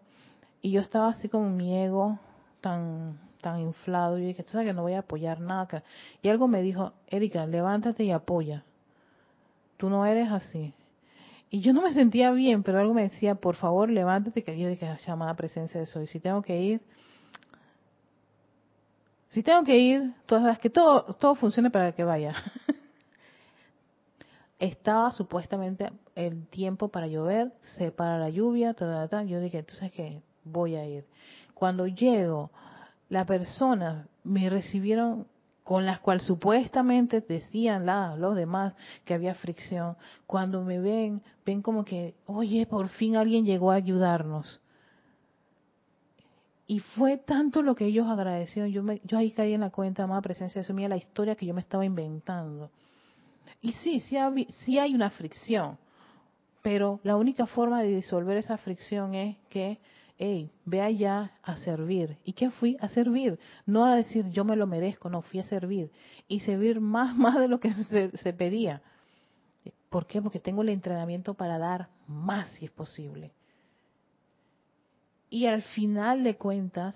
y 0.62 0.70
yo 0.72 0.80
estaba 0.80 1.08
así 1.08 1.28
como 1.28 1.50
mi 1.50 1.76
ego 1.76 2.18
tan 2.60 3.18
tan 3.40 3.60
inflado, 3.60 4.18
yo 4.18 4.26
dije, 4.26 4.42
tú 4.42 4.52
sabes 4.52 4.66
que 4.66 4.74
no 4.74 4.82
voy 4.82 4.92
a 4.92 4.98
apoyar 5.00 5.40
nada. 5.40 5.82
Y 6.22 6.28
algo 6.28 6.46
me 6.46 6.60
dijo, 6.62 6.92
Erika, 7.08 7.46
levántate 7.46 8.04
y 8.04 8.10
apoya. 8.10 8.64
Tú 9.78 9.88
no 9.88 10.04
eres 10.04 10.30
así. 10.30 10.74
Y 11.51 11.61
yo 11.61 11.72
no 11.72 11.82
me 11.82 11.92
sentía 11.92 12.30
bien, 12.30 12.62
pero 12.62 12.78
algo 12.78 12.94
me 12.94 13.03
decía, 13.03 13.34
por 13.34 13.57
favor, 13.57 13.90
levántate, 13.90 14.44
que 14.44 14.57
yo 14.57 14.68
dije, 14.68 14.86
ah, 14.86 14.98
llamada 15.05 15.34
presencia 15.34 15.80
de 15.80 15.86
soy. 15.86 16.07
Si 16.07 16.20
tengo 16.20 16.42
que 16.42 16.61
ir, 16.62 16.80
si 19.30 19.42
tengo 19.42 19.64
que 19.64 19.76
ir, 19.78 20.14
todas 20.26 20.59
que 20.61 20.70
todo, 20.70 21.14
todo 21.14 21.34
funcione 21.34 21.70
para 21.70 21.92
que 21.92 22.05
vaya. 22.05 22.34
Estaba 24.61 25.11
supuestamente 25.11 25.90
el 26.14 26.46
tiempo 26.48 26.88
para 26.88 27.09
llover, 27.09 27.53
se 27.76 27.90
para 27.90 28.18
la 28.18 28.28
lluvia, 28.28 28.74
ta, 28.74 29.09
ta, 29.09 29.24
yo 29.24 29.40
dije, 29.40 29.59
entonces 29.59 29.90
que 29.92 30.22
voy 30.44 30.76
a 30.76 30.86
ir. 30.86 31.05
Cuando 31.55 31.86
llego, 31.86 32.51
la 33.09 33.24
persona 33.26 34.07
me 34.22 34.51
recibieron 34.51 35.26
con 35.70 35.86
las 35.86 36.00
cuales 36.00 36.24
supuestamente 36.24 37.20
decían 37.20 37.86
los 38.18 38.34
demás 38.34 38.74
que 39.04 39.14
había 39.14 39.36
fricción, 39.36 39.96
cuando 40.26 40.64
me 40.64 40.80
ven, 40.80 41.22
ven 41.46 41.62
como 41.62 41.84
que, 41.84 42.16
oye, 42.26 42.66
por 42.66 42.88
fin 42.88 43.14
alguien 43.14 43.44
llegó 43.44 43.70
a 43.70 43.76
ayudarnos. 43.76 44.60
Y 46.66 46.80
fue 46.80 47.18
tanto 47.18 47.62
lo 47.62 47.76
que 47.76 47.86
ellos 47.86 48.08
agradecieron, 48.08 48.72
yo, 48.72 48.82
me, 48.82 49.00
yo 49.04 49.16
ahí 49.16 49.30
caí 49.30 49.54
en 49.54 49.60
la 49.60 49.70
cuenta, 49.70 50.08
más 50.08 50.24
presencia 50.24 50.58
de 50.58 50.64
eso, 50.64 50.74
mira 50.74 50.88
la 50.88 50.96
historia 50.96 51.36
que 51.36 51.46
yo 51.46 51.54
me 51.54 51.60
estaba 51.60 51.84
inventando. 51.84 52.72
Y 53.62 53.70
sí, 53.70 54.00
sí, 54.00 54.16
sí 54.64 54.76
hay 54.80 54.92
una 54.92 55.10
fricción, 55.10 55.78
pero 56.62 56.98
la 57.04 57.14
única 57.14 57.46
forma 57.46 57.80
de 57.80 57.94
disolver 57.94 58.38
esa 58.38 58.56
fricción 58.56 59.14
es 59.14 59.36
que 59.48 59.78
hey, 60.22 60.50
ve 60.66 60.82
allá 60.82 61.32
a 61.42 61.56
servir. 61.56 62.18
¿Y 62.24 62.34
qué 62.34 62.50
fui? 62.50 62.76
A 62.80 62.90
servir. 62.90 63.38
No 63.64 63.86
a 63.86 63.96
decir 63.96 64.30
yo 64.30 64.44
me 64.44 64.54
lo 64.54 64.66
merezco, 64.66 65.08
no, 65.08 65.22
fui 65.22 65.40
a 65.40 65.44
servir. 65.44 65.90
Y 66.28 66.40
servir 66.40 66.78
más, 66.78 67.16
más 67.16 67.40
de 67.40 67.48
lo 67.48 67.58
que 67.58 67.72
se, 67.84 68.32
pedía. 68.34 68.82
¿Por 69.88 70.06
qué? 70.06 70.20
Porque 70.20 70.38
tengo 70.38 70.60
el 70.60 70.68
entrenamiento 70.68 71.32
para 71.32 71.58
dar 71.58 71.88
más 72.06 72.48
si 72.50 72.66
es 72.66 72.70
posible. 72.70 73.32
Y 75.30 75.46
al 75.46 75.62
final 75.62 76.22
de 76.22 76.36
cuentas, 76.36 76.94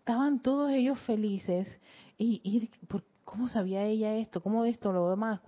estaban 0.00 0.40
todos 0.40 0.70
ellos 0.70 1.00
felices. 1.00 1.80
Y, 2.18 2.42
y 2.44 2.68
¿cómo 3.24 3.48
sabía 3.48 3.84
ella 3.84 4.14
esto? 4.16 4.42
¿Cómo 4.42 4.66
esto? 4.66 4.92
Lo 4.92 5.08
demás. 5.08 5.40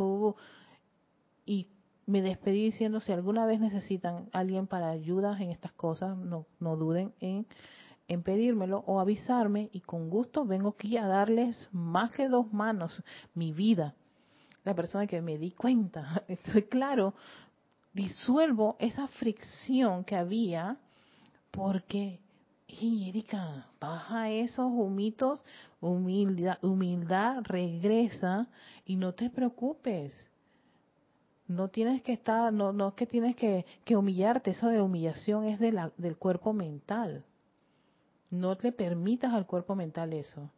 Y 1.44 1.68
me 2.10 2.22
despedí 2.22 2.64
diciendo 2.64 3.00
si 3.00 3.12
alguna 3.12 3.46
vez 3.46 3.60
necesitan 3.60 4.28
alguien 4.32 4.66
para 4.66 4.90
ayudas 4.90 5.40
en 5.40 5.50
estas 5.50 5.72
cosas, 5.72 6.18
no, 6.18 6.44
no 6.58 6.76
duden 6.76 7.14
en, 7.20 7.46
en 8.08 8.22
pedírmelo 8.22 8.82
o 8.86 8.98
avisarme 8.98 9.70
y 9.72 9.80
con 9.80 10.10
gusto 10.10 10.44
vengo 10.44 10.70
aquí 10.70 10.96
a 10.96 11.06
darles 11.06 11.68
más 11.72 12.12
que 12.12 12.28
dos 12.28 12.52
manos 12.52 13.02
mi 13.34 13.52
vida. 13.52 13.94
La 14.64 14.74
persona 14.74 15.06
que 15.06 15.22
me 15.22 15.38
di 15.38 15.52
cuenta, 15.52 16.24
estoy 16.28 16.64
claro, 16.64 17.14
disuelvo 17.92 18.76
esa 18.80 19.06
fricción 19.06 20.04
que 20.04 20.16
había 20.16 20.76
porque, 21.52 22.20
y 22.66 23.08
Erika, 23.08 23.66
baja 23.80 24.30
esos 24.30 24.66
humitos, 24.66 25.44
humildad, 25.80 26.58
humildad, 26.62 27.42
regresa 27.44 28.48
y 28.84 28.96
no 28.96 29.14
te 29.14 29.30
preocupes 29.30 30.29
no 31.50 31.66
tienes 31.66 32.00
que 32.02 32.12
estar, 32.12 32.52
no, 32.52 32.72
no 32.72 32.88
es 32.88 32.94
que 32.94 33.06
tienes 33.06 33.34
que, 33.34 33.66
humillarte, 33.96 34.52
eso 34.52 34.68
de 34.68 34.80
humillación 34.80 35.46
es 35.46 35.58
de 35.58 35.72
la, 35.72 35.90
del 35.96 36.16
cuerpo 36.16 36.52
mental. 36.52 37.24
No 38.30 38.56
te 38.56 38.70
permitas 38.70 39.34
al 39.34 39.46
cuerpo 39.46 39.74
mental 39.74 40.12
eso. 40.12 40.48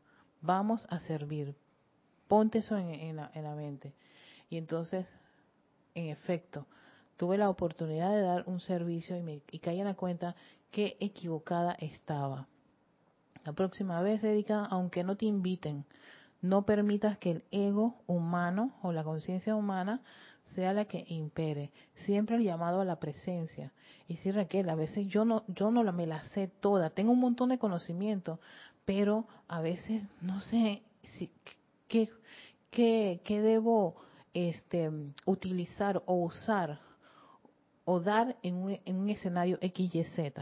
Vamos 0.43 0.87
a 0.91 1.01
servir. 1.01 1.55
Ponte 2.29 2.59
eso 2.59 2.77
en, 2.77 3.17
la, 3.17 3.31
en 3.33 3.45
la 3.45 3.55
mente. 3.55 3.95
Y 4.51 4.59
entonces, 4.59 5.09
en 5.95 6.11
efecto, 6.11 6.67
tuve 7.17 7.39
la 7.39 7.49
oportunidad 7.49 8.11
de 8.11 8.21
dar 8.21 8.45
un 8.47 8.61
servicio 8.61 9.17
y, 9.17 9.23
me, 9.23 9.41
y 9.51 9.61
caí 9.61 9.81
en 9.81 9.87
la 9.87 9.95
cuenta 9.95 10.37
que 10.71 10.99
equivocada 11.01 11.73
estaba. 11.81 12.49
La 13.47 13.55
próxima 13.55 14.03
vez, 14.03 14.23
Erika, 14.23 14.67
aunque 14.67 15.05
no 15.05 15.17
te 15.17 15.25
inviten, 15.25 15.87
no 16.43 16.67
permitas 16.67 17.17
que 17.17 17.31
el 17.31 17.45
ego 17.51 18.03
humano 18.07 18.75
o 18.83 18.93
la 18.93 19.05
conciencia 19.05 19.57
humana 19.57 20.03
sea 20.55 20.73
la 20.73 20.85
que 20.85 21.05
impere. 21.09 21.71
Siempre 22.07 22.37
el 22.37 22.43
llamado 22.43 22.81
a 22.81 22.85
la 22.85 22.97
presencia. 22.97 23.73
Y 24.09 24.17
sí, 24.17 24.31
Raquel, 24.31 24.69
a 24.69 24.75
veces 24.75 25.07
yo 25.09 25.25
no, 25.25 25.45
yo 25.49 25.71
no 25.71 25.83
la, 25.83 25.93
me 25.93 26.07
la 26.07 26.23
sé 26.25 26.49
toda. 26.61 26.91
Tengo 26.91 27.13
un 27.13 27.21
montón 27.21 27.51
de 27.51 27.59
conocimiento, 27.59 28.41
pero 28.85 29.27
a 29.49 29.61
veces 29.61 30.03
no 30.21 30.41
sé 30.41 30.83
si, 31.03 31.31
qué, 31.89 32.09
qué, 32.71 33.21
qué 33.25 33.41
debo 33.41 33.97
este, 34.35 34.91
utilizar 35.25 36.03
o 36.07 36.15
usar 36.15 36.81
o 37.85 38.01
dar 38.01 38.37
en 38.43 38.57
un, 38.57 38.79
en 38.85 38.97
un 38.97 39.11
escenario 39.11 39.59
XYZ. 39.61 40.33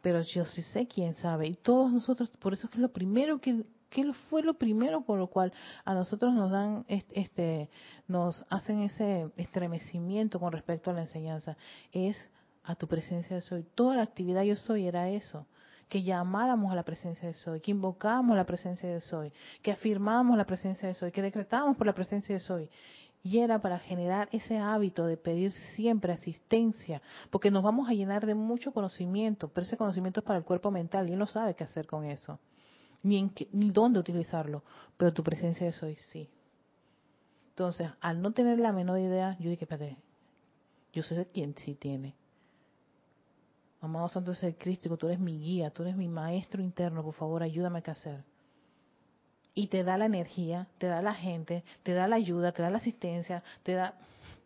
Pero 0.00 0.22
yo 0.22 0.44
sí 0.44 0.62
sé 0.62 0.86
quién 0.86 1.16
sabe. 1.16 1.48
Y 1.48 1.54
todos 1.54 1.92
nosotros, 1.92 2.30
por 2.38 2.52
eso 2.52 2.66
es 2.66 2.72
que 2.72 2.78
lo 2.78 2.92
primero 2.92 3.40
que 3.40 3.64
¿Qué 3.90 4.12
fue 4.28 4.42
lo 4.42 4.54
primero 4.54 5.00
por 5.00 5.18
lo 5.18 5.28
cual 5.28 5.52
a 5.84 5.94
nosotros 5.94 6.34
nos 6.34 6.50
dan 6.50 6.84
este, 6.88 7.70
nos 8.06 8.44
hacen 8.50 8.82
ese 8.82 9.30
estremecimiento 9.36 10.38
con 10.38 10.52
respecto 10.52 10.90
a 10.90 10.94
la 10.94 11.02
enseñanza? 11.02 11.56
Es 11.92 12.16
a 12.64 12.74
tu 12.74 12.86
presencia 12.86 13.36
de 13.36 13.42
soy. 13.42 13.64
Toda 13.74 13.96
la 13.96 14.02
actividad 14.02 14.42
yo 14.42 14.56
soy 14.56 14.86
era 14.86 15.08
eso, 15.08 15.46
que 15.88 16.02
llamáramos 16.02 16.70
a 16.70 16.74
la 16.74 16.82
presencia 16.82 17.26
de 17.26 17.32
soy, 17.32 17.60
que 17.60 17.70
invocábamos 17.70 18.36
la 18.36 18.44
presencia 18.44 18.92
de 18.92 19.00
soy, 19.00 19.32
que 19.62 19.72
afirmábamos 19.72 20.36
la 20.36 20.44
presencia 20.44 20.86
de 20.86 20.94
soy, 20.94 21.10
que 21.10 21.22
decretábamos 21.22 21.78
por 21.78 21.86
la 21.86 21.94
presencia 21.94 22.34
de 22.34 22.40
soy. 22.40 22.68
Y 23.22 23.38
era 23.38 23.58
para 23.60 23.78
generar 23.78 24.28
ese 24.32 24.58
hábito 24.58 25.06
de 25.06 25.16
pedir 25.16 25.52
siempre 25.74 26.12
asistencia, 26.12 27.00
porque 27.30 27.50
nos 27.50 27.62
vamos 27.62 27.88
a 27.88 27.94
llenar 27.94 28.26
de 28.26 28.34
mucho 28.34 28.72
conocimiento, 28.72 29.48
pero 29.48 29.66
ese 29.66 29.78
conocimiento 29.78 30.20
es 30.20 30.26
para 30.26 30.38
el 30.38 30.44
cuerpo 30.44 30.70
mental 30.70 31.08
y 31.08 31.14
él 31.14 31.18
no 31.18 31.26
sabe 31.26 31.54
qué 31.54 31.64
hacer 31.64 31.86
con 31.86 32.04
eso. 32.04 32.38
Ni, 33.02 33.18
en 33.18 33.32
ni 33.52 33.70
dónde 33.70 34.00
utilizarlo, 34.00 34.62
pero 34.96 35.12
tu 35.12 35.22
presencia 35.22 35.66
de 35.66 35.72
soy 35.72 35.96
sí. 35.96 36.28
Entonces, 37.50 37.90
al 38.00 38.22
no 38.22 38.32
tener 38.32 38.58
la 38.58 38.72
menor 38.72 39.00
idea, 39.00 39.36
yo 39.40 39.50
dije, 39.50 39.64
espérate, 39.64 39.96
yo 40.92 41.02
sé 41.02 41.26
quién 41.32 41.56
sí 41.56 41.74
tiene. 41.74 42.14
Amado 43.80 44.08
Santo 44.08 44.34
ser 44.34 44.56
Cristo, 44.56 44.96
tú 44.96 45.06
eres 45.06 45.20
mi 45.20 45.38
guía, 45.38 45.70
tú 45.70 45.82
eres 45.82 45.96
mi 45.96 46.08
maestro 46.08 46.62
interno, 46.62 47.02
por 47.02 47.14
favor, 47.14 47.42
ayúdame 47.42 47.78
a 47.78 47.82
qué 47.82 47.90
hacer. 47.90 48.24
Y 49.54 49.68
te 49.68 49.82
da 49.82 49.98
la 49.98 50.06
energía, 50.06 50.68
te 50.78 50.86
da 50.86 51.02
la 51.02 51.14
gente, 51.14 51.64
te 51.82 51.94
da 51.94 52.06
la 52.06 52.16
ayuda, 52.16 52.52
te 52.52 52.62
da 52.62 52.70
la 52.70 52.78
asistencia, 52.78 53.42
te 53.62 53.72
da, 53.72 53.94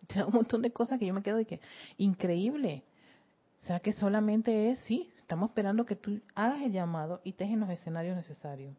te 0.07 0.19
da 0.19 0.27
un 0.27 0.33
montón 0.33 0.63
de 0.63 0.73
cosas 0.73 0.99
que 0.99 1.07
yo 1.07 1.15
me 1.15 1.23
quedo 1.23 1.37
de 1.37 1.45
que, 1.45 1.61
increíble. 1.99 2.83
O 3.63 3.67
sea 3.67 3.81
que 3.81 3.93
solamente 3.93 4.71
es, 4.71 4.79
sí, 4.81 5.12
estamos 5.33 5.49
esperando 5.49 5.87
que 5.87 5.97
tú 5.97 6.21
hagas 6.35 6.61
el 6.61 6.73
llamado 6.73 7.23
y 7.25 7.31
estés 7.31 7.49
en 7.49 7.61
los 7.61 7.71
escenarios 7.71 8.15
necesarios. 8.15 8.77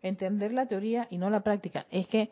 Entender 0.00 0.50
la 0.54 0.64
teoría 0.64 1.08
y 1.10 1.18
no 1.18 1.28
la 1.28 1.40
práctica. 1.40 1.84
Es 1.90 2.08
que 2.08 2.30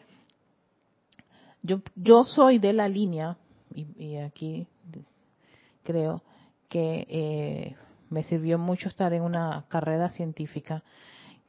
yo, 1.62 1.82
yo 1.96 2.24
soy 2.24 2.58
de 2.58 2.72
la 2.72 2.88
línea, 2.88 3.36
y, 3.74 4.16
aquí 4.16 4.66
creo 5.84 6.22
que 6.70 7.06
eh, 7.10 7.76
me 8.08 8.22
sirvió 8.22 8.58
mucho 8.58 8.88
estar 8.88 9.12
en 9.12 9.20
una 9.20 9.66
carrera 9.68 10.08
científica, 10.08 10.82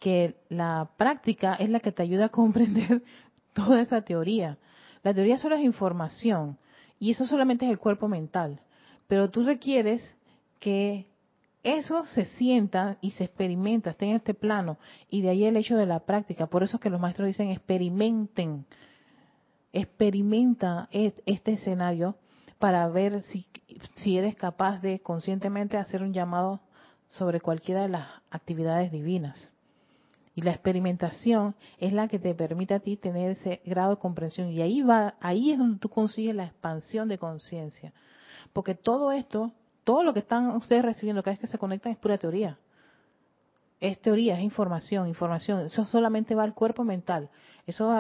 que 0.02 0.36
la 0.50 0.90
práctica 0.98 1.54
es 1.54 1.70
la 1.70 1.80
que 1.80 1.94
te 1.94 2.04
ayuda 2.04 2.26
a 2.26 2.30
comprender 2.30 3.02
toda 3.54 3.80
esa 3.80 4.02
teoría. 4.02 4.58
La 5.04 5.14
teoría 5.14 5.38
solo 5.38 5.56
es 5.56 5.64
información 5.64 6.58
y 7.00 7.12
eso 7.12 7.26
solamente 7.26 7.66
es 7.66 7.72
el 7.72 7.80
cuerpo 7.80 8.08
mental, 8.08 8.62
pero 9.08 9.30
tú 9.30 9.44
requieres 9.44 10.16
que 10.60 11.08
eso 11.64 12.06
se 12.06 12.26
sienta 12.26 12.98
y 13.02 13.12
se 13.12 13.26
experimenta, 13.26 13.92
esté 13.92 14.06
en 14.06 14.16
este 14.16 14.34
plano, 14.34 14.78
y 15.10 15.22
de 15.22 15.30
ahí 15.30 15.46
el 15.46 15.58
hecho 15.58 15.76
de 15.76 15.86
la 15.86 16.02
práctica. 16.02 16.48
Por 16.48 16.64
eso 16.64 16.78
es 16.78 16.82
que 16.82 16.90
los 16.90 17.02
maestros 17.02 17.28
dicen 17.28 17.50
experimenten, 17.50 18.66
experimenta 19.74 20.88
este 20.92 21.54
escenario 21.54 22.16
para 22.60 22.88
ver 22.90 23.24
si, 23.24 23.46
si 23.96 24.18
eres 24.18 24.36
capaz 24.36 24.80
de 24.80 25.00
conscientemente 25.00 25.78
hacer 25.78 26.02
un 26.02 26.14
llamado 26.14 26.62
sobre 27.08 27.42
cualquiera 27.42 27.84
de 27.84 27.90
las 27.90 28.08
actividades 28.30 28.92
divinas. 28.92 29.52
Y 30.40 30.42
la 30.42 30.52
experimentación 30.52 31.54
es 31.80 31.92
la 31.92 32.08
que 32.08 32.18
te 32.18 32.34
permite 32.34 32.74
a 32.74 32.80
ti 32.80 32.96
tener 32.96 33.32
ese 33.32 33.62
grado 33.66 33.90
de 33.90 33.98
comprensión. 33.98 34.48
Y 34.48 34.62
ahí 34.62 34.82
va, 34.82 35.16
ahí 35.20 35.52
es 35.52 35.60
donde 35.60 35.80
tú 35.80 35.90
consigues 35.90 36.34
la 36.34 36.46
expansión 36.46 37.10
de 37.10 37.18
conciencia. 37.18 37.92
Porque 38.54 38.74
todo 38.74 39.12
esto, 39.12 39.52
todo 39.84 40.02
lo 40.02 40.14
que 40.14 40.22
están 40.22 40.56
ustedes 40.56 40.82
recibiendo 40.86 41.24
cada 41.24 41.34
vez 41.34 41.42
que 41.42 41.48
se 41.48 41.58
conectan 41.58 41.92
es 41.92 41.98
pura 41.98 42.18
teoría. 42.18 42.58
Es 43.82 44.00
teoría, 44.00 44.36
es 44.36 44.40
información, 44.40 45.10
información. 45.10 45.60
Eso 45.66 45.84
solamente 45.84 46.36
va 46.36 46.44
al 46.44 46.54
cuerpo 46.54 46.86
mental. 46.86 47.30
Eso 47.68 47.92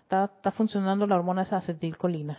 está, 0.00 0.50
funcionando 0.52 1.06
la 1.06 1.16
hormona 1.16 1.42
esa 1.42 1.58
acetilcolina. 1.58 2.38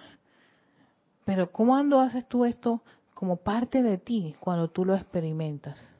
Pero 1.23 1.51
¿cuándo 1.51 1.99
haces 1.99 2.27
tú 2.27 2.45
esto 2.45 2.81
como 3.13 3.37
parte 3.37 3.83
de 3.83 3.99
ti 3.99 4.35
cuando 4.39 4.69
tú 4.71 4.85
lo 4.85 4.95
experimentas? 4.95 5.94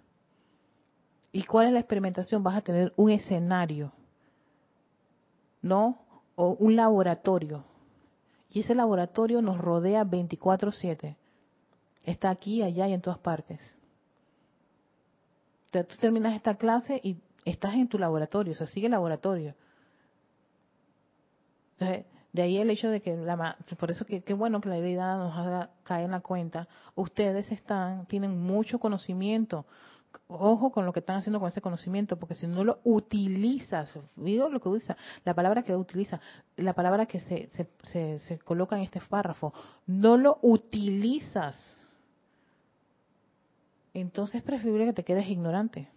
¿Y 1.36 1.44
cuál 1.44 1.68
es 1.68 1.74
la 1.74 1.80
experimentación? 1.80 2.44
Vas 2.44 2.56
a 2.56 2.62
tener 2.62 2.94
un 2.96 3.12
escenario, 3.12 3.92
¿no? 5.62 6.00
O 6.38 6.52
un 6.52 6.78
laboratorio. 6.78 7.66
Y 8.52 8.62
ese 8.62 8.74
laboratorio 8.74 9.42
nos 9.42 9.58
rodea 9.58 10.06
24/7. 10.06 11.18
Está 12.06 12.30
aquí, 12.30 12.64
allá 12.64 12.88
y 12.88 12.94
en 12.94 13.02
todas 13.02 13.20
partes. 13.20 13.60
Entonces, 15.66 15.94
tú 15.94 16.00
terminas 16.00 16.34
esta 16.38 16.56
clase 16.56 17.02
y 17.04 17.18
estás 17.44 17.74
en 17.74 17.90
tu 17.90 18.00
laboratorio, 18.00 18.54
o 18.54 18.56
sea, 18.56 18.68
sigue 18.68 18.86
el 18.86 18.94
laboratorio. 18.94 19.56
Entonces, 21.74 22.06
de 22.32 22.42
ahí 22.44 22.60
el 22.60 22.70
hecho 22.70 22.88
de 22.90 23.02
que, 23.02 23.14
la, 23.14 23.58
por 23.78 23.92
eso 23.92 24.06
que 24.06 24.22
qué 24.22 24.34
bueno 24.34 24.62
que 24.62 24.70
la 24.70 24.76
deidad 24.76 25.18
nos 25.18 25.38
haga 25.38 25.72
caer 25.84 26.06
en 26.06 26.12
la 26.12 26.22
cuenta, 26.22 26.70
ustedes 26.96 27.52
están, 27.52 28.06
tienen 28.06 28.40
mucho 28.40 28.80
conocimiento, 28.80 29.66
ojo 30.28 30.72
con 30.72 30.86
lo 30.86 30.94
que 30.94 31.00
están 31.00 31.18
haciendo 31.18 31.40
con 31.40 31.50
ese 31.50 31.62
conocimiento, 31.62 32.18
porque 32.18 32.36
si 32.36 32.48
no 32.48 32.64
lo 32.64 32.80
utilizas, 32.84 33.92
digo 34.16 34.50
lo 34.50 34.60
que 34.60 34.70
utiliza, 34.70 34.98
la 35.24 35.34
palabra 35.34 35.64
que 35.64 35.76
utiliza, 35.76 36.20
la 36.58 36.74
palabra 36.74 37.06
que 37.06 37.20
se, 37.20 37.50
se, 37.84 38.20
se 38.20 38.40
coloca 38.40 38.76
en 38.78 38.84
este 38.84 39.02
párrafo, 39.02 39.54
no 39.88 40.18
lo 40.18 40.40
utilizas, 40.42 41.56
entonces 43.94 44.36
es 44.36 44.44
preferible 44.44 44.86
que 44.86 44.94
te 44.94 45.04
quedes 45.04 45.28
ignorante. 45.30 45.90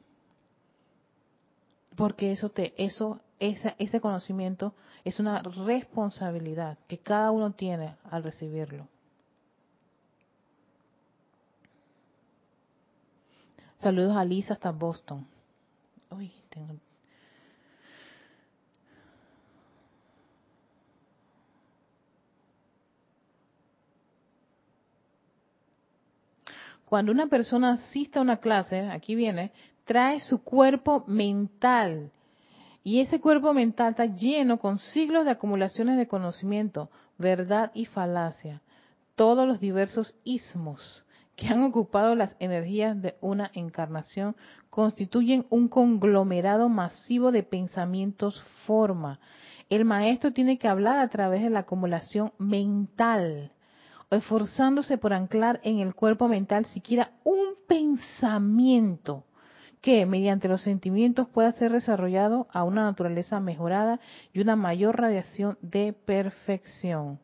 Porque 1.97 2.31
eso 2.31 2.49
te, 2.51 2.73
eso 2.77 3.21
ese 3.41 4.01
conocimiento 4.01 4.75
es 5.05 5.21
una 5.21 5.43
responsabilidad 5.43 6.79
que 6.87 6.99
cada 6.99 7.31
uno 7.31 7.53
tiene 7.53 7.97
al 8.11 8.23
recibirlo. 8.23 8.89
Saludos 13.81 14.17
a 14.17 14.25
Lisa 14.25 14.55
hasta 14.55 14.71
Boston. 14.71 15.27
Uy, 16.11 16.33
tengo... 16.51 16.75
Cuando 26.85 27.13
una 27.13 27.27
persona 27.27 27.73
asiste 27.73 28.19
a 28.19 28.23
una 28.23 28.39
clase, 28.39 28.81
aquí 28.89 29.15
viene, 29.15 29.53
trae 29.85 30.21
su 30.21 30.43
cuerpo 30.43 31.05
mental 31.07 32.11
y 32.83 33.01
ese 33.01 33.21
cuerpo 33.21 33.53
mental 33.53 33.91
está 33.91 34.07
lleno 34.07 34.59
con 34.59 34.79
siglos 34.79 35.27
de 35.27 35.33
acumulaciones 35.33 35.99
de 35.99 36.09
conocimiento, 36.09 36.89
verdad 37.19 37.71
y 37.75 37.85
falacia, 37.85 38.63
todos 39.17 39.47
los 39.47 39.61
diversos 39.61 40.17
ismos 40.25 41.05
que 41.39 41.47
han 41.47 41.63
ocupado 41.63 42.17
las 42.17 42.35
energías 42.41 43.01
de 43.01 43.15
una 43.21 43.53
encarnación 43.55 44.35
constituyen 44.71 45.47
un 45.51 45.69
conglomerado 45.69 46.69
masivo 46.69 47.31
de 47.31 47.45
pensamientos 47.45 48.43
forma. 48.67 49.21
El 49.71 49.85
maestro 49.85 50.33
tiene 50.33 50.59
que 50.59 50.67
hablar 50.67 50.99
a 50.99 51.09
través 51.09 51.45
de 51.45 51.51
la 51.51 51.61
acumulación 51.61 52.33
mental, 52.39 53.53
esforzándose 54.11 54.99
por 54.99 55.13
anclar 55.13 55.61
en 55.63 55.79
el 55.79 55.95
cuerpo 55.95 56.27
mental 56.27 56.65
siquiera 56.65 57.13
un 57.23 57.55
pensamiento 57.69 59.25
que 59.81 60.05
mediante 60.07 60.49
los 60.49 60.63
sentimientos 60.63 61.29
pueda 61.29 61.53
ser 61.53 61.71
desarrollado 61.71 62.49
a 62.51 62.65
una 62.65 62.83
naturaleza 62.83 63.39
mejorada 63.39 64.01
y 64.33 64.41
una 64.41 64.57
mayor 64.57 65.01
radiación 65.01 65.57
de 65.63 65.93
perfección. 65.93 67.21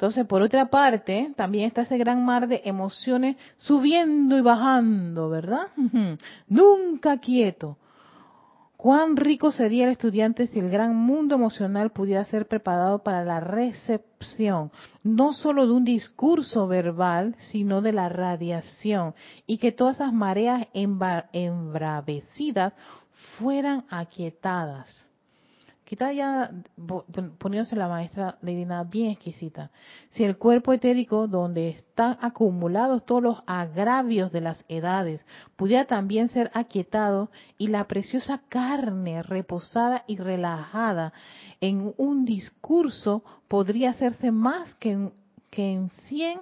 Entonces, 0.00 0.24
por 0.24 0.40
otra 0.40 0.70
parte, 0.70 1.30
también 1.36 1.66
está 1.66 1.82
ese 1.82 1.98
gran 1.98 2.24
mar 2.24 2.48
de 2.48 2.62
emociones 2.64 3.36
subiendo 3.58 4.38
y 4.38 4.40
bajando, 4.40 5.28
¿verdad? 5.28 5.66
Nunca 6.48 7.18
quieto, 7.18 7.76
Cuán 8.78 9.18
rico 9.18 9.52
sería 9.52 9.84
el 9.84 9.90
estudiante 9.90 10.46
si 10.46 10.58
el 10.58 10.70
gran 10.70 10.96
mundo 10.96 11.34
emocional 11.34 11.90
pudiera 11.90 12.24
ser 12.24 12.48
preparado 12.48 13.02
para 13.02 13.26
la 13.26 13.38
recepción, 13.38 14.72
no 15.02 15.34
solo 15.34 15.66
de 15.66 15.74
un 15.74 15.84
discurso 15.84 16.66
verbal, 16.66 17.34
sino 17.36 17.82
de 17.82 17.92
la 17.92 18.08
radiación, 18.08 19.14
y 19.46 19.58
que 19.58 19.70
todas 19.70 19.96
esas 19.96 20.14
mareas 20.14 20.66
embravecidas 20.72 22.72
fueran 23.36 23.84
aquietadas. 23.90 25.09
Está 25.90 26.12
ya 26.12 26.52
poniéndose 27.38 27.74
la 27.74 27.88
maestra 27.88 28.38
Lady 28.42 28.64
bien 28.88 29.10
exquisita. 29.10 29.72
Si 30.10 30.22
el 30.22 30.36
cuerpo 30.36 30.72
etérico, 30.72 31.26
donde 31.26 31.70
están 31.70 32.16
acumulados 32.20 33.04
todos 33.04 33.22
los 33.22 33.42
agravios 33.44 34.30
de 34.30 34.40
las 34.40 34.64
edades, 34.68 35.26
pudiera 35.56 35.86
también 35.86 36.28
ser 36.28 36.52
aquietado 36.54 37.30
y 37.58 37.66
la 37.66 37.88
preciosa 37.88 38.40
carne 38.48 39.24
reposada 39.24 40.04
y 40.06 40.16
relajada 40.16 41.12
en 41.60 41.92
un 41.96 42.24
discurso 42.24 43.24
podría 43.48 43.90
hacerse 43.90 44.30
más 44.30 44.72
que 44.74 44.92
en, 44.92 45.12
que 45.50 45.72
en 45.72 45.90
cien 45.90 46.40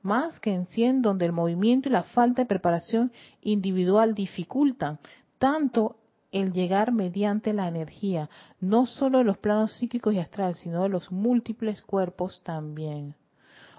más 0.00 0.40
que 0.40 0.52
en 0.52 0.66
cien 0.66 1.02
donde 1.02 1.26
el 1.26 1.32
movimiento 1.32 1.88
y 1.88 1.92
la 1.92 2.02
falta 2.02 2.42
de 2.42 2.46
preparación 2.46 3.12
individual 3.42 4.14
dificultan 4.14 4.98
tanto 5.38 5.96
el 6.32 6.52
llegar 6.52 6.92
mediante 6.92 7.52
la 7.52 7.68
energía, 7.68 8.28
no 8.60 8.86
solo 8.86 9.18
de 9.18 9.24
los 9.24 9.38
planos 9.38 9.72
psíquicos 9.72 10.14
y 10.14 10.18
astrales, 10.18 10.58
sino 10.58 10.82
de 10.82 10.88
los 10.88 11.12
múltiples 11.12 11.82
cuerpos 11.82 12.42
también. 12.42 13.14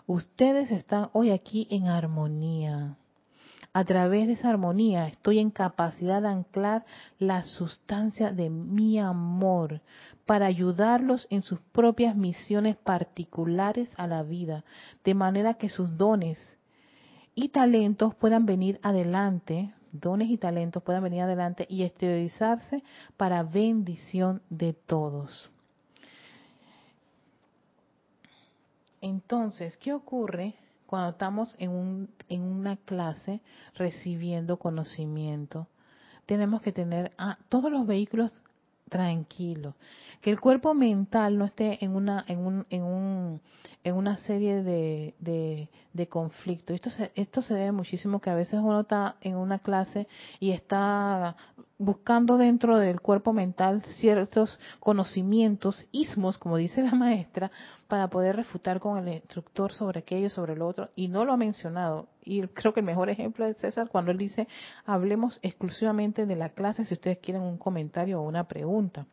Ustedes 0.05 0.71
están 0.71 1.09
hoy 1.13 1.31
aquí 1.31 1.67
en 1.69 1.87
armonía. 1.87 2.97
A 3.73 3.85
través 3.85 4.27
de 4.27 4.33
esa 4.33 4.51
armonía 4.51 5.07
estoy 5.07 5.39
en 5.39 5.49
capacidad 5.49 6.21
de 6.21 6.27
anclar 6.27 6.85
la 7.17 7.43
sustancia 7.43 8.31
de 8.31 8.51
mi 8.51 8.99
amor 8.99 9.81
para 10.25 10.45
ayudarlos 10.45 11.27
en 11.31 11.41
sus 11.41 11.59
propias 11.71 12.15
misiones 12.15 12.75
particulares 12.75 13.89
a 13.97 14.05
la 14.05 14.21
vida, 14.21 14.63
de 15.03 15.15
manera 15.15 15.55
que 15.55 15.69
sus 15.69 15.97
dones 15.97 16.39
y 17.35 17.49
talentos 17.49 18.13
puedan 18.15 18.45
venir 18.45 18.79
adelante, 18.83 19.73
dones 19.93 20.29
y 20.29 20.37
talentos 20.37 20.83
puedan 20.83 21.03
venir 21.03 21.21
adelante 21.21 21.65
y 21.69 21.83
exteriorizarse 21.83 22.83
para 23.15 23.43
bendición 23.43 24.41
de 24.49 24.73
todos. 24.73 25.49
Entonces, 28.99 29.77
¿qué 29.77 29.93
ocurre 29.93 30.55
cuando 30.87 31.11
estamos 31.11 31.55
en, 31.59 31.69
un, 31.69 32.09
en 32.29 32.41
una 32.41 32.77
clase 32.77 33.41
recibiendo 33.75 34.57
conocimiento? 34.57 35.67
Tenemos 36.25 36.61
que 36.61 36.71
tener 36.71 37.11
a 37.17 37.37
todos 37.49 37.71
los 37.71 37.85
vehículos 37.85 38.41
tranquilos, 38.89 39.75
que 40.21 40.29
el 40.29 40.39
cuerpo 40.39 40.73
mental 40.73 41.37
no 41.37 41.45
esté 41.45 41.83
en 41.83 41.95
una 41.95 42.23
en 42.27 42.45
un, 42.45 42.65
en 42.69 42.83
un 42.83 43.41
en 43.83 43.95
una 43.95 44.17
serie 44.17 44.63
de, 44.63 45.13
de, 45.93 46.07
conflictos. 46.07 46.75
Esto 46.75 46.89
se, 46.89 47.11
esto 47.15 47.41
se 47.41 47.53
debe 47.53 47.71
muchísimo 47.71 48.19
que 48.19 48.29
a 48.29 48.35
veces 48.35 48.59
uno 48.61 48.81
está 48.81 49.15
en 49.21 49.35
una 49.35 49.59
clase 49.59 50.07
y 50.39 50.51
está 50.51 51.35
buscando 51.77 52.37
dentro 52.37 52.77
del 52.77 53.01
cuerpo 53.01 53.33
mental 53.33 53.83
ciertos 53.97 54.59
conocimientos, 54.79 55.85
ismos, 55.91 56.37
como 56.37 56.57
dice 56.57 56.81
la 56.81 56.95
maestra, 56.95 57.51
para 57.87 58.07
poder 58.07 58.37
refutar 58.37 58.79
con 58.79 58.97
el 58.97 59.15
instructor 59.15 59.73
sobre 59.73 59.99
aquello, 59.99 60.29
sobre 60.29 60.55
lo 60.55 60.67
otro, 60.67 60.89
y 60.95 61.09
no 61.09 61.25
lo 61.25 61.33
ha 61.33 61.37
mencionado. 61.37 62.07
Y 62.23 62.41
creo 62.47 62.73
que 62.73 62.79
el 62.79 62.85
mejor 62.85 63.09
ejemplo 63.09 63.45
es 63.45 63.57
César 63.57 63.89
cuando 63.89 64.11
él 64.11 64.17
dice, 64.17 64.47
hablemos 64.85 65.39
exclusivamente 65.41 66.25
de 66.25 66.35
la 66.35 66.49
clase 66.49 66.85
si 66.85 66.93
ustedes 66.93 67.17
quieren 67.17 67.41
un 67.41 67.57
comentario 67.57 68.21
o 68.21 68.27
una 68.27 68.45
pregunta. 68.45 69.05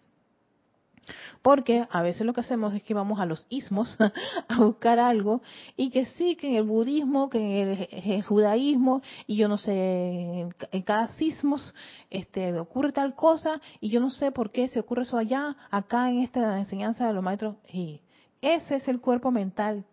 Porque 1.43 1.87
a 1.91 2.03
veces 2.03 2.27
lo 2.27 2.33
que 2.33 2.41
hacemos 2.41 2.75
es 2.75 2.83
que 2.83 2.95
vamos 2.95 3.19
a 3.21 3.27
los 3.27 3.47
ismos 3.49 3.97
a 4.49 4.59
buscar 4.59 4.99
algo 4.99 5.43
y 5.77 5.91
que 5.91 6.05
sí, 6.05 6.37
que 6.37 6.49
en 6.49 6.55
el 6.57 6.65
budismo, 6.65 7.31
que 7.31 7.39
en 7.39 8.13
el, 8.13 8.23
judaísmo, 8.23 9.03
y 9.27 9.37
yo 9.37 9.49
no 9.49 9.59
sé, 9.59 10.49
en 10.71 10.83
cada 10.83 11.09
sismos 11.09 11.75
este, 12.11 12.59
ocurre 12.59 12.93
tal 12.93 13.15
cosa 13.15 13.61
y 13.81 13.91
yo 13.91 14.01
no 14.01 14.11
sé 14.11 14.33
por 14.33 14.51
qué 14.51 14.69
se 14.69 14.81
ocurre 14.81 15.03
eso 15.03 15.19
allá, 15.19 15.57
acá 15.71 16.11
en 16.11 16.21
esta 16.21 16.59
enseñanza 16.59 17.07
de 17.07 17.13
los 17.13 17.25
maestros. 17.25 17.57
Y 17.73 18.01
ese 18.43 18.77
es 18.77 18.89
el 18.89 19.01
cuerpo 19.01 19.31
mental 19.31 19.85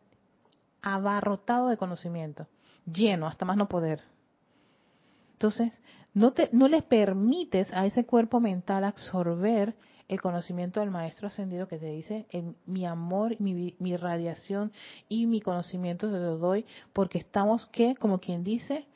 abarrotado 0.81 1.69
de 1.69 1.77
conocimiento, 1.77 2.47
lleno, 2.85 3.27
hasta 3.27 3.45
más 3.45 3.57
no 3.57 3.67
poder. 3.67 4.01
Entonces, 5.33 5.73
no, 6.13 6.31
te, 6.31 6.49
no 6.51 6.67
les 6.67 6.83
permites 6.83 7.71
a 7.73 7.85
ese 7.85 8.05
cuerpo 8.05 8.39
mental 8.39 8.83
absorber 8.83 9.75
el 10.07 10.21
conocimiento 10.21 10.79
del 10.79 10.91
Maestro 10.91 11.27
Ascendido 11.27 11.67
que 11.67 11.77
te 11.77 11.87
dice, 11.87 12.25
en 12.29 12.55
mi 12.65 12.85
amor, 12.85 13.35
mi, 13.39 13.75
mi 13.79 13.97
radiación 13.97 14.71
y 15.09 15.25
mi 15.25 15.41
conocimiento 15.41 16.09
te 16.09 16.17
lo 16.17 16.37
doy 16.37 16.65
porque 16.93 17.17
estamos 17.17 17.65
que, 17.67 17.95
como 17.95 18.19
quien 18.19 18.43
dice, 18.43 18.87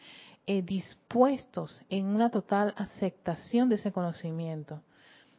eh, 0.47 0.61
dispuestos 0.61 1.81
en 1.89 2.07
una 2.07 2.31
total 2.31 2.73
aceptación 2.77 3.69
de 3.69 3.75
ese 3.75 3.91
conocimiento. 3.91 4.81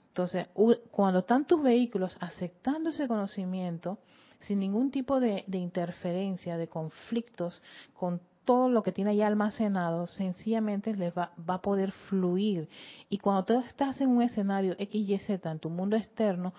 Entonces, 0.08 0.46
cuando 0.90 1.20
están 1.20 1.46
tus 1.46 1.62
vehículos 1.62 2.16
aceptando 2.20 2.90
ese 2.90 3.08
conocimiento, 3.08 3.98
sin 4.40 4.58
ningún 4.60 4.90
tipo 4.90 5.20
de, 5.20 5.44
de 5.46 5.58
interferencia, 5.58 6.58
de 6.58 6.68
conflictos 6.68 7.62
con 7.94 8.20
todo 8.44 8.68
lo 8.68 8.82
que 8.82 8.92
tiene 8.92 9.16
ya 9.16 9.26
almacenado, 9.26 10.06
sencillamente 10.06 10.94
les 10.94 11.16
va, 11.16 11.32
va, 11.48 11.54
a 11.54 11.62
poder 11.62 11.92
fluir. 11.92 12.68
Y 13.08 13.18
cuando 13.18 13.44
tú 13.44 13.60
estás 13.60 14.00
en 14.00 14.08
un 14.08 14.22
escenario 14.22 14.74
X, 14.78 15.08
Y, 15.08 15.18
Z, 15.18 15.50
en 15.50 15.58
tu 15.58 15.70
mundo 15.70 15.96
externo, 15.96 16.52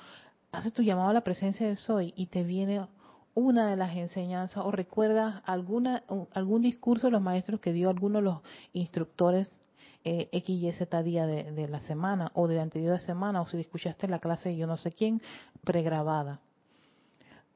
haces 0.51 0.73
tu 0.73 0.81
llamado 0.81 1.09
a 1.09 1.13
la 1.13 1.21
presencia 1.21 1.67
de 1.67 1.75
Soy 1.75 2.13
y 2.15 2.27
te 2.27 2.43
viene 2.43 2.87
una 3.35 3.67
de 3.67 3.75
las 3.75 3.95
enseñanzas 3.95 4.63
o 4.63 4.71
recuerdas 4.71 5.41
alguna, 5.45 6.03
algún 6.33 6.61
discurso 6.61 7.07
de 7.07 7.11
los 7.11 7.21
maestros 7.21 7.59
que 7.59 7.73
dio 7.73 7.89
alguno 7.89 8.19
de 8.19 8.25
los 8.25 8.37
instructores 8.73 9.51
eh, 10.03 10.29
X, 10.31 10.87
día 11.03 11.25
de, 11.25 11.51
de, 11.51 11.67
la 11.67 11.79
semana 11.81 12.31
o 12.35 12.47
de 12.47 12.57
la 12.57 12.63
anterior 12.63 12.99
semana 12.99 13.41
o 13.41 13.47
si 13.47 13.59
escuchaste 13.59 14.07
la 14.07 14.19
clase 14.19 14.49
de 14.49 14.57
yo 14.57 14.67
no 14.67 14.77
sé 14.77 14.91
quién 14.91 15.21
pregrabada 15.63 16.41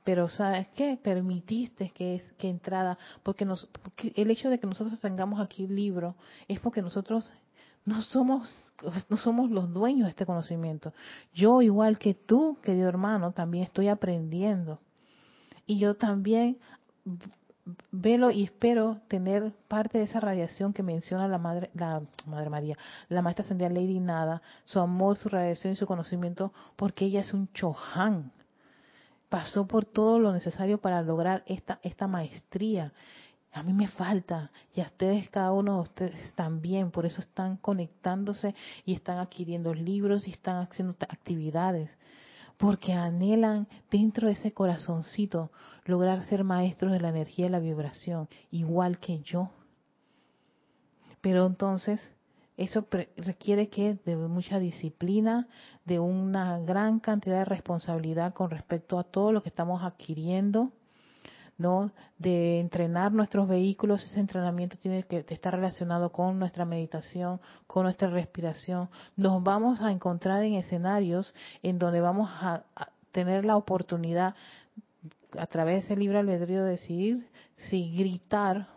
pero 0.07 0.29
sabes 0.29 0.69
qué 0.69 0.95
permitiste 0.95 1.89
que 1.89 2.15
es 2.15 2.23
que 2.37 2.47
entrada 2.47 2.97
porque 3.23 3.43
nos 3.43 3.67
el 4.15 4.31
hecho 4.31 4.49
de 4.49 4.57
que 4.57 4.65
nosotros 4.65 4.97
tengamos 5.01 5.41
aquí 5.41 5.65
el 5.65 5.75
libro 5.75 6.15
es 6.47 6.61
porque 6.61 6.81
nosotros 6.81 7.29
no 7.83 8.01
somos 8.03 8.71
no 9.09 9.17
somos 9.17 9.51
los 9.51 9.73
dueños 9.73 10.05
de 10.05 10.11
este 10.11 10.25
conocimiento. 10.25 10.93
Yo 11.33 11.61
igual 11.61 11.99
que 11.99 12.13
tú 12.13 12.57
querido 12.63 12.87
hermano 12.87 13.33
también 13.33 13.65
estoy 13.65 13.89
aprendiendo. 13.89 14.79
Y 15.65 15.77
yo 15.77 15.97
también 15.97 16.57
velo 17.91 18.31
y 18.31 18.45
espero 18.45 19.01
tener 19.09 19.51
parte 19.67 19.97
de 19.97 20.05
esa 20.05 20.21
radiación 20.21 20.71
que 20.71 20.83
menciona 20.83 21.27
la 21.27 21.37
madre 21.37 21.69
la 21.73 22.01
madre 22.25 22.49
María 22.49 22.77
la 23.09 23.21
maestra 23.21 23.43
ascendida 23.43 23.67
Lady 23.67 23.99
Nada 23.99 24.41
su 24.63 24.79
amor 24.79 25.17
su 25.17 25.27
radiación 25.27 25.73
y 25.73 25.75
su 25.75 25.85
conocimiento 25.85 26.53
porque 26.77 27.03
ella 27.03 27.19
es 27.19 27.33
un 27.33 27.51
chohan 27.51 28.31
pasó 29.29 29.67
por 29.67 29.85
todo 29.85 30.19
lo 30.19 30.33
necesario 30.33 30.79
para 30.79 31.01
lograr 31.01 31.43
esta, 31.45 31.79
esta 31.83 32.07
maestría. 32.07 32.93
A 33.53 33.63
mí 33.63 33.73
me 33.73 33.87
falta, 33.87 34.51
y 34.75 34.81
a 34.81 34.85
ustedes, 34.85 35.29
cada 35.29 35.51
uno 35.51 35.75
de 35.75 35.81
ustedes 35.81 36.33
también, 36.35 36.91
por 36.91 37.05
eso 37.05 37.21
están 37.21 37.57
conectándose 37.57 38.53
y 38.85 38.93
están 38.93 39.17
adquiriendo 39.17 39.73
libros 39.73 40.27
y 40.27 40.31
están 40.31 40.57
haciendo 40.57 40.95
actividades, 41.09 41.89
porque 42.57 42.93
anhelan 42.93 43.67
dentro 43.89 44.27
de 44.27 44.33
ese 44.33 44.53
corazoncito 44.53 45.51
lograr 45.85 46.23
ser 46.25 46.43
maestros 46.43 46.91
de 46.91 46.99
la 46.99 47.09
energía 47.09 47.47
y 47.47 47.49
la 47.49 47.59
vibración, 47.59 48.27
igual 48.51 48.99
que 48.99 49.19
yo. 49.21 49.49
Pero 51.21 51.45
entonces 51.45 52.11
eso 52.57 52.87
requiere 53.17 53.69
que 53.69 53.99
de 54.03 54.15
mucha 54.15 54.59
disciplina, 54.59 55.47
de 55.85 55.99
una 55.99 56.59
gran 56.59 56.99
cantidad 56.99 57.39
de 57.39 57.45
responsabilidad 57.45 58.33
con 58.33 58.49
respecto 58.49 58.97
a 58.97 59.03
todo 59.03 59.31
lo 59.31 59.43
que 59.43 59.49
estamos 59.49 59.83
adquiriendo, 59.83 60.71
¿no? 61.59 61.91
De 62.17 62.59
entrenar 62.59 63.11
nuestros 63.11 63.47
vehículos, 63.47 64.03
ese 64.03 64.19
entrenamiento 64.19 64.77
tiene 64.77 65.03
que 65.03 65.23
estar 65.29 65.53
relacionado 65.53 66.11
con 66.11 66.39
nuestra 66.39 66.65
meditación, 66.65 67.39
con 67.67 67.83
nuestra 67.83 68.09
respiración. 68.09 68.89
Nos 69.15 69.43
vamos 69.43 69.81
a 69.81 69.91
encontrar 69.91 70.43
en 70.43 70.55
escenarios 70.55 71.33
en 71.61 71.77
donde 71.77 72.01
vamos 72.01 72.29
a, 72.33 72.63
tener 73.11 73.45
la 73.45 73.55
oportunidad 73.55 74.35
a 75.37 75.47
través 75.47 75.75
de 75.75 75.79
ese 75.85 75.95
libre 75.95 76.19
albedrío 76.19 76.63
de 76.63 76.71
decidir 76.71 77.27
si 77.55 77.95
gritar 77.97 78.67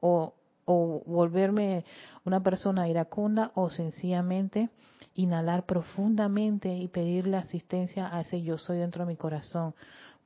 o 0.00 0.34
o 0.64 1.02
volverme 1.06 1.84
una 2.24 2.42
persona 2.42 2.88
iracunda 2.88 3.52
o 3.54 3.70
sencillamente 3.70 4.70
inhalar 5.14 5.66
profundamente 5.66 6.74
y 6.74 6.88
pedirle 6.88 7.36
asistencia 7.36 8.14
a 8.14 8.22
ese 8.22 8.42
yo 8.42 8.58
soy 8.58 8.78
dentro 8.78 9.04
de 9.04 9.12
mi 9.12 9.16
corazón 9.16 9.74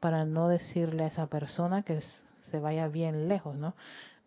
para 0.00 0.24
no 0.24 0.48
decirle 0.48 1.04
a 1.04 1.08
esa 1.08 1.26
persona 1.26 1.82
que 1.82 2.00
se 2.50 2.58
vaya 2.60 2.88
bien 2.88 3.28
lejos, 3.28 3.56
¿no? 3.56 3.74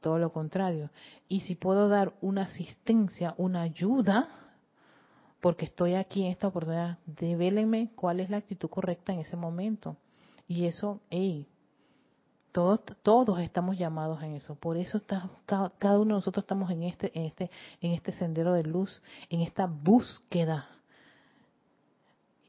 Todo 0.02 0.18
lo 0.18 0.32
contrario. 0.32 0.90
Y 1.28 1.42
si 1.42 1.56
puedo 1.56 1.90
dar 1.90 2.14
una 2.22 2.44
asistencia, 2.44 3.34
una 3.38 3.62
ayuda, 3.62 4.30
porque 5.42 5.66
estoy 5.66 5.96
aquí 5.96 6.26
en 6.26 6.32
esta 6.32 6.48
oportunidad, 6.48 6.98
devélenme 7.06 7.92
cuál 7.96 8.20
es 8.20 8.30
la 8.30 8.38
actitud 8.38 8.70
correcta 8.70 9.14
en 9.14 9.20
ese 9.20 9.38
momento. 9.38 9.96
Y 10.48 10.66
eso, 10.66 11.00
hey, 11.10 11.48
todos, 12.52 12.82
todos 13.04 13.40
estamos 13.40 13.78
llamados 13.78 14.22
en 14.24 14.34
eso. 14.36 14.56
Por 14.56 14.78
eso 14.78 15.02
cada 15.06 16.00
uno 16.00 16.16
de 16.16 16.20
nosotros 16.20 16.44
estamos 16.44 16.72
en 16.72 16.84
este, 16.84 17.12
en 17.18 17.26
este, 17.26 17.52
en 17.82 17.92
este 17.92 18.12
sendero 18.14 18.54
de 18.54 18.64
luz, 18.64 19.02
en 19.30 19.42
esta 19.42 19.66
búsqueda. 19.66 20.70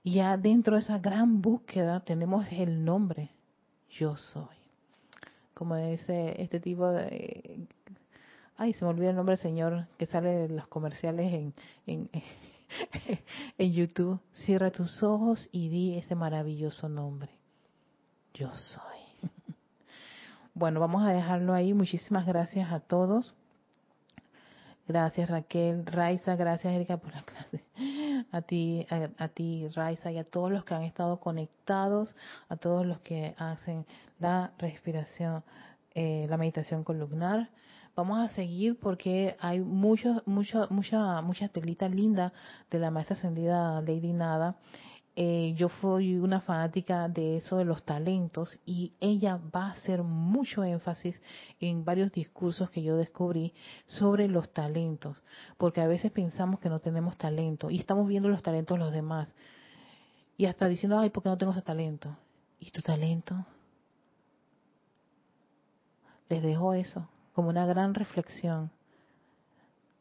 Y 0.02 0.14
ya 0.14 0.36
dentro 0.36 0.76
de 0.76 0.82
esa 0.82 0.98
gran 0.98 1.42
búsqueda 1.42 2.00
tenemos 2.00 2.46
el 2.50 2.84
nombre, 2.84 3.30
yo 3.90 4.16
soy. 4.16 4.56
Como 5.54 5.76
dice 5.76 6.40
este 6.40 6.58
tipo 6.60 6.88
de... 6.88 7.66
Ay, 8.56 8.72
se 8.74 8.84
me 8.84 8.90
olvida 8.90 9.10
el 9.10 9.16
nombre 9.16 9.36
del 9.36 9.42
señor 9.42 9.86
que 9.98 10.06
sale 10.06 10.46
en 10.46 10.56
los 10.56 10.66
comerciales 10.68 11.32
en, 11.32 11.54
en 13.58 13.72
YouTube. 13.72 14.20
Cierra 14.32 14.70
tus 14.70 15.02
ojos 15.02 15.48
y 15.52 15.68
di 15.68 15.98
ese 15.98 16.14
maravilloso 16.14 16.88
nombre. 16.88 17.30
Yo 18.34 18.54
soy. 18.54 18.99
Bueno, 20.54 20.80
vamos 20.80 21.04
a 21.04 21.12
dejarlo 21.12 21.54
ahí. 21.54 21.72
Muchísimas 21.74 22.26
gracias 22.26 22.72
a 22.72 22.80
todos. 22.80 23.34
Gracias 24.88 25.30
Raquel, 25.30 25.86
Raiza, 25.86 26.34
gracias 26.34 26.74
Erika 26.74 26.96
por 26.96 27.14
la 27.14 27.22
clase. 27.22 27.64
A 28.32 28.42
ti, 28.42 28.86
a, 29.18 29.28
ti 29.28 29.68
Raiza 29.68 30.10
y 30.10 30.18
a 30.18 30.24
todos 30.24 30.50
los 30.50 30.64
que 30.64 30.74
han 30.74 30.82
estado 30.82 31.20
conectados, 31.20 32.16
a 32.48 32.56
todos 32.56 32.84
los 32.84 32.98
que 33.00 33.34
hacen 33.38 33.86
la 34.18 34.50
respiración, 34.58 35.44
eh, 35.94 36.26
la 36.28 36.36
meditación 36.36 36.82
columnar. 36.82 37.50
Vamos 37.94 38.18
a 38.18 38.34
seguir 38.34 38.78
porque 38.80 39.36
hay 39.38 39.60
mucho, 39.60 40.22
mucho, 40.26 40.66
mucha, 40.70 41.22
mucha 41.22 41.48
telita 41.48 41.88
linda 41.88 42.32
de 42.70 42.80
la 42.80 42.90
maestra 42.90 43.16
ascendida 43.16 43.80
Lady 43.82 44.12
Nada 44.12 44.56
eh, 45.16 45.54
yo 45.56 45.68
fui 45.68 46.16
una 46.16 46.40
fanática 46.40 47.08
de 47.08 47.38
eso 47.38 47.56
de 47.56 47.64
los 47.64 47.82
talentos 47.82 48.58
y 48.64 48.92
ella 49.00 49.40
va 49.54 49.66
a 49.66 49.72
hacer 49.72 50.02
mucho 50.02 50.62
énfasis 50.62 51.20
en 51.58 51.84
varios 51.84 52.12
discursos 52.12 52.70
que 52.70 52.82
yo 52.82 52.96
descubrí 52.96 53.52
sobre 53.86 54.28
los 54.28 54.52
talentos, 54.52 55.22
porque 55.58 55.80
a 55.80 55.88
veces 55.88 56.12
pensamos 56.12 56.60
que 56.60 56.68
no 56.68 56.78
tenemos 56.78 57.16
talento 57.16 57.70
y 57.70 57.78
estamos 57.78 58.06
viendo 58.06 58.28
los 58.28 58.42
talentos 58.42 58.78
de 58.78 58.84
los 58.84 58.92
demás 58.92 59.34
y 60.36 60.46
hasta 60.46 60.68
diciendo, 60.68 60.98
ay, 60.98 61.10
¿por 61.10 61.22
qué 61.22 61.28
no 61.28 61.36
tengo 61.36 61.52
ese 61.52 61.62
talento? 61.62 62.16
¿Y 62.60 62.70
tu 62.70 62.80
talento? 62.80 63.44
Les 66.28 66.42
dejo 66.42 66.72
eso 66.72 67.08
como 67.34 67.48
una 67.48 67.66
gran 67.66 67.94
reflexión. 67.94 68.70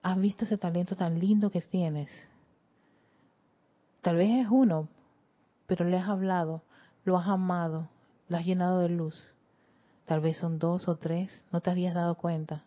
¿Has 0.01 0.17
visto 0.19 0.45
ese 0.45 0.57
talento 0.57 0.95
tan 0.95 1.19
lindo 1.19 1.49
que 1.49 1.61
tienes? 1.61 2.09
Tal 4.01 4.15
vez 4.15 4.45
es 4.45 4.47
uno, 4.49 4.87
pero 5.69 5.85
le 5.85 5.97
has 5.97 6.09
hablado, 6.09 6.63
lo 7.05 7.15
has 7.15 7.27
amado, 7.27 7.87
lo 8.27 8.37
has 8.37 8.45
llenado 8.45 8.79
de 8.79 8.89
luz. 8.89 9.35
Tal 10.05 10.19
vez 10.19 10.35
son 10.37 10.57
dos 10.57 10.87
o 10.87 10.95
tres, 10.95 11.43
no 11.51 11.61
te 11.61 11.69
habías 11.69 11.93
dado 11.93 12.15
cuenta. 12.15 12.63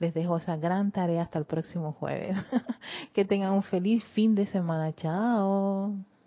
Les 0.00 0.12
dejo 0.12 0.38
esa 0.38 0.56
gran 0.56 0.90
tarea 0.90 1.22
hasta 1.22 1.38
el 1.38 1.44
próximo 1.44 1.92
jueves. 1.92 2.36
que 3.14 3.24
tengan 3.24 3.52
un 3.52 3.62
feliz 3.62 4.04
fin 4.14 4.34
de 4.34 4.46
semana. 4.46 4.92
Chao. 4.94 5.94